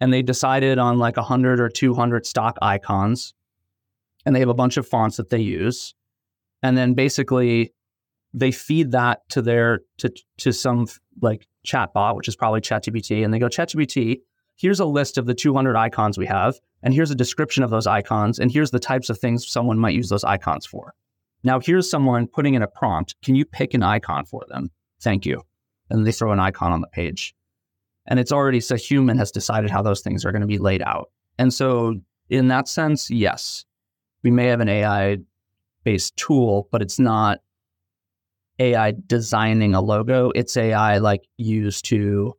and 0.00 0.12
they 0.12 0.22
decided 0.22 0.78
on 0.78 0.98
like 0.98 1.16
100 1.16 1.60
or 1.60 1.68
200 1.68 2.26
stock 2.26 2.56
icons 2.62 3.34
and 4.24 4.34
they 4.34 4.40
have 4.40 4.48
a 4.48 4.54
bunch 4.54 4.76
of 4.76 4.86
fonts 4.86 5.16
that 5.16 5.30
they 5.30 5.40
use. 5.40 5.94
And 6.62 6.76
then 6.76 6.94
basically 6.94 7.72
they 8.34 8.52
feed 8.52 8.92
that 8.92 9.20
to 9.30 9.42
their 9.42 9.80
to 9.98 10.12
to 10.38 10.52
some 10.52 10.86
like 11.20 11.46
chatbot, 11.66 12.16
which 12.16 12.28
is 12.28 12.36
probably 12.36 12.60
ChatGPT, 12.60 13.24
and 13.24 13.34
they 13.34 13.38
go, 13.38 13.48
ChatGPT, 13.48 14.20
here's 14.56 14.80
a 14.80 14.84
list 14.84 15.18
of 15.18 15.26
the 15.26 15.34
200 15.34 15.76
icons 15.76 16.16
we 16.16 16.26
have, 16.26 16.54
and 16.82 16.94
here's 16.94 17.10
a 17.10 17.14
description 17.14 17.62
of 17.62 17.70
those 17.70 17.86
icons, 17.86 18.38
and 18.38 18.50
here's 18.50 18.70
the 18.70 18.78
types 18.78 19.10
of 19.10 19.18
things 19.18 19.50
someone 19.50 19.78
might 19.78 19.94
use 19.94 20.08
those 20.08 20.24
icons 20.24 20.66
for. 20.66 20.94
Now, 21.42 21.58
here's 21.58 21.90
someone 21.90 22.26
putting 22.26 22.54
in 22.54 22.62
a 22.62 22.68
prompt. 22.68 23.14
Can 23.22 23.34
you 23.34 23.44
pick 23.44 23.72
an 23.74 23.82
icon 23.82 24.26
for 24.26 24.44
them? 24.48 24.70
Thank 25.00 25.24
you. 25.24 25.42
And 25.88 26.06
they 26.06 26.12
throw 26.12 26.32
an 26.32 26.40
icon 26.40 26.72
on 26.72 26.82
the 26.82 26.86
page. 26.86 27.34
And 28.06 28.18
it's 28.18 28.32
already 28.32 28.60
so 28.60 28.76
human 28.76 29.18
has 29.18 29.30
decided 29.30 29.70
how 29.70 29.82
those 29.82 30.00
things 30.00 30.24
are 30.24 30.32
going 30.32 30.40
to 30.40 30.46
be 30.46 30.58
laid 30.58 30.82
out. 30.82 31.10
And 31.38 31.52
so, 31.52 32.00
in 32.28 32.48
that 32.48 32.68
sense, 32.68 33.10
yes, 33.10 33.64
we 34.22 34.30
may 34.30 34.46
have 34.46 34.60
an 34.60 34.68
AI 34.68 35.18
based 35.84 36.16
tool, 36.16 36.68
but 36.70 36.82
it's 36.82 36.98
not 36.98 37.40
AI 38.58 38.94
designing 39.06 39.74
a 39.74 39.80
logo. 39.80 40.30
It's 40.34 40.56
AI 40.56 40.98
like 40.98 41.22
used 41.36 41.84
to 41.86 42.34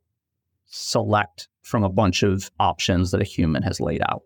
select 0.66 1.48
from 1.62 1.84
a 1.84 1.88
bunch 1.88 2.22
of 2.22 2.50
options 2.58 3.10
that 3.10 3.20
a 3.20 3.24
human 3.24 3.62
has 3.62 3.80
laid 3.80 4.02
out. 4.08 4.22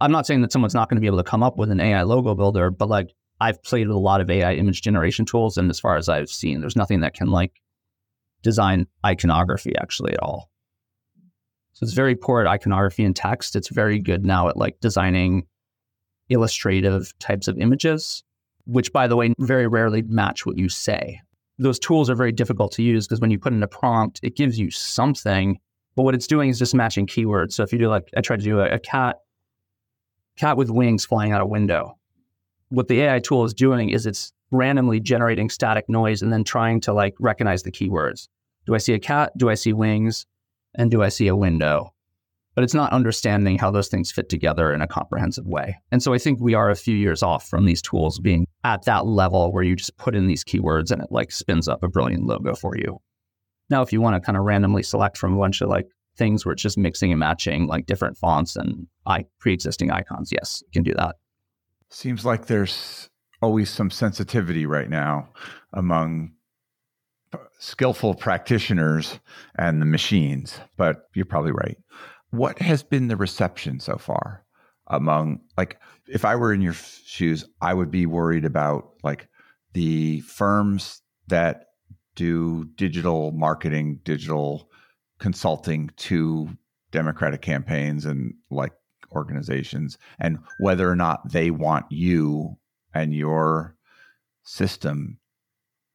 I'm 0.00 0.12
not 0.12 0.26
saying 0.26 0.42
that 0.42 0.52
someone's 0.52 0.74
not 0.74 0.88
going 0.88 0.96
to 0.96 1.00
be 1.00 1.06
able 1.06 1.18
to 1.18 1.24
come 1.24 1.42
up 1.42 1.56
with 1.56 1.70
an 1.70 1.80
AI 1.80 2.02
logo 2.02 2.34
builder, 2.34 2.70
but 2.70 2.88
like 2.88 3.12
I've 3.40 3.62
played 3.62 3.88
with 3.88 3.96
a 3.96 4.00
lot 4.00 4.20
of 4.20 4.30
AI 4.30 4.54
image 4.54 4.82
generation 4.82 5.24
tools, 5.24 5.56
and 5.56 5.70
as 5.70 5.80
far 5.80 5.96
as 5.96 6.08
I've 6.08 6.30
seen, 6.30 6.60
there's 6.60 6.76
nothing 6.76 7.00
that 7.00 7.14
can 7.14 7.28
like 7.28 7.60
design 8.42 8.86
iconography 9.04 9.74
actually 9.80 10.12
at 10.12 10.22
all. 10.22 10.50
So 11.72 11.84
it's 11.84 11.92
very 11.92 12.16
poor 12.16 12.40
at 12.40 12.46
iconography 12.46 13.04
and 13.04 13.14
text. 13.14 13.54
It's 13.54 13.68
very 13.68 14.00
good 14.00 14.24
now 14.24 14.48
at 14.48 14.56
like 14.56 14.80
designing 14.80 15.46
illustrative 16.28 17.16
types 17.18 17.48
of 17.48 17.56
images 17.58 18.24
which, 18.68 18.92
by 18.92 19.06
the 19.06 19.16
way, 19.16 19.32
very 19.38 19.66
rarely 19.66 20.02
match 20.02 20.44
what 20.44 20.58
you 20.58 20.68
say. 20.68 21.20
Those 21.58 21.78
tools 21.78 22.10
are 22.10 22.14
very 22.14 22.32
difficult 22.32 22.70
to 22.72 22.82
use 22.82 23.06
because 23.06 23.20
when 23.20 23.30
you 23.30 23.38
put 23.38 23.54
in 23.54 23.62
a 23.62 23.66
prompt, 23.66 24.20
it 24.22 24.36
gives 24.36 24.58
you 24.58 24.70
something, 24.70 25.58
but 25.96 26.02
what 26.02 26.14
it's 26.14 26.26
doing 26.26 26.50
is 26.50 26.58
just 26.58 26.74
matching 26.74 27.06
keywords. 27.06 27.52
So 27.52 27.62
if 27.62 27.72
you 27.72 27.78
do 27.78 27.88
like, 27.88 28.08
I 28.16 28.20
tried 28.20 28.40
to 28.40 28.44
do 28.44 28.60
a, 28.60 28.74
a 28.74 28.78
cat, 28.78 29.16
cat 30.36 30.58
with 30.58 30.70
wings 30.70 31.06
flying 31.06 31.32
out 31.32 31.40
a 31.40 31.46
window. 31.46 31.98
What 32.68 32.88
the 32.88 33.00
AI 33.00 33.20
tool 33.20 33.44
is 33.44 33.54
doing 33.54 33.88
is 33.88 34.04
it's 34.04 34.32
randomly 34.50 35.00
generating 35.00 35.50
static 35.50 35.88
noise 35.88 36.22
and 36.22 36.32
then 36.32 36.44
trying 36.44 36.80
to 36.82 36.92
like 36.92 37.14
recognize 37.18 37.62
the 37.62 37.72
keywords. 37.72 38.28
Do 38.66 38.74
I 38.74 38.78
see 38.78 38.94
a 38.94 38.98
cat? 38.98 39.32
Do 39.36 39.50
I 39.50 39.54
see 39.54 39.72
wings? 39.72 40.26
And 40.74 40.90
do 40.90 41.02
I 41.02 41.08
see 41.08 41.28
a 41.28 41.36
window? 41.36 41.92
but 42.58 42.64
it's 42.64 42.74
not 42.74 42.92
understanding 42.92 43.56
how 43.56 43.70
those 43.70 43.86
things 43.86 44.10
fit 44.10 44.28
together 44.28 44.72
in 44.72 44.82
a 44.82 44.88
comprehensive 44.88 45.46
way. 45.46 45.78
And 45.92 46.02
so 46.02 46.12
I 46.12 46.18
think 46.18 46.40
we 46.40 46.54
are 46.54 46.70
a 46.70 46.74
few 46.74 46.96
years 46.96 47.22
off 47.22 47.46
from 47.46 47.66
these 47.66 47.80
tools 47.80 48.18
being 48.18 48.48
at 48.64 48.82
that 48.82 49.06
level 49.06 49.52
where 49.52 49.62
you 49.62 49.76
just 49.76 49.96
put 49.96 50.16
in 50.16 50.26
these 50.26 50.42
keywords 50.42 50.90
and 50.90 51.00
it 51.00 51.12
like 51.12 51.30
spins 51.30 51.68
up 51.68 51.84
a 51.84 51.88
brilliant 51.88 52.24
logo 52.24 52.56
for 52.56 52.76
you. 52.76 53.00
Now, 53.70 53.82
if 53.82 53.92
you 53.92 54.00
want 54.00 54.16
to 54.16 54.20
kind 54.20 54.36
of 54.36 54.42
randomly 54.42 54.82
select 54.82 55.16
from 55.16 55.34
a 55.34 55.38
bunch 55.38 55.60
of 55.60 55.68
like 55.68 55.86
things 56.16 56.44
where 56.44 56.52
it's 56.52 56.60
just 56.60 56.76
mixing 56.76 57.12
and 57.12 57.20
matching 57.20 57.68
like 57.68 57.86
different 57.86 58.18
fonts 58.18 58.56
and 58.56 58.88
I- 59.06 59.26
pre-existing 59.38 59.92
icons, 59.92 60.32
yes, 60.32 60.60
you 60.66 60.72
can 60.72 60.82
do 60.82 60.94
that. 60.94 61.14
Seems 61.90 62.24
like 62.24 62.46
there's 62.46 63.08
always 63.40 63.70
some 63.70 63.90
sensitivity 63.90 64.66
right 64.66 64.90
now 64.90 65.28
among 65.72 66.32
skillful 67.58 68.14
practitioners 68.14 69.18
and 69.58 69.80
the 69.80 69.86
machines, 69.86 70.60
but 70.76 71.08
you're 71.14 71.24
probably 71.24 71.52
right. 71.52 71.76
What 72.30 72.58
has 72.60 72.82
been 72.82 73.08
the 73.08 73.16
reception 73.16 73.80
so 73.80 73.96
far 73.96 74.44
among 74.88 75.40
like 75.56 75.78
if 76.06 76.24
I 76.24 76.36
were 76.36 76.52
in 76.52 76.62
your 76.62 76.74
shoes, 76.74 77.44
I 77.60 77.74
would 77.74 77.90
be 77.90 78.06
worried 78.06 78.44
about 78.44 78.90
like 79.02 79.28
the 79.74 80.20
firms 80.20 81.02
that 81.28 81.66
do 82.14 82.64
digital 82.74 83.32
marketing, 83.32 84.00
digital 84.04 84.70
consulting 85.18 85.90
to 85.96 86.48
Democratic 86.90 87.42
campaigns 87.42 88.04
and 88.04 88.34
like 88.50 88.72
organizations, 89.12 89.98
and 90.18 90.38
whether 90.58 90.90
or 90.90 90.96
not 90.96 91.32
they 91.32 91.50
want 91.50 91.86
you 91.90 92.56
and 92.98 93.14
your 93.14 93.76
system 94.42 95.18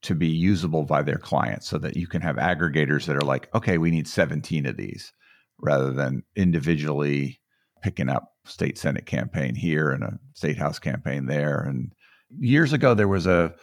to 0.02 0.16
be 0.16 0.28
usable 0.28 0.84
by 0.84 1.02
their 1.02 1.18
clients 1.18 1.68
so 1.68 1.78
that 1.78 1.96
you 1.96 2.08
can 2.08 2.22
have 2.22 2.36
aggregators 2.36 3.06
that 3.06 3.16
are 3.16 3.22
like, 3.22 3.54
okay, 3.56 3.78
we 3.78 3.92
need 3.92 4.08
17 4.08 4.66
of 4.66 4.78
these 4.78 5.14
rather 5.60 5.92
than 5.92 6.24
individually 6.36 7.40
picking 7.82 8.10
up 8.10 8.34
state 8.46 8.78
senate 8.78 9.06
campaign 9.06 9.56
here 9.56 9.92
and 9.92 10.04
a 10.04 10.20
state 10.34 10.58
house 10.58 10.80
campaign 10.80 11.26
there. 11.26 11.60
And 11.60 11.94
years 12.38 12.74
ago, 12.74 12.94
there 12.94 13.08
was 13.08 13.28
a, 13.28 13.54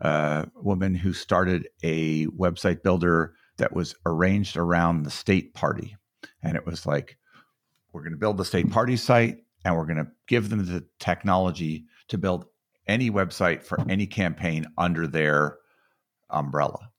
a 0.00 0.46
woman 0.54 0.94
who 0.94 1.12
started 1.12 1.68
a 1.82 2.26
website 2.26 2.82
builder 2.82 3.34
that 3.58 3.74
was 3.74 3.94
arranged 4.06 4.56
around 4.56 5.02
the 5.02 5.10
state 5.10 5.54
party. 5.54 5.96
And 6.42 6.56
it 6.56 6.66
was 6.66 6.86
like, 6.86 7.18
we're 7.92 8.02
going 8.02 8.12
to 8.12 8.18
build 8.18 8.36
the 8.36 8.44
state 8.44 8.70
party 8.70 8.96
site 8.96 9.38
and 9.64 9.76
we're 9.76 9.86
going 9.86 10.04
to 10.04 10.10
give 10.28 10.48
them 10.48 10.64
the 10.64 10.84
technology 10.98 11.84
to 12.08 12.18
build 12.18 12.46
any 12.90 13.10
website 13.10 13.62
for 13.62 13.78
any 13.88 14.06
campaign 14.06 14.66
under 14.76 15.06
their 15.06 15.56
umbrella. 16.28 16.90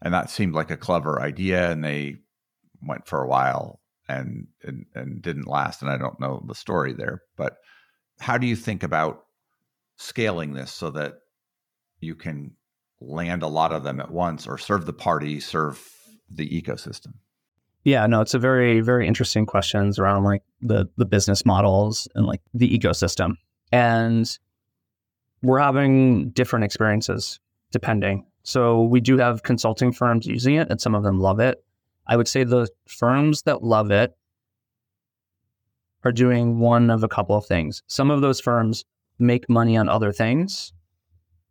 And 0.00 0.14
that 0.14 0.30
seemed 0.30 0.54
like 0.54 0.70
a 0.70 0.76
clever 0.76 1.20
idea. 1.20 1.70
And 1.70 1.84
they 1.84 2.16
went 2.80 3.06
for 3.06 3.22
a 3.22 3.28
while 3.28 3.80
and, 4.08 4.46
and, 4.62 4.86
and 4.94 5.20
didn't 5.20 5.46
last. 5.46 5.82
And 5.82 5.90
I 5.90 5.98
don't 5.98 6.18
know 6.20 6.42
the 6.46 6.54
story 6.54 6.92
there. 6.92 7.22
But 7.36 7.56
how 8.20 8.38
do 8.38 8.46
you 8.46 8.56
think 8.56 8.82
about 8.82 9.24
scaling 9.96 10.54
this 10.54 10.72
so 10.72 10.90
that 10.92 11.14
you 12.00 12.14
can 12.14 12.56
land 13.00 13.42
a 13.42 13.48
lot 13.48 13.72
of 13.72 13.84
them 13.84 14.00
at 14.00 14.10
once 14.10 14.46
or 14.46 14.58
serve 14.58 14.86
the 14.86 14.92
party, 14.92 15.40
serve 15.40 15.84
the 16.30 16.48
ecosystem? 16.48 17.14
Yeah, 17.84 18.06
no, 18.06 18.20
it's 18.20 18.34
a 18.34 18.38
very, 18.38 18.80
very 18.80 19.08
interesting 19.08 19.44
questions 19.44 19.98
around 19.98 20.22
like 20.22 20.42
the 20.60 20.88
the 20.96 21.04
business 21.04 21.44
models 21.44 22.06
and 22.14 22.26
like 22.26 22.40
the 22.54 22.78
ecosystem. 22.78 23.34
And 23.72 24.38
we're 25.42 25.58
having 25.58 26.30
different 26.30 26.64
experiences 26.64 27.40
depending. 27.70 28.26
So 28.42 28.82
we 28.82 29.00
do 29.00 29.18
have 29.18 29.42
consulting 29.42 29.92
firms 29.92 30.26
using 30.26 30.56
it 30.56 30.68
and 30.70 30.80
some 30.80 30.94
of 30.94 31.02
them 31.02 31.20
love 31.20 31.40
it. 31.40 31.62
I 32.06 32.16
would 32.16 32.28
say 32.28 32.44
the 32.44 32.68
firms 32.86 33.42
that 33.42 33.62
love 33.62 33.90
it 33.90 34.16
are 36.04 36.12
doing 36.12 36.58
one 36.58 36.90
of 36.90 37.04
a 37.04 37.08
couple 37.08 37.36
of 37.36 37.46
things. 37.46 37.82
Some 37.86 38.10
of 38.10 38.20
those 38.20 38.40
firms 38.40 38.84
make 39.18 39.48
money 39.48 39.76
on 39.76 39.88
other 39.88 40.12
things 40.12 40.72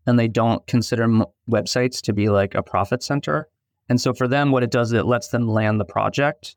and 0.05 0.19
they 0.19 0.27
don't 0.27 0.65
consider 0.67 1.03
m- 1.03 1.25
websites 1.49 2.01
to 2.01 2.13
be 2.13 2.29
like 2.29 2.55
a 2.55 2.63
profit 2.63 3.01
center. 3.03 3.47
And 3.87 3.99
so 3.99 4.13
for 4.13 4.27
them, 4.27 4.51
what 4.51 4.63
it 4.63 4.71
does 4.71 4.89
is 4.89 4.99
it 4.99 5.05
lets 5.05 5.29
them 5.29 5.47
land 5.47 5.79
the 5.79 5.85
project. 5.85 6.55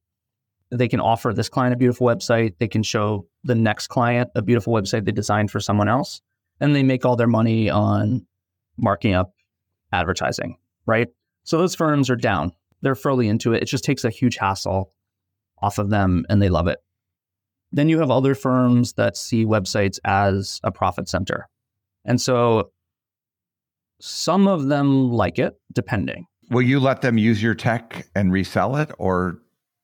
They 0.70 0.88
can 0.88 1.00
offer 1.00 1.32
this 1.32 1.48
client 1.48 1.74
a 1.74 1.76
beautiful 1.76 2.06
website. 2.06 2.54
They 2.58 2.68
can 2.68 2.82
show 2.82 3.26
the 3.44 3.54
next 3.54 3.88
client 3.88 4.30
a 4.34 4.42
beautiful 4.42 4.72
website 4.72 5.04
they 5.04 5.12
designed 5.12 5.50
for 5.50 5.60
someone 5.60 5.88
else. 5.88 6.20
And 6.60 6.74
they 6.74 6.82
make 6.82 7.04
all 7.04 7.16
their 7.16 7.26
money 7.26 7.68
on 7.68 8.26
marking 8.76 9.14
up 9.14 9.34
advertising, 9.92 10.56
right? 10.86 11.08
So 11.44 11.58
those 11.58 11.74
firms 11.74 12.10
are 12.10 12.16
down. 12.16 12.52
They're 12.82 12.94
fully 12.94 13.28
into 13.28 13.52
it. 13.52 13.62
It 13.62 13.66
just 13.66 13.84
takes 13.84 14.04
a 14.04 14.10
huge 14.10 14.36
hassle 14.36 14.92
off 15.62 15.78
of 15.78 15.90
them 15.90 16.24
and 16.28 16.42
they 16.42 16.48
love 16.48 16.66
it. 16.66 16.78
Then 17.72 17.88
you 17.88 17.98
have 17.98 18.10
other 18.10 18.34
firms 18.34 18.92
that 18.94 19.16
see 19.16 19.44
websites 19.44 19.98
as 20.04 20.60
a 20.62 20.70
profit 20.70 21.08
center. 21.08 21.48
And 22.04 22.20
so 22.20 22.70
some 24.00 24.46
of 24.46 24.66
them 24.66 25.10
like 25.10 25.38
it, 25.38 25.58
depending. 25.72 26.26
Will 26.50 26.62
you 26.62 26.78
let 26.78 27.00
them 27.00 27.18
use 27.18 27.42
your 27.42 27.54
tech 27.54 28.06
and 28.14 28.32
resell 28.32 28.76
it 28.76 28.90
or 28.98 29.38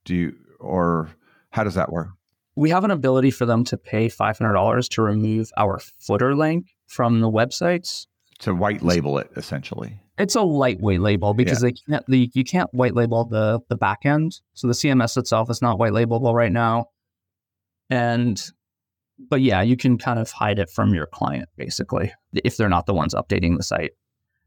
do 0.05 0.15
you 0.15 0.35
or 0.59 1.09
how 1.51 1.65
does 1.65 1.75
that 1.75 1.91
work? 1.91 2.11
We 2.61 2.69
have 2.69 2.85
an 2.85 2.91
ability 2.91 3.31
for 3.31 3.47
them 3.47 3.65
to 3.65 3.79
pay 3.79 4.09
$500 4.09 4.89
to 4.91 5.03
remove 5.03 5.51
our 5.57 5.81
footer 5.99 6.35
link 6.37 6.67
from 6.87 7.21
the 7.21 7.31
websites 7.31 8.07
to 8.41 8.55
white 8.55 8.83
label 8.83 9.17
it 9.17 9.31
essentially. 9.35 9.99
It's 10.19 10.35
a 10.35 10.43
lightweight 10.43 11.01
label 11.01 11.33
because 11.33 11.63
yeah. 11.63 11.71
they 11.71 11.75
can't 11.89 12.07
the 12.07 12.31
you 12.35 12.45
can't 12.45 12.69
white 12.75 12.95
label 12.95 13.25
the 13.25 13.61
the 13.71 13.77
back 13.77 14.05
end. 14.05 14.41
So 14.53 14.67
the 14.67 14.75
CMS 14.75 15.17
itself 15.17 15.49
is 15.49 15.63
not 15.63 15.79
white 15.79 15.93
labelable 15.93 16.35
right 16.35 16.53
now. 16.53 16.89
And 17.89 18.39
but 19.31 19.41
yeah, 19.41 19.63
you 19.63 19.79
can 19.79 19.97
kind 19.97 20.19
of 20.19 20.31
hide 20.31 20.59
it 20.59 20.69
from 20.69 20.93
your 20.93 21.07
client 21.07 21.49
basically 21.57 22.13
if 22.45 22.59
they're 22.59 22.69
not 22.69 22.85
the 22.85 22.93
ones 22.93 23.15
updating 23.15 23.57
the 23.57 23.63
site. 23.63 23.93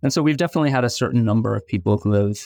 And 0.03 0.13
so 0.13 0.21
we've 0.21 0.37
definitely 0.37 0.69
had 0.69 0.83
a 0.83 0.89
certain 0.89 1.25
number 1.25 1.55
of 1.55 1.65
people 1.65 1.97
who 1.97 2.11
have 2.11 2.37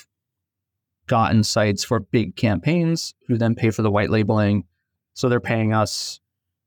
gotten 1.08 1.44
sites 1.44 1.84
for 1.84 2.00
big 2.00 2.38
campaigns 2.38 3.14
who 3.28 3.38
then 3.38 3.54
pay 3.54 3.70
for 3.70 3.82
the 3.82 3.92
white 3.92 4.10
labeling. 4.10 4.64
So 5.18 5.28
they're 5.28 5.40
paying 5.40 5.74
us 5.74 6.20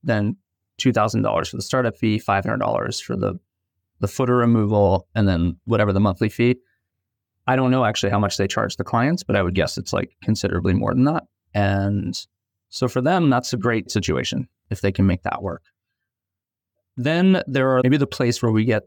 then 0.03 0.36
$2,000 0.80 1.48
for 1.48 1.57
the 1.57 1.62
startup 1.62 1.96
fee, 1.96 2.18
$500 2.18 3.03
for 3.03 3.16
the 3.16 3.38
the 4.01 4.09
footer 4.09 4.34
removal, 4.34 5.07
and 5.14 5.28
then 5.28 5.57
whatever 5.66 5.92
the 5.92 6.01
monthly 6.01 6.30
fee. 6.30 6.57
I 7.46 7.55
don't 7.55 7.70
know 7.70 7.84
actually 7.84 8.11
how 8.11 8.18
much 8.18 8.38
they 8.38 8.48
charge 8.48 8.76
the 8.76 8.82
clients, 8.82 9.22
but 9.22 9.36
I 9.36 9.42
would 9.42 9.55
guess 9.55 9.76
it's 9.76 9.92
like 9.92 10.16
considerably 10.22 10.72
more 10.72 10.94
than 10.94 11.05
that. 11.05 11.24
And 11.53 12.18
so 12.70 12.88
for 12.88 13.03
them, 13.03 13.28
that's 13.28 13.53
a 13.53 13.59
great 13.59 13.90
situation 13.90 14.48
if 14.70 14.80
they 14.80 14.90
can 14.90 15.07
make 15.07 15.22
that 15.24 15.42
work. 15.42 15.62
Then 16.96 17.42
there 17.46 17.76
are 17.76 17.82
maybe 17.84 17.98
the 17.98 18.07
place 18.07 18.42
where 18.42 18.53
we 18.53 18.64
get 18.64 18.84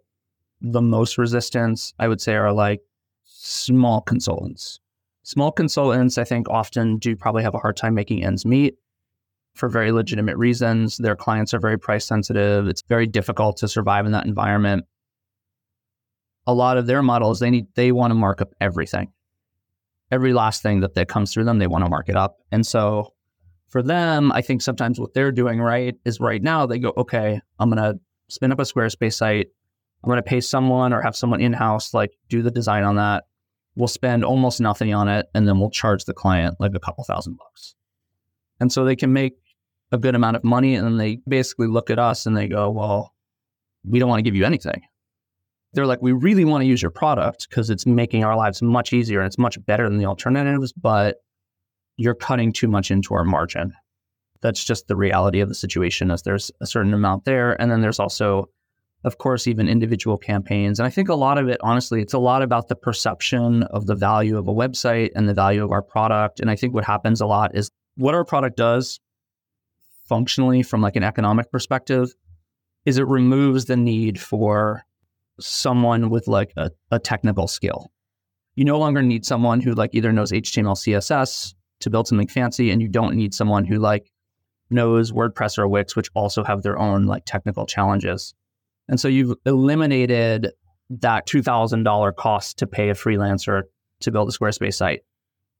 the 0.61 0.81
most 0.81 1.19
resistance, 1.19 1.93
I 1.99 2.07
would 2.07 2.19
say, 2.19 2.33
are 2.33 2.51
like 2.51 2.81
small 3.23 4.01
consultants. 4.01 4.79
Small 5.21 5.51
consultants, 5.51 6.17
I 6.17 6.23
think, 6.23 6.49
often 6.49 6.97
do 6.97 7.15
probably 7.15 7.43
have 7.43 7.53
a 7.53 7.59
hard 7.59 7.77
time 7.77 7.93
making 7.93 8.25
ends 8.25 8.45
meet 8.45 8.77
for 9.53 9.69
very 9.69 9.91
legitimate 9.91 10.37
reasons. 10.37 10.97
Their 10.97 11.15
clients 11.15 11.53
are 11.53 11.59
very 11.59 11.77
price 11.77 12.05
sensitive. 12.05 12.67
It's 12.67 12.83
very 12.89 13.07
difficult 13.07 13.57
to 13.57 13.67
survive 13.67 14.05
in 14.05 14.11
that 14.13 14.25
environment 14.25 14.85
a 16.45 16.53
lot 16.53 16.77
of 16.77 16.87
their 16.87 17.01
models, 17.01 17.39
they 17.39 17.49
need 17.49 17.67
they 17.75 17.91
want 17.91 18.11
to 18.11 18.15
mark 18.15 18.41
up 18.41 18.53
everything. 18.59 19.11
Every 20.11 20.33
last 20.33 20.61
thing 20.61 20.81
that, 20.81 20.93
that 20.95 21.07
comes 21.07 21.33
through 21.33 21.45
them, 21.45 21.59
they 21.59 21.67
want 21.67 21.83
to 21.83 21.89
mark 21.89 22.09
it 22.09 22.15
up. 22.15 22.37
And 22.51 22.65
so 22.65 23.13
for 23.67 23.81
them, 23.81 24.31
I 24.31 24.41
think 24.41 24.61
sometimes 24.61 24.99
what 24.99 25.13
they're 25.13 25.31
doing 25.31 25.59
right 25.59 25.95
is 26.05 26.19
right 26.19 26.41
now 26.41 26.65
they 26.65 26.79
go, 26.79 26.93
okay, 26.97 27.39
I'm 27.59 27.69
gonna 27.69 27.95
spin 28.27 28.51
up 28.51 28.59
a 28.59 28.63
Squarespace 28.63 29.13
site. 29.13 29.47
I'm 30.03 30.09
gonna 30.09 30.21
pay 30.21 30.41
someone 30.41 30.93
or 30.93 31.01
have 31.01 31.15
someone 31.15 31.41
in-house 31.41 31.93
like 31.93 32.11
do 32.29 32.41
the 32.41 32.51
design 32.51 32.83
on 32.83 32.97
that. 32.97 33.23
We'll 33.75 33.87
spend 33.87 34.23
almost 34.23 34.61
nothing 34.61 34.93
on 34.93 35.07
it 35.07 35.27
and 35.33 35.47
then 35.47 35.59
we'll 35.59 35.71
charge 35.71 36.05
the 36.05 36.13
client 36.13 36.57
like 36.59 36.75
a 36.75 36.79
couple 36.79 37.03
thousand 37.05 37.37
bucks. 37.37 37.75
And 38.59 38.71
so 38.71 38.85
they 38.85 38.95
can 38.95 39.13
make 39.13 39.33
a 39.93 39.97
good 39.97 40.15
amount 40.15 40.35
of 40.35 40.43
money 40.43 40.75
and 40.75 40.99
they 40.99 41.19
basically 41.27 41.67
look 41.67 41.89
at 41.89 41.99
us 41.99 42.25
and 42.25 42.35
they 42.35 42.49
go, 42.49 42.69
well, 42.69 43.13
we 43.85 43.99
don't 43.99 44.09
want 44.09 44.19
to 44.19 44.23
give 44.23 44.35
you 44.35 44.43
anything 44.43 44.81
they're 45.73 45.87
like, 45.87 46.01
we 46.01 46.11
really 46.11 46.45
want 46.45 46.61
to 46.61 46.67
use 46.67 46.81
your 46.81 46.91
product 46.91 47.47
because 47.49 47.69
it's 47.69 47.85
making 47.85 48.23
our 48.23 48.37
lives 48.37 48.61
much 48.61 48.93
easier 48.93 49.19
and 49.19 49.27
it's 49.27 49.37
much 49.37 49.63
better 49.65 49.89
than 49.89 49.97
the 49.97 50.05
alternatives, 50.05 50.71
but 50.71 51.17
you're 51.97 52.13
cutting 52.13 52.53
too 52.53 52.67
much 52.67 52.91
into 52.91 53.13
our 53.13 53.23
margin. 53.23 53.73
That's 54.41 54.63
just 54.63 54.87
the 54.87 54.95
reality 54.95 55.39
of 55.39 55.49
the 55.49 55.55
situation 55.55 56.11
as 56.11 56.21
there's 56.23 56.51
a 56.61 56.67
certain 56.67 56.93
amount 56.93 57.25
there. 57.25 57.59
And 57.59 57.71
then 57.71 57.81
there's 57.81 57.99
also, 57.99 58.49
of 59.03 59.17
course, 59.17 59.47
even 59.47 59.67
individual 59.67 60.17
campaigns. 60.17 60.79
And 60.79 60.85
I 60.85 60.89
think 60.89 61.09
a 61.09 61.15
lot 61.15 61.37
of 61.37 61.47
it, 61.47 61.57
honestly, 61.61 62.01
it's 62.01 62.13
a 62.13 62.19
lot 62.19 62.43
about 62.43 62.67
the 62.67 62.75
perception 62.75 63.63
of 63.63 63.87
the 63.87 63.95
value 63.95 64.37
of 64.37 64.47
a 64.47 64.53
website 64.53 65.09
and 65.15 65.27
the 65.27 65.33
value 65.33 65.63
of 65.63 65.71
our 65.71 65.81
product. 65.81 66.39
And 66.39 66.51
I 66.51 66.55
think 66.55 66.73
what 66.73 66.85
happens 66.85 67.19
a 67.19 67.25
lot 67.25 67.55
is 67.55 67.71
what 67.95 68.13
our 68.13 68.25
product 68.25 68.57
does 68.57 68.99
functionally 70.13 70.61
from 70.61 70.79
like 70.79 70.95
an 70.95 71.01
economic 71.03 71.51
perspective 71.51 72.13
is 72.85 72.99
it 72.99 73.07
removes 73.07 73.65
the 73.65 73.75
need 73.75 74.21
for 74.21 74.83
someone 75.39 76.11
with 76.11 76.27
like 76.27 76.53
a, 76.55 76.69
a 76.91 76.99
technical 76.99 77.47
skill. 77.47 77.91
You 78.53 78.63
no 78.63 78.77
longer 78.77 79.01
need 79.01 79.25
someone 79.25 79.59
who 79.59 79.73
like 79.73 79.89
either 79.93 80.11
knows 80.11 80.31
HTML, 80.31 80.77
CSS 80.77 81.55
to 81.79 81.89
build 81.89 82.07
something 82.07 82.27
fancy, 82.27 82.69
and 82.69 82.79
you 82.79 82.87
don't 82.87 83.15
need 83.15 83.33
someone 83.33 83.65
who 83.65 83.79
like 83.79 84.11
knows 84.69 85.11
WordPress 85.11 85.57
or 85.57 85.67
Wix, 85.67 85.95
which 85.95 86.11
also 86.13 86.43
have 86.43 86.61
their 86.61 86.77
own 86.77 87.07
like 87.07 87.23
technical 87.25 87.65
challenges. 87.65 88.35
And 88.87 88.99
so 88.99 89.07
you've 89.07 89.35
eliminated 89.47 90.51
that 90.91 91.25
$2,000 91.25 92.15
cost 92.17 92.59
to 92.59 92.67
pay 92.67 92.89
a 92.89 92.93
freelancer 92.93 93.63
to 94.01 94.11
build 94.11 94.29
a 94.29 94.31
Squarespace 94.31 94.75
site. 94.75 95.01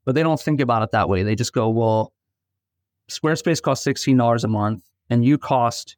But 0.05 0.13
they 0.13 0.21
don't 0.21 0.39
think 0.39 0.61
about 0.61 0.83
it 0.83 0.91
that 0.91 1.09
way. 1.09 1.23
They 1.23 1.33
just 1.33 1.53
go, 1.53 1.69
well, 1.69 2.13
Squarespace 3.09 3.61
costs 3.61 3.85
$16 3.85 4.43
a 4.43 4.47
month 4.47 4.83
and 5.09 5.25
you 5.25 5.37
cost 5.37 5.97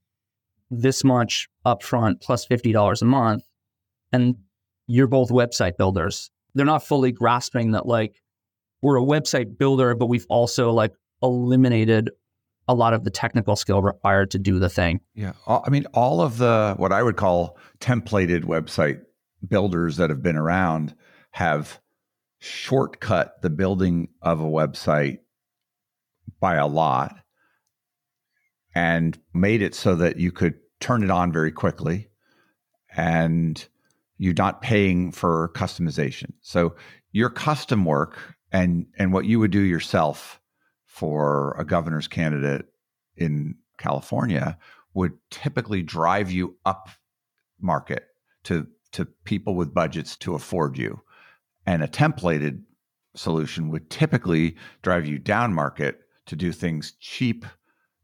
this 0.72 1.04
much 1.04 1.48
upfront 1.66 2.22
plus 2.22 2.46
$50 2.48 3.02
a 3.02 3.06
month. 3.06 3.44
And 4.12 4.36
you're 4.88 5.08
both 5.08 5.30
website 5.30 5.78
builders. 5.78 6.32
They're 6.54 6.66
not 6.66 6.86
fully 6.86 7.12
grasping 7.12 7.72
that 7.72 7.86
like 7.86 8.22
we're 8.82 8.98
a 8.98 9.02
website 9.02 9.58
builder, 9.58 9.96
but 9.96 10.08
we've 10.08 10.26
also 10.30 10.72
like 10.72 10.94
eliminated 11.22 12.12
a 12.68 12.74
lot 12.74 12.94
of 12.94 13.04
the 13.04 13.10
technical 13.10 13.56
skill 13.56 13.82
required 13.82 14.32
to 14.32 14.40
do 14.40 14.60
the 14.60 14.70
thing. 14.70 15.00
Yeah. 15.14 15.34
I 15.48 15.70
mean, 15.70 15.86
all 15.94 16.22
of 16.22 16.38
the 16.38 16.76
what 16.78 16.92
I 16.92 17.04
would 17.04 17.18
call 17.18 17.58
templated 17.80 18.44
website 18.44 19.02
builders 19.48 19.98
that 19.98 20.10
have 20.10 20.24
been 20.24 20.38
around 20.38 20.96
have 21.32 21.80
shortcut 22.40 23.42
the 23.42 23.50
building 23.50 24.10
of 24.22 24.40
a 24.40 24.46
website 24.46 25.20
by 26.40 26.56
a 26.56 26.68
lot 26.68 27.16
and 28.74 29.18
made 29.34 29.62
it 29.62 29.74
so 29.74 29.96
that 29.96 30.18
you 30.18 30.32
could 30.32 30.56
turn 30.80 31.04
it 31.04 31.10
on 31.10 31.32
very 31.32 31.52
quickly 31.52 32.10
and 32.96 33.68
you're 34.18 34.34
not 34.34 34.62
paying 34.62 35.12
for 35.12 35.52
customization. 35.56 36.34
So 36.42 36.76
your 37.12 37.30
custom 37.30 37.86
work 37.86 38.18
and 38.52 38.86
and 38.98 39.12
what 39.12 39.26
you 39.26 39.40
would 39.40 39.52
do 39.52 39.62
yourself 39.62 40.40
for 40.86 41.56
a 41.58 41.66
governor's 41.66 42.08
candidate 42.08 42.66
in 43.18 43.56
California 43.78 44.58
would 44.94 45.14
typically 45.30 45.82
drive 45.82 46.32
you 46.32 46.56
up 46.66 46.90
market 47.60 48.08
to 48.44 48.68
to 48.92 49.06
people 49.26 49.56
with 49.56 49.74
budgets 49.74 50.16
to 50.18 50.36
afford 50.36 50.78
you. 50.78 51.02
And 51.66 51.84
a 51.84 51.88
templated 51.88 52.62
solution 53.16 53.70
would 53.70 53.90
typically 53.90 54.56
drive 54.82 55.06
you 55.06 55.18
down 55.18 55.54
market 55.54 56.05
to 56.28 56.36
do 56.36 56.52
things 56.52 56.94
cheap 57.00 57.46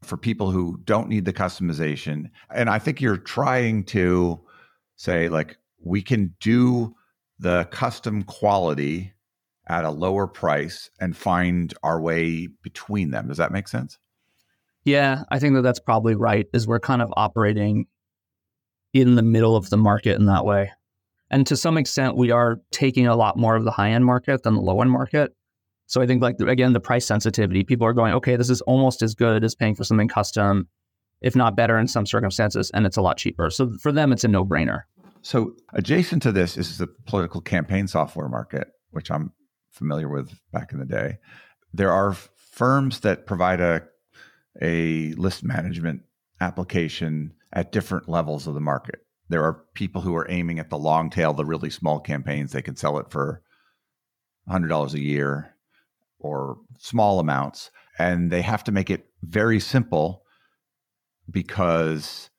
for 0.02 0.16
people 0.16 0.50
who 0.50 0.80
don't 0.84 1.08
need 1.08 1.24
the 1.24 1.32
customization. 1.32 2.30
And 2.54 2.68
I 2.68 2.78
think 2.78 3.00
you're 3.00 3.16
trying 3.16 3.84
to 3.84 4.40
say, 4.96 5.28
like, 5.28 5.56
we 5.84 6.02
can 6.02 6.34
do 6.40 6.94
the 7.38 7.64
custom 7.70 8.22
quality 8.22 9.12
at 9.68 9.84
a 9.84 9.90
lower 9.90 10.26
price 10.26 10.90
and 11.00 11.16
find 11.16 11.72
our 11.82 12.00
way 12.00 12.48
between 12.62 13.10
them. 13.10 13.28
Does 13.28 13.38
that 13.38 13.52
make 13.52 13.68
sense? 13.68 13.98
Yeah, 14.84 15.22
I 15.30 15.38
think 15.38 15.54
that 15.54 15.62
that's 15.62 15.80
probably 15.80 16.14
right. 16.14 16.46
Is 16.52 16.66
we're 16.66 16.80
kind 16.80 17.02
of 17.02 17.12
operating 17.16 17.86
in 18.92 19.14
the 19.14 19.22
middle 19.22 19.56
of 19.56 19.70
the 19.70 19.76
market 19.76 20.18
in 20.18 20.26
that 20.26 20.44
way. 20.44 20.72
And 21.30 21.46
to 21.46 21.56
some 21.56 21.78
extent, 21.78 22.16
we 22.16 22.30
are 22.30 22.60
taking 22.72 23.06
a 23.06 23.16
lot 23.16 23.38
more 23.38 23.56
of 23.56 23.64
the 23.64 23.70
high 23.70 23.90
end 23.90 24.04
market 24.04 24.42
than 24.42 24.54
the 24.54 24.60
low 24.60 24.80
end 24.80 24.90
market. 24.90 25.34
So 25.86 26.00
I 26.00 26.06
think, 26.06 26.22
like, 26.22 26.40
again, 26.40 26.72
the 26.72 26.80
price 26.80 27.06
sensitivity, 27.06 27.64
people 27.64 27.86
are 27.86 27.92
going, 27.92 28.14
okay, 28.14 28.36
this 28.36 28.50
is 28.50 28.60
almost 28.62 29.02
as 29.02 29.14
good 29.14 29.44
as 29.44 29.54
paying 29.54 29.74
for 29.74 29.84
something 29.84 30.08
custom, 30.08 30.68
if 31.20 31.36
not 31.36 31.56
better 31.56 31.78
in 31.78 31.86
some 31.86 32.06
circumstances, 32.06 32.70
and 32.72 32.86
it's 32.86 32.96
a 32.96 33.02
lot 33.02 33.18
cheaper. 33.18 33.50
So 33.50 33.72
for 33.80 33.92
them, 33.92 34.12
it's 34.12 34.24
a 34.24 34.28
no 34.28 34.44
brainer. 34.44 34.82
So 35.22 35.54
adjacent 35.72 36.22
to 36.22 36.32
this 36.32 36.56
is 36.56 36.78
the 36.78 36.88
political 37.06 37.40
campaign 37.40 37.86
software 37.86 38.28
market, 38.28 38.68
which 38.90 39.10
I'm 39.10 39.32
familiar 39.70 40.08
with 40.08 40.32
back 40.52 40.72
in 40.72 40.78
the 40.78 40.84
day. 40.84 41.18
There 41.72 41.92
are 41.92 42.14
firms 42.36 43.00
that 43.00 43.26
provide 43.26 43.60
a 43.60 43.82
a 44.60 45.12
list 45.14 45.42
management 45.42 46.02
application 46.40 47.32
at 47.52 47.72
different 47.72 48.08
levels 48.08 48.46
of 48.46 48.54
the 48.54 48.60
market. 48.60 49.06
There 49.28 49.44
are 49.44 49.64
people 49.74 50.02
who 50.02 50.14
are 50.16 50.30
aiming 50.30 50.58
at 50.58 50.68
the 50.68 50.78
long 50.78 51.08
tail, 51.08 51.32
the 51.32 51.44
really 51.44 51.70
small 51.70 52.00
campaigns. 52.00 52.52
They 52.52 52.62
can 52.62 52.76
sell 52.76 52.98
it 52.98 53.10
for 53.10 53.42
$100 54.50 54.92
a 54.92 55.00
year 55.00 55.51
or 56.22 56.56
small 56.78 57.20
amounts. 57.20 57.70
And 57.98 58.30
they 58.30 58.42
have 58.42 58.64
to 58.64 58.72
make 58.72 58.90
it 58.90 59.06
very 59.22 59.60
simple 59.60 60.22
because 61.30 62.30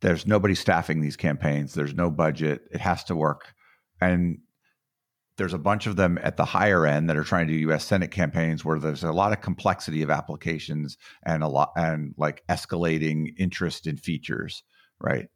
there's 0.00 0.26
nobody 0.26 0.54
staffing 0.54 1.00
these 1.00 1.16
campaigns. 1.16 1.74
There's 1.74 1.94
no 1.94 2.10
budget. 2.10 2.62
It 2.72 2.80
has 2.80 3.04
to 3.04 3.16
work. 3.16 3.54
And 4.00 4.38
there's 5.36 5.54
a 5.54 5.58
bunch 5.58 5.86
of 5.86 5.96
them 5.96 6.18
at 6.22 6.36
the 6.36 6.44
higher 6.44 6.84
end 6.84 7.08
that 7.08 7.16
are 7.16 7.24
trying 7.24 7.46
to 7.46 7.52
do 7.52 7.70
US 7.70 7.84
Senate 7.84 8.10
campaigns 8.10 8.64
where 8.64 8.78
there's 8.78 9.04
a 9.04 9.12
lot 9.12 9.32
of 9.32 9.40
complexity 9.40 10.02
of 10.02 10.10
applications 10.10 10.98
and 11.24 11.42
a 11.42 11.48
lot 11.48 11.72
and 11.76 12.14
like 12.16 12.42
escalating 12.48 13.34
interest 13.38 13.86
in 13.86 13.96
features, 13.96 14.64
right? 15.00 15.28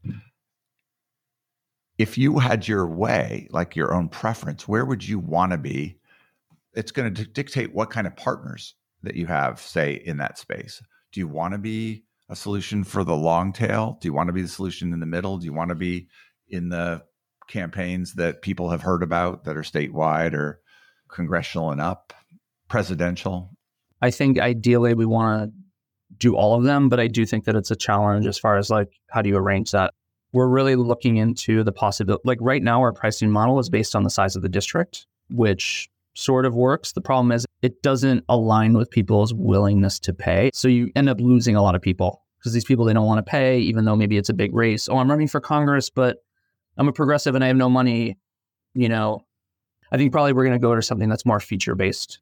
If 1.99 2.19
you 2.19 2.39
had 2.39 2.67
your 2.67 2.87
way, 2.87 3.47
like 3.51 3.77
your 3.77 3.95
own 3.95 4.09
preference, 4.09 4.67
where 4.67 4.85
would 4.85 5.07
you 5.07 5.21
want 5.21 5.53
to 5.53 5.59
be? 5.59 5.99
It's 6.75 6.93
going 6.93 7.13
to 7.15 7.27
dictate 7.27 7.75
what 7.75 7.91
kind 7.91 8.07
of 8.07 8.17
partners 8.17 8.75
that 9.03 9.17
you 9.17 9.27
have, 9.27 9.61
say, 9.61 10.03
in 10.05 10.17
that 10.19 10.39
space. 10.39 10.83
Do 11.13 11.21
you 11.21 11.29
want 11.29 11.53
to 11.53 11.59
be 11.59 12.05
a 12.29 12.37
solution 12.37 12.85
for 12.85 13.05
the 13.05 13.17
long 13.17 13.53
tail? 13.53 13.99
Do 14.01 14.09
you 14.09 14.15
want 14.15 14.29
to 14.29 14.33
be 14.33 14.43
the 14.43 14.49
solution 14.49 14.93
in 14.93 15.01
the 15.01 15.07
middle? 15.07 15.39
Do 15.39 15.45
you 15.45 15.53
want 15.53 15.69
to 15.69 15.75
be 15.75 16.09
in 16.49 16.71
the 16.71 17.03
campaigns 17.49 18.15
that 18.15 18.43
people 18.43 18.71
have 18.71 18.83
heard 18.83 19.03
about 19.03 19.45
that 19.45 19.57
are 19.57 19.63
statewide 19.63 20.33
or 20.33 20.61
congressional 21.09 21.71
and 21.71 21.81
up, 21.81 22.13
presidential? 22.69 23.51
I 24.01 24.11
think 24.11 24.39
ideally 24.39 24.95
we 24.95 25.07
want 25.07 25.51
to 25.51 25.53
do 26.19 26.37
all 26.37 26.55
of 26.55 26.65
them, 26.65 26.89
but 26.89 27.01
I 27.01 27.07
do 27.07 27.27
think 27.27 27.45
that 27.45 27.57
it's 27.57 27.71
a 27.71 27.77
challenge 27.77 28.27
as 28.27 28.39
far 28.39 28.57
as 28.57 28.71
like 28.71 28.89
how 29.11 29.23
do 29.23 29.29
you 29.29 29.37
arrange 29.37 29.71
that? 29.73 29.95
We're 30.33 30.49
really 30.49 30.77
looking 30.77 31.17
into 31.19 31.63
the 31.63 31.73
possibility. 31.73 32.23
Like 32.25 32.39
right 32.41 32.63
now, 32.63 32.81
our 32.81 32.93
pricing 32.93 33.31
model 33.31 33.59
is 33.59 33.69
based 33.69 33.95
on 33.95 34.03
the 34.03 34.11
size 34.11 34.35
of 34.35 34.43
the 34.43 34.49
district, 34.49 35.07
which 35.29 35.91
sort 36.15 36.45
of 36.45 36.55
works. 36.55 36.93
The 36.93 37.01
problem 37.01 37.33
is 37.33 37.47
it 37.63 37.83
doesn't 37.83 38.25
align 38.29 38.75
with 38.75 38.91
people's 38.91 39.33
willingness 39.33 39.99
to 40.01 40.13
pay. 40.13 40.51
So 40.53 40.69
you 40.69 40.91
end 40.95 41.09
up 41.09 41.21
losing 41.21 41.57
a 41.57 41.63
lot 41.63 41.75
of 41.75 41.83
people 41.83 42.23
because 42.39 42.53
these 42.53 42.65
people 42.65 42.85
they 42.85 42.93
don't 42.93 43.07
want 43.07 43.25
to 43.25 43.31
pay, 43.31 43.59
even 43.61 43.85
though 43.85 43.97
maybe 43.97 44.17
it's 44.17 44.29
a 44.29 44.35
big 44.35 44.55
race. 44.55 44.89
Oh, 44.89 44.99
I'm 44.99 45.11
running 45.11 45.29
for 45.29 45.41
Congress, 45.41 45.91
but 45.91 46.19
I'm 46.77 46.89
a 46.89 46.93
progressive 46.93 47.35
and 47.35 47.45
I 47.45 47.49
have 47.49 47.57
no 47.57 47.69
money, 47.69 48.19
you 48.75 48.89
know, 48.89 49.25
I 49.91 49.97
think 49.99 50.11
probably 50.11 50.33
we're 50.33 50.45
going 50.45 50.59
to 50.59 50.63
go 50.63 50.75
to 50.75 50.83
something 50.83 51.09
that's 51.09 51.27
more 51.27 51.39
feature 51.41 51.75
based. 51.75 52.21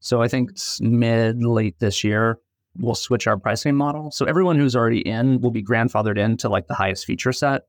So 0.00 0.22
I 0.22 0.28
think 0.28 0.50
mid 0.80 1.42
late 1.42 1.78
this 1.78 2.04
year 2.04 2.38
we'll 2.78 2.94
switch 2.94 3.26
our 3.26 3.38
pricing 3.38 3.74
model. 3.74 4.10
So 4.10 4.26
everyone 4.26 4.58
who's 4.58 4.76
already 4.76 5.00
in 5.00 5.40
will 5.40 5.50
be 5.50 5.62
grandfathered 5.62 6.18
into 6.18 6.48
like 6.48 6.66
the 6.66 6.74
highest 6.74 7.06
feature 7.06 7.32
set. 7.32 7.62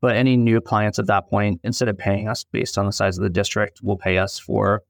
But 0.00 0.16
any 0.16 0.36
new 0.36 0.60
clients 0.60 0.98
at 0.98 1.06
that 1.06 1.28
point, 1.30 1.60
instead 1.62 1.88
of 1.88 1.96
paying 1.96 2.26
us 2.26 2.44
based 2.44 2.76
on 2.76 2.86
the 2.86 2.92
size 2.92 3.16
of 3.16 3.22
the 3.22 3.30
district, 3.30 3.80
will 3.82 3.96
pay 3.96 4.18
us 4.18 4.36
for 4.36 4.82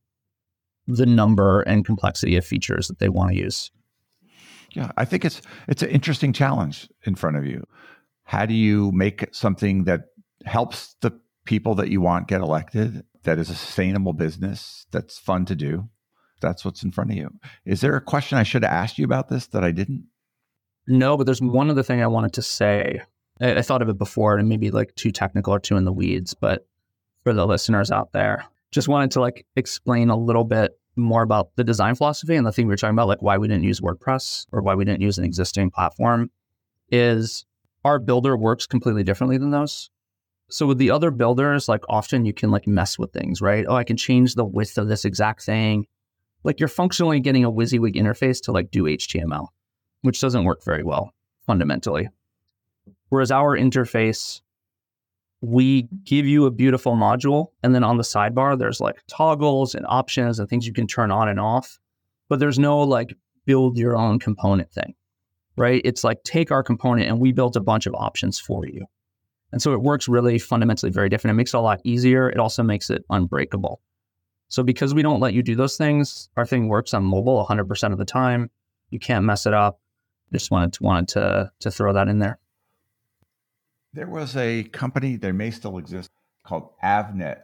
the 0.86 1.06
number 1.06 1.62
and 1.62 1.84
complexity 1.84 2.36
of 2.36 2.44
features 2.44 2.88
that 2.88 2.98
they 2.98 3.08
want 3.08 3.30
to 3.30 3.36
use. 3.36 3.70
Yeah, 4.72 4.90
I 4.96 5.04
think 5.04 5.24
it's 5.24 5.42
it's 5.68 5.82
an 5.82 5.90
interesting 5.90 6.32
challenge 6.32 6.88
in 7.04 7.14
front 7.14 7.36
of 7.36 7.46
you. 7.46 7.64
How 8.24 8.46
do 8.46 8.54
you 8.54 8.90
make 8.92 9.26
something 9.32 9.84
that 9.84 10.02
helps 10.44 10.96
the 11.00 11.12
people 11.44 11.74
that 11.74 11.88
you 11.88 12.00
want 12.00 12.28
get 12.28 12.40
elected, 12.40 13.04
that 13.24 13.38
is 13.38 13.50
a 13.50 13.54
sustainable 13.54 14.12
business, 14.12 14.86
that's 14.90 15.18
fun 15.18 15.44
to 15.46 15.54
do. 15.54 15.88
That's 16.40 16.64
what's 16.64 16.82
in 16.82 16.90
front 16.90 17.10
of 17.10 17.16
you. 17.16 17.30
Is 17.64 17.80
there 17.80 17.94
a 17.96 18.00
question 18.00 18.38
I 18.38 18.42
should 18.42 18.64
have 18.64 18.72
asked 18.72 18.98
you 18.98 19.04
about 19.04 19.28
this 19.28 19.46
that 19.48 19.64
I 19.64 19.70
didn't? 19.70 20.06
No, 20.88 21.16
but 21.16 21.24
there's 21.24 21.40
one 21.40 21.70
other 21.70 21.84
thing 21.84 22.02
I 22.02 22.08
wanted 22.08 22.32
to 22.34 22.42
say. 22.42 23.02
I, 23.40 23.56
I 23.56 23.62
thought 23.62 23.82
of 23.82 23.88
it 23.88 23.98
before 23.98 24.36
and 24.36 24.48
maybe 24.48 24.70
like 24.70 24.94
too 24.96 25.12
technical 25.12 25.54
or 25.54 25.60
too 25.60 25.76
in 25.76 25.84
the 25.84 25.92
weeds, 25.92 26.34
but 26.34 26.66
for 27.22 27.32
the 27.32 27.46
listeners 27.46 27.92
out 27.92 28.12
there, 28.12 28.44
just 28.72 28.88
wanted 28.88 29.12
to 29.12 29.20
like 29.20 29.46
explain 29.54 30.10
a 30.10 30.16
little 30.16 30.44
bit 30.44 30.72
more 30.96 31.22
about 31.22 31.54
the 31.56 31.64
design 31.64 31.94
philosophy 31.94 32.34
and 32.34 32.46
the 32.46 32.52
thing 32.52 32.66
we 32.66 32.72
were 32.72 32.76
talking 32.76 32.94
about, 32.94 33.08
like 33.08 33.22
why 33.22 33.38
we 33.38 33.48
didn't 33.48 33.64
use 33.64 33.80
WordPress 33.80 34.46
or 34.52 34.62
why 34.62 34.74
we 34.74 34.84
didn't 34.84 35.00
use 35.00 35.18
an 35.18 35.24
existing 35.24 35.70
platform, 35.70 36.30
is 36.90 37.46
our 37.84 37.98
builder 37.98 38.36
works 38.36 38.66
completely 38.66 39.04
differently 39.04 39.38
than 39.38 39.50
those. 39.50 39.90
So 40.50 40.66
with 40.66 40.78
the 40.78 40.90
other 40.90 41.10
builders, 41.10 41.68
like 41.68 41.82
often 41.88 42.24
you 42.24 42.34
can 42.34 42.50
like 42.50 42.66
mess 42.66 42.98
with 42.98 43.12
things, 43.12 43.40
right? 43.40 43.64
Oh, 43.66 43.74
I 43.74 43.84
can 43.84 43.96
change 43.96 44.34
the 44.34 44.44
width 44.44 44.76
of 44.76 44.88
this 44.88 45.04
exact 45.04 45.42
thing. 45.44 45.86
Like 46.44 46.60
you're 46.60 46.68
functionally 46.68 47.20
getting 47.20 47.44
a 47.44 47.52
WYSIWYG 47.52 47.94
interface 47.94 48.42
to 48.42 48.52
like 48.52 48.70
do 48.70 48.84
HTML, 48.84 49.48
which 50.02 50.20
doesn't 50.20 50.44
work 50.44 50.62
very 50.64 50.82
well 50.82 51.14
fundamentally. 51.46 52.08
Whereas 53.08 53.30
our 53.30 53.56
interface, 53.56 54.42
we 55.42 55.88
give 56.04 56.24
you 56.24 56.46
a 56.46 56.50
beautiful 56.50 56.94
module, 56.94 57.48
and 57.64 57.74
then 57.74 57.82
on 57.82 57.96
the 57.96 58.04
sidebar, 58.04 58.56
there's 58.56 58.80
like 58.80 59.02
toggles 59.08 59.74
and 59.74 59.84
options 59.88 60.38
and 60.38 60.48
things 60.48 60.66
you 60.66 60.72
can 60.72 60.86
turn 60.86 61.10
on 61.10 61.28
and 61.28 61.40
off. 61.40 61.80
But 62.28 62.38
there's 62.38 62.60
no 62.60 62.78
like 62.78 63.14
build 63.44 63.76
your 63.76 63.96
own 63.96 64.20
component 64.20 64.70
thing, 64.72 64.94
right? 65.56 65.82
It's 65.84 66.04
like 66.04 66.22
take 66.22 66.52
our 66.52 66.62
component 66.62 67.08
and 67.08 67.18
we 67.18 67.32
built 67.32 67.56
a 67.56 67.60
bunch 67.60 67.86
of 67.86 67.94
options 67.94 68.38
for 68.38 68.66
you. 68.66 68.86
And 69.50 69.60
so 69.60 69.72
it 69.72 69.82
works 69.82 70.08
really 70.08 70.38
fundamentally 70.38 70.92
very 70.92 71.08
different. 71.08 71.32
It 71.32 71.36
makes 71.36 71.52
it 71.52 71.58
a 71.58 71.60
lot 71.60 71.80
easier. 71.84 72.30
It 72.30 72.38
also 72.38 72.62
makes 72.62 72.88
it 72.88 73.04
unbreakable. 73.10 73.80
So 74.48 74.62
because 74.62 74.94
we 74.94 75.02
don't 75.02 75.20
let 75.20 75.34
you 75.34 75.42
do 75.42 75.56
those 75.56 75.76
things, 75.76 76.28
our 76.36 76.46
thing 76.46 76.68
works 76.68 76.94
on 76.94 77.04
mobile 77.04 77.44
100% 77.44 77.92
of 77.92 77.98
the 77.98 78.04
time. 78.04 78.48
You 78.90 79.00
can't 79.00 79.24
mess 79.24 79.44
it 79.44 79.54
up. 79.54 79.80
Just 80.32 80.50
wanted 80.50 80.72
to, 80.74 80.82
wanted 80.82 81.08
to 81.08 81.52
to 81.60 81.70
throw 81.70 81.92
that 81.92 82.08
in 82.08 82.20
there. 82.20 82.38
There 83.94 84.08
was 84.08 84.36
a 84.36 84.64
company, 84.64 85.16
they 85.16 85.32
may 85.32 85.50
still 85.50 85.78
exist, 85.78 86.10
called 86.46 86.70
Avenet. 86.82 87.42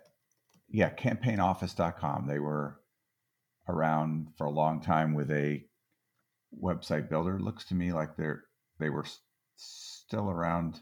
Yeah, 0.70 0.90
campaignoffice.com. 0.90 2.26
They 2.26 2.38
were 2.38 2.80
around 3.68 4.28
for 4.36 4.46
a 4.46 4.50
long 4.50 4.80
time 4.80 5.14
with 5.14 5.30
a 5.30 5.62
website 6.62 7.08
builder. 7.08 7.38
Looks 7.38 7.64
to 7.66 7.74
me 7.74 7.92
like 7.92 8.16
they're 8.16 8.44
they 8.78 8.90
were 8.90 9.04
still 9.56 10.30
around 10.30 10.80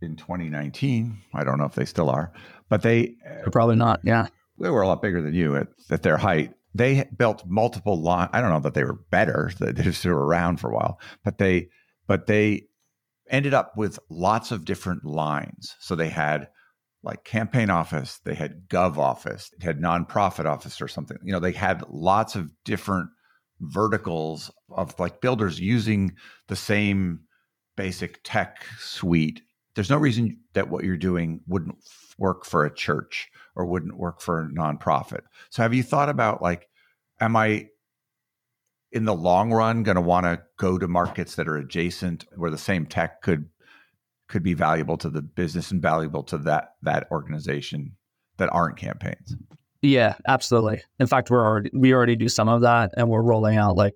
in 0.00 0.16
2019. 0.16 1.18
I 1.34 1.44
don't 1.44 1.58
know 1.58 1.64
if 1.64 1.74
they 1.74 1.84
still 1.84 2.10
are, 2.10 2.32
but 2.68 2.82
they 2.82 3.16
uh, 3.28 3.50
probably 3.50 3.76
not. 3.76 4.00
Yeah, 4.04 4.28
they 4.58 4.70
were 4.70 4.82
a 4.82 4.88
lot 4.88 5.02
bigger 5.02 5.20
than 5.20 5.34
you 5.34 5.56
at, 5.56 5.68
at 5.90 6.02
their 6.02 6.16
height. 6.16 6.54
They 6.74 7.08
built 7.16 7.44
multiple 7.46 8.00
line. 8.00 8.28
I 8.32 8.40
don't 8.40 8.50
know 8.50 8.60
that 8.60 8.74
they 8.74 8.84
were 8.84 9.00
better; 9.10 9.50
they 9.58 9.72
just 9.72 10.04
were 10.04 10.26
around 10.26 10.60
for 10.60 10.70
a 10.70 10.74
while. 10.74 11.00
But 11.24 11.38
they, 11.38 11.68
but 12.06 12.26
they 12.26 12.68
ended 13.30 13.54
up 13.54 13.76
with 13.76 13.98
lots 14.08 14.50
of 14.50 14.64
different 14.64 15.04
lines. 15.04 15.74
So 15.80 15.94
they 15.94 16.08
had 16.08 16.48
like 17.02 17.24
campaign 17.24 17.70
office, 17.70 18.20
they 18.24 18.34
had 18.34 18.68
gov 18.68 18.96
office, 18.96 19.50
they 19.58 19.66
had 19.66 19.80
nonprofit 19.80 20.46
office 20.46 20.80
or 20.80 20.88
something. 20.88 21.16
You 21.22 21.32
know, 21.32 21.40
they 21.40 21.52
had 21.52 21.84
lots 21.88 22.34
of 22.34 22.50
different 22.64 23.08
verticals 23.60 24.50
of 24.70 24.98
like 24.98 25.20
builders 25.20 25.60
using 25.60 26.14
the 26.48 26.56
same 26.56 27.20
basic 27.76 28.20
tech 28.24 28.64
suite. 28.78 29.42
There's 29.74 29.90
no 29.90 29.96
reason 29.96 30.38
that 30.54 30.70
what 30.70 30.84
you're 30.84 30.96
doing 30.96 31.40
wouldn't 31.46 31.76
work 32.18 32.44
for 32.44 32.64
a 32.64 32.74
church 32.74 33.28
or 33.54 33.64
wouldn't 33.64 33.96
work 33.96 34.20
for 34.20 34.40
a 34.40 34.48
nonprofit. 34.48 35.22
So 35.50 35.62
have 35.62 35.74
you 35.74 35.84
thought 35.84 36.08
about 36.08 36.42
like, 36.42 36.68
am 37.20 37.36
I 37.36 37.68
in 38.92 39.04
the 39.04 39.14
long 39.14 39.52
run 39.52 39.82
going 39.82 39.96
to 39.96 40.00
want 40.00 40.24
to 40.24 40.40
go 40.58 40.78
to 40.78 40.88
markets 40.88 41.34
that 41.34 41.48
are 41.48 41.56
adjacent 41.56 42.24
where 42.36 42.50
the 42.50 42.58
same 42.58 42.86
tech 42.86 43.22
could 43.22 43.48
could 44.28 44.42
be 44.42 44.54
valuable 44.54 44.98
to 44.98 45.08
the 45.08 45.22
business 45.22 45.70
and 45.70 45.80
valuable 45.80 46.22
to 46.22 46.38
that 46.38 46.74
that 46.82 47.06
organization 47.10 47.92
that 48.36 48.52
aren't 48.52 48.76
campaigns. 48.76 49.36
Yeah, 49.82 50.16
absolutely. 50.26 50.82
In 50.98 51.06
fact, 51.06 51.30
we're 51.30 51.44
already 51.44 51.70
we 51.72 51.92
already 51.92 52.16
do 52.16 52.28
some 52.28 52.48
of 52.48 52.62
that 52.62 52.92
and 52.96 53.08
we're 53.08 53.22
rolling 53.22 53.56
out 53.56 53.76
like 53.76 53.94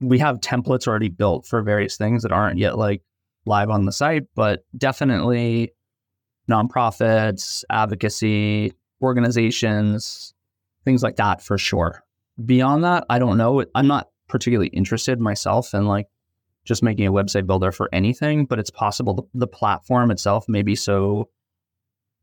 we 0.00 0.18
have 0.18 0.40
templates 0.40 0.86
already 0.86 1.08
built 1.08 1.46
for 1.46 1.62
various 1.62 1.96
things 1.96 2.22
that 2.22 2.32
aren't 2.32 2.58
yet 2.58 2.78
like 2.78 3.02
live 3.46 3.70
on 3.70 3.84
the 3.84 3.92
site, 3.92 4.24
but 4.34 4.64
definitely 4.76 5.72
nonprofits, 6.48 7.64
advocacy, 7.70 8.72
organizations, 9.02 10.34
things 10.84 11.02
like 11.02 11.16
that 11.16 11.42
for 11.42 11.58
sure. 11.58 12.04
Beyond 12.44 12.84
that, 12.84 13.04
I 13.10 13.18
don't 13.18 13.36
know. 13.36 13.64
I'm 13.74 13.86
not 13.86 14.08
particularly 14.28 14.68
interested 14.68 15.20
myself 15.20 15.74
in 15.74 15.86
like 15.86 16.06
just 16.64 16.82
making 16.82 17.06
a 17.06 17.12
website 17.12 17.46
builder 17.46 17.72
for 17.72 17.88
anything, 17.92 18.44
but 18.44 18.58
it's 18.58 18.70
possible 18.70 19.14
the, 19.14 19.22
the 19.34 19.46
platform 19.46 20.10
itself 20.10 20.48
may 20.48 20.62
be 20.62 20.76
so 20.76 21.28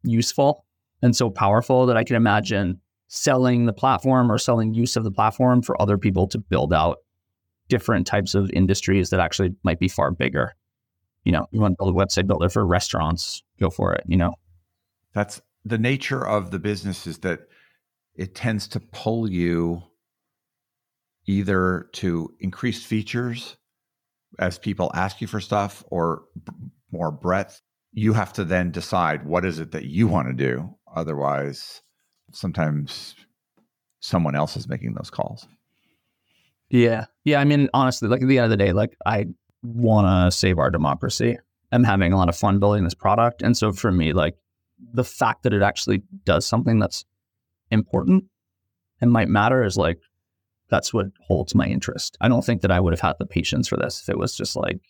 useful 0.04 0.66
and 1.02 1.16
so 1.16 1.30
powerful 1.30 1.88
that 1.88 1.98
I 1.98 2.04
can 2.04 2.16
imagine 2.16 2.80
selling 3.08 3.66
the 3.66 3.74
platform 3.74 4.32
or 4.32 4.38
selling 4.38 4.74
use 4.74 4.96
of 4.96 5.04
the 5.04 5.12
platform 5.12 5.62
for 5.62 5.80
other 5.82 5.98
people 5.98 6.28
to 6.28 6.38
build 6.38 6.74
out 6.74 7.00
different 7.70 8.06
types 8.06 8.36
of 8.36 8.50
industries 8.52 9.10
that 9.10 9.20
actually 9.20 9.56
might 9.64 9.80
be 9.80 9.88
far 9.88 10.12
bigger. 10.12 10.54
You 11.24 11.32
know, 11.32 11.48
you 11.52 11.60
want 11.60 11.74
to 11.74 11.84
build 11.84 11.96
a 11.96 11.98
website 11.98 12.28
builder 12.28 12.50
for 12.50 12.66
restaurants, 12.66 13.44
go 13.60 13.70
for 13.70 13.94
it, 13.94 14.04
you 14.06 14.18
know. 14.18 14.36
That's 15.14 15.42
the 15.64 15.78
nature 15.78 16.26
of 16.26 16.52
the 16.52 16.60
business 16.60 17.08
is 17.08 17.20
that 17.20 17.48
it 18.16 18.36
tends 18.36 18.68
to 18.70 18.80
pull 18.80 19.30
you 19.30 19.82
either 21.28 21.90
to 21.94 22.34
increase 22.40 22.84
features 22.84 23.58
as 24.40 24.58
people 24.58 24.92
ask 24.94 25.22
you 25.22 25.28
for 25.28 25.40
stuff 25.40 25.84
or 25.90 26.24
b- 26.44 26.54
more 26.92 27.12
breadth, 27.12 27.62
you 27.94 28.14
have 28.14 28.34
to 28.34 28.44
then 28.44 28.72
decide 28.72 29.26
what 29.26 29.46
is 29.46 29.60
it 29.60 29.72
that 29.72 29.86
you 29.86 30.08
want 30.08 30.28
to 30.28 30.34
do. 30.34 30.76
Otherwise, 30.94 31.82
sometimes 32.32 33.16
someone 34.00 34.36
else 34.36 34.56
is 34.58 34.68
making 34.68 34.94
those 34.94 35.10
calls. 35.10 35.48
Yeah. 36.70 37.06
Yeah. 37.24 37.40
I 37.40 37.46
mean, 37.46 37.70
honestly, 37.74 38.08
like 38.08 38.22
at 38.22 38.28
the 38.28 38.38
end 38.38 38.46
of 38.46 38.52
the 38.52 38.64
day, 38.64 38.74
like 38.74 38.96
I 39.06 39.26
want 39.64 40.08
to 40.08 40.36
save 40.36 40.60
our 40.60 40.70
democracy. 40.70 41.38
I'm 41.72 41.84
having 41.84 42.14
a 42.14 42.18
lot 42.18 42.30
of 42.30 42.38
fun 42.38 42.60
building 42.60 42.84
this 42.84 42.94
product. 42.94 43.42
And 43.42 43.58
so 43.58 43.72
for 43.72 43.92
me, 43.92 44.14
like 44.14 44.36
the 44.94 45.04
fact 45.04 45.44
that 45.44 45.54
it 45.54 45.62
actually 45.62 46.04
does 46.24 46.46
something 46.46 46.80
that's 46.80 47.06
important 47.72 48.26
and 49.02 49.12
might 49.12 49.30
matter 49.30 49.64
is 49.64 49.78
like 49.78 50.00
that's 50.76 50.94
what 50.94 51.06
holds 51.22 51.56
my 51.56 51.66
interest. 51.66 52.18
I 52.20 52.28
don't 52.28 52.44
think 52.44 52.62
that 52.62 52.72
I 52.72 52.82
would 52.82 52.92
have 52.92 53.00
had 53.00 53.16
the 53.18 53.26
patience 53.26 53.70
for 53.70 53.78
this 53.78 54.02
if 54.02 54.10
it 54.10 54.18
was 54.18 54.36
just 54.36 54.58
like, 54.58 54.82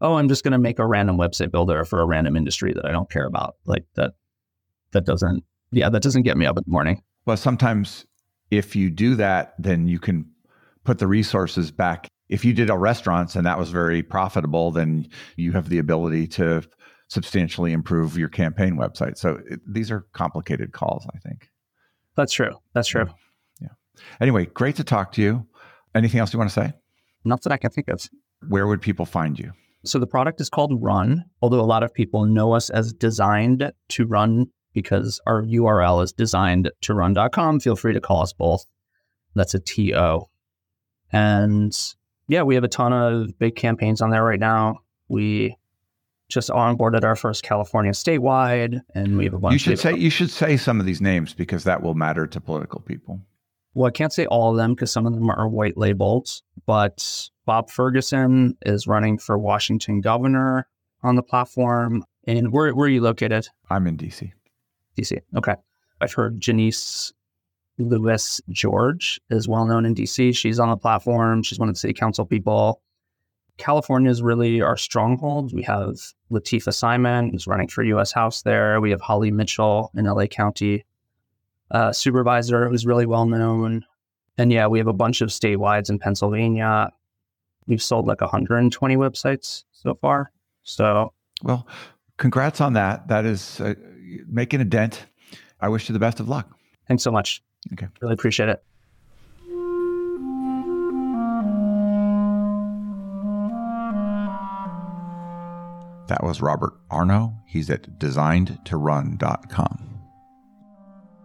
oh, 0.00 0.14
I'm 0.14 0.30
just 0.30 0.42
going 0.42 0.52
to 0.52 0.58
make 0.58 0.78
a 0.78 0.86
random 0.86 1.18
website 1.18 1.50
builder 1.50 1.84
for 1.84 2.00
a 2.00 2.06
random 2.06 2.36
industry 2.36 2.72
that 2.72 2.86
I 2.86 2.90
don't 2.90 3.10
care 3.10 3.26
about. 3.26 3.56
Like 3.66 3.84
that, 3.96 4.14
that 4.92 5.04
doesn't, 5.04 5.44
yeah, 5.72 5.90
that 5.90 6.02
doesn't 6.02 6.22
get 6.22 6.38
me 6.38 6.46
up 6.46 6.56
in 6.56 6.62
the 6.64 6.70
morning. 6.72 7.02
Well, 7.26 7.36
sometimes 7.36 8.06
if 8.50 8.74
you 8.74 8.88
do 8.88 9.14
that, 9.16 9.54
then 9.58 9.88
you 9.88 9.98
can 9.98 10.24
put 10.84 10.98
the 10.98 11.06
resources 11.06 11.70
back. 11.70 12.08
If 12.30 12.42
you 12.42 12.54
did 12.54 12.70
a 12.70 12.78
restaurants 12.78 13.36
and 13.36 13.44
that 13.44 13.58
was 13.58 13.68
very 13.68 14.02
profitable, 14.02 14.70
then 14.70 15.06
you 15.36 15.52
have 15.52 15.68
the 15.68 15.78
ability 15.78 16.28
to 16.28 16.62
substantially 17.08 17.72
improve 17.74 18.16
your 18.16 18.30
campaign 18.30 18.78
website. 18.78 19.18
So 19.18 19.38
it, 19.50 19.60
these 19.70 19.90
are 19.90 20.06
complicated 20.14 20.72
calls, 20.72 21.06
I 21.14 21.18
think. 21.18 21.50
That's 22.16 22.32
true. 22.32 22.56
That's 22.72 22.88
true. 22.88 23.04
Anyway, 24.20 24.46
great 24.46 24.76
to 24.76 24.84
talk 24.84 25.12
to 25.12 25.22
you. 25.22 25.46
Anything 25.94 26.20
else 26.20 26.32
you 26.32 26.38
want 26.38 26.50
to 26.50 26.54
say? 26.54 26.72
Nothing 27.24 27.42
that 27.44 27.52
I 27.52 27.56
can 27.56 27.70
think 27.70 27.88
of. 27.88 28.08
Where 28.48 28.66
would 28.66 28.80
people 28.80 29.04
find 29.04 29.38
you? 29.38 29.52
So 29.84 29.98
the 29.98 30.06
product 30.06 30.40
is 30.40 30.50
called 30.50 30.82
Run, 30.82 31.24
although 31.40 31.60
a 31.60 31.62
lot 31.62 31.82
of 31.82 31.92
people 31.92 32.26
know 32.26 32.52
us 32.52 32.70
as 32.70 32.92
designed 32.92 33.72
to 33.88 34.06
run 34.06 34.46
because 34.72 35.20
our 35.26 35.42
URL 35.42 36.04
is 36.04 36.12
designed 36.12 36.70
to 36.82 36.94
run.com. 36.94 37.60
Feel 37.60 37.76
free 37.76 37.94
to 37.94 38.00
call 38.00 38.22
us 38.22 38.32
both. 38.32 38.66
That's 39.34 39.54
a 39.54 39.58
TO. 39.58 40.28
And 41.12 41.76
yeah, 42.28 42.42
we 42.42 42.54
have 42.54 42.64
a 42.64 42.68
ton 42.68 42.92
of 42.92 43.38
big 43.38 43.56
campaigns 43.56 44.00
on 44.00 44.10
there 44.10 44.22
right 44.22 44.38
now. 44.38 44.80
We 45.08 45.56
just 46.28 46.50
onboarded 46.50 47.02
our 47.02 47.16
first 47.16 47.42
California 47.42 47.92
statewide, 47.92 48.80
and 48.94 49.18
we 49.18 49.24
have 49.24 49.34
a 49.34 49.38
bunch. 49.38 49.54
You 49.54 49.58
should 49.58 49.78
say 49.78 49.96
you 49.96 50.10
should 50.10 50.30
say 50.30 50.56
some 50.56 50.78
of 50.78 50.86
these 50.86 51.00
names 51.00 51.34
because 51.34 51.64
that 51.64 51.82
will 51.82 51.94
matter 51.94 52.26
to 52.28 52.40
political 52.40 52.80
people 52.80 53.20
well, 53.74 53.86
I 53.86 53.90
can't 53.90 54.12
say 54.12 54.26
all 54.26 54.50
of 54.50 54.56
them 54.56 54.74
because 54.74 54.90
some 54.90 55.06
of 55.06 55.14
them 55.14 55.30
are 55.30 55.48
white 55.48 55.76
labeled, 55.76 56.28
but 56.66 57.28
Bob 57.46 57.70
Ferguson 57.70 58.56
is 58.62 58.86
running 58.86 59.18
for 59.18 59.38
Washington 59.38 60.00
governor 60.00 60.66
on 61.02 61.16
the 61.16 61.22
platform. 61.22 62.04
And 62.26 62.52
where, 62.52 62.74
where 62.74 62.86
are 62.86 62.90
you 62.90 63.00
located? 63.00 63.48
I'm 63.70 63.86
in 63.86 63.96
DC. 63.96 64.30
DC. 64.98 65.18
Okay. 65.36 65.54
I've 66.00 66.12
heard 66.12 66.40
Janeese 66.40 67.12
Lewis 67.78 68.40
George 68.50 69.20
is 69.30 69.48
well 69.48 69.66
known 69.66 69.86
in 69.86 69.94
DC. 69.94 70.36
She's 70.36 70.58
on 70.58 70.70
the 70.70 70.76
platform. 70.76 71.42
She's 71.42 71.58
one 71.58 71.68
of 71.68 71.74
the 71.74 71.78
city 71.78 71.94
council 71.94 72.26
people. 72.26 72.82
California 73.56 74.10
is 74.10 74.22
really 74.22 74.62
our 74.62 74.76
stronghold. 74.76 75.52
We 75.54 75.62
have 75.62 75.96
Lateefah 76.30 76.74
Simon, 76.74 77.30
who's 77.30 77.46
running 77.46 77.68
for 77.68 77.82
U.S. 77.84 78.10
House 78.10 78.42
there. 78.42 78.80
We 78.80 78.90
have 78.90 79.02
Holly 79.02 79.30
Mitchell 79.30 79.90
in 79.94 80.06
LA 80.06 80.26
County 80.26 80.84
uh, 81.70 81.92
supervisor 81.92 82.68
who's 82.68 82.86
really 82.86 83.06
well 83.06 83.26
known. 83.26 83.84
And 84.38 84.52
yeah, 84.52 84.66
we 84.66 84.78
have 84.78 84.88
a 84.88 84.92
bunch 84.92 85.20
of 85.20 85.28
statewides 85.28 85.90
in 85.90 85.98
Pennsylvania. 85.98 86.90
We've 87.66 87.82
sold 87.82 88.06
like 88.06 88.20
120 88.20 88.96
websites 88.96 89.64
so 89.72 89.94
far. 89.94 90.32
So, 90.62 91.12
well, 91.42 91.66
congrats 92.16 92.60
on 92.60 92.72
that. 92.74 93.08
That 93.08 93.24
is 93.24 93.60
uh, 93.60 93.74
making 94.26 94.60
a 94.60 94.64
dent. 94.64 95.06
I 95.60 95.68
wish 95.68 95.88
you 95.88 95.92
the 95.92 95.98
best 95.98 96.20
of 96.20 96.28
luck. 96.28 96.56
Thanks 96.88 97.02
so 97.02 97.10
much. 97.10 97.42
Okay. 97.72 97.86
Really 98.00 98.14
appreciate 98.14 98.48
it. 98.48 98.62
That 106.08 106.24
was 106.24 106.42
Robert 106.42 106.72
Arnow. 106.90 107.36
He's 107.46 107.70
at 107.70 108.00
designedtorun.com. 108.00 109.99